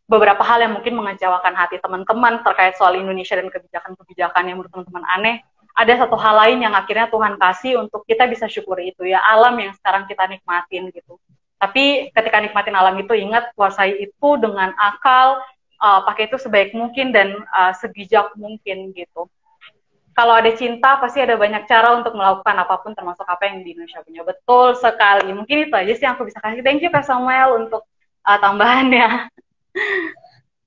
beberapa 0.06 0.42
hal 0.46 0.62
yang 0.62 0.74
mungkin 0.78 0.94
mengecewakan 0.94 1.54
hati 1.58 1.82
teman-teman 1.82 2.46
terkait 2.46 2.78
soal 2.78 2.94
Indonesia 2.94 3.34
dan 3.34 3.50
kebijakan-kebijakan 3.50 4.44
yang 4.46 4.56
menurut 4.62 4.72
teman-teman 4.72 5.06
aneh. 5.10 5.38
Ada 5.76 6.08
satu 6.08 6.16
hal 6.16 6.40
lain 6.40 6.64
yang 6.64 6.72
akhirnya 6.72 7.12
Tuhan 7.12 7.36
kasih 7.36 7.84
untuk 7.84 8.08
kita 8.08 8.32
bisa 8.32 8.48
syukuri 8.48 8.96
itu 8.96 9.04
ya 9.04 9.20
alam 9.20 9.60
yang 9.60 9.76
sekarang 9.76 10.08
kita 10.08 10.24
nikmatin 10.24 10.88
gitu. 10.94 11.20
Tapi 11.60 12.16
ketika 12.16 12.38
nikmatin 12.40 12.78
alam 12.80 12.96
itu 12.96 13.12
ingat 13.12 13.52
kuasai 13.60 14.08
itu 14.08 14.30
dengan 14.40 14.72
akal, 14.80 15.44
uh, 15.84 16.00
pakai 16.08 16.32
itu 16.32 16.38
sebaik 16.40 16.72
mungkin 16.72 17.12
dan 17.12 17.36
uh, 17.52 17.76
sebijak 17.76 18.32
mungkin 18.40 18.96
gitu. 18.96 19.28
Kalau 20.16 20.32
ada 20.32 20.48
cinta 20.56 20.96
pasti 20.96 21.20
ada 21.20 21.36
banyak 21.36 21.68
cara 21.68 21.92
untuk 22.00 22.16
melakukan 22.16 22.56
apa 22.56 22.80
pun 22.80 22.96
termasuk 22.96 23.28
apa 23.28 23.52
yang 23.52 23.68
di 23.68 23.76
Indonesia 23.76 24.00
punya. 24.00 24.24
Betul 24.24 24.80
sekali. 24.80 25.28
Mungkin 25.36 25.68
itu 25.68 25.76
aja 25.76 25.92
sih 25.92 26.04
yang 26.08 26.16
aku 26.16 26.24
bisa 26.32 26.40
kasih. 26.40 26.64
Thank 26.64 26.88
you 26.88 26.92
Kak 26.94 27.04
Samuel 27.04 27.68
untuk 27.68 27.84
uh, 28.26 28.39
tambahannya. 28.41 29.30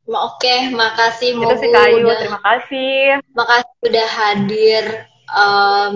Oke, 0.09 0.73
makasih 0.73 1.37
Mogu. 1.37 1.53
Itu 1.53 1.55
sih 1.61 1.69
Kayu, 1.69 2.01
udah, 2.09 2.17
terima 2.17 2.41
kasih. 2.41 3.21
Makasih 3.37 3.77
udah 3.85 4.09
hadir 4.09 4.85
um, 5.29 5.95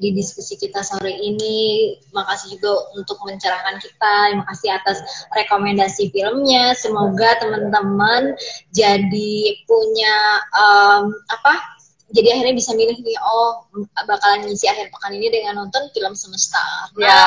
di 0.00 0.16
diskusi 0.16 0.56
kita 0.56 0.80
sore 0.80 1.12
ini. 1.12 1.92
Makasih 2.16 2.56
juga 2.56 2.88
untuk 2.96 3.20
mencerahkan 3.20 3.76
kita. 3.84 4.14
Terima 4.32 4.48
kasih 4.48 4.68
atas 4.80 5.04
rekomendasi 5.36 6.08
filmnya. 6.08 6.72
Semoga 6.72 7.36
teman-teman 7.36 8.32
jadi 8.72 9.60
punya 9.68 10.16
um, 10.56 11.12
apa? 11.28 11.60
Jadi 12.10 12.26
akhirnya 12.26 12.56
bisa 12.58 12.74
milih 12.74 12.96
nih, 13.06 13.18
oh 13.22 13.70
bakalan 14.02 14.42
ngisi 14.42 14.66
akhir 14.66 14.90
pekan 14.90 15.14
ini 15.14 15.30
dengan 15.30 15.62
nonton 15.62 15.86
film 15.94 16.16
semesta. 16.18 16.90
Nah, 16.98 17.06
ya. 17.06 17.22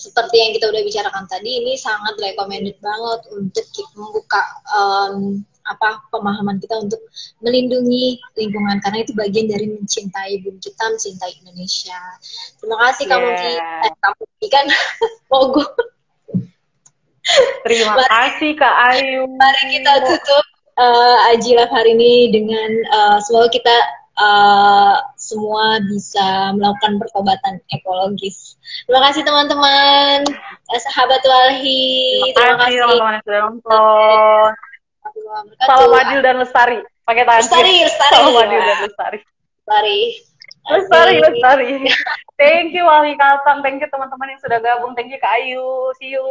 Seperti 0.00 0.40
yang 0.40 0.56
kita 0.56 0.72
udah 0.72 0.80
bicarakan 0.80 1.24
tadi, 1.28 1.60
ini 1.60 1.76
sangat 1.76 2.16
recommended 2.16 2.80
banget 2.80 3.20
untuk 3.36 3.68
membuka 3.92 4.40
um, 4.72 5.44
apa 5.68 6.00
pemahaman 6.08 6.56
kita 6.56 6.80
untuk 6.80 7.04
melindungi 7.44 8.16
lingkungan 8.34 8.80
karena 8.80 9.04
itu 9.04 9.12
bagian 9.12 9.46
dari 9.46 9.68
mencintai 9.68 10.40
bumi 10.40 10.56
kita, 10.56 10.84
mencintai 10.88 11.32
Indonesia. 11.44 12.00
Terima 12.56 12.76
kasih 12.88 13.04
yeah. 13.04 13.12
kamu 13.12 13.28
Ki, 13.28 13.50
eh, 13.60 13.92
kamu 14.00 14.22
Ki 14.40 14.46
kan 14.48 14.66
logo. 15.36 15.64
Terima 17.68 17.92
mari, 17.94 18.08
kasih 18.08 18.50
Kak 18.56 18.76
Ayu. 18.96 19.28
Mari 19.36 19.62
kita 19.78 19.92
tutup 20.08 20.46
uh, 20.80 21.30
Ajilaf 21.30 21.70
hari 21.70 21.92
ini 21.94 22.32
dengan 22.32 22.70
uh, 22.90 23.18
semoga 23.22 23.52
kita 23.52 23.76
uh, 24.18 24.96
semua 25.14 25.78
bisa 25.86 26.56
melakukan 26.56 26.98
pertobatan 26.98 27.60
ekologis. 27.70 28.49
Terima 28.60 29.00
kasih 29.10 29.22
teman-teman, 29.26 30.18
sahabat 30.78 31.22
Walhi. 31.26 32.22
Terima, 32.32 32.56
kasih 32.66 32.78
teman-teman 32.80 33.12
yang 33.18 33.24
sudah 33.24 33.40
nonton. 33.48 34.50
Salam 35.64 35.92
adil 35.94 36.20
dan 36.22 36.36
lestari. 36.38 36.78
Pakai 37.04 37.24
tangan 37.26 37.42
lestari, 37.42 37.74
lestari. 37.82 38.12
Salam 38.14 38.36
adil 38.36 38.60
dan 38.62 38.78
lestari. 38.84 39.18
Lestari. 39.20 40.00
Lestari, 40.70 41.14
lestari. 41.18 41.66
Thank 42.38 42.76
you 42.76 42.86
Wali 42.86 43.16
Kaltang. 43.18 43.64
Thank 43.64 43.82
you 43.82 43.88
teman-teman 43.90 44.36
yang 44.36 44.40
sudah 44.40 44.58
gabung. 44.62 44.92
Thank 44.94 45.10
you 45.10 45.20
Kak 45.20 45.40
Ayu. 45.40 45.92
See 45.98 46.14
you. 46.14 46.24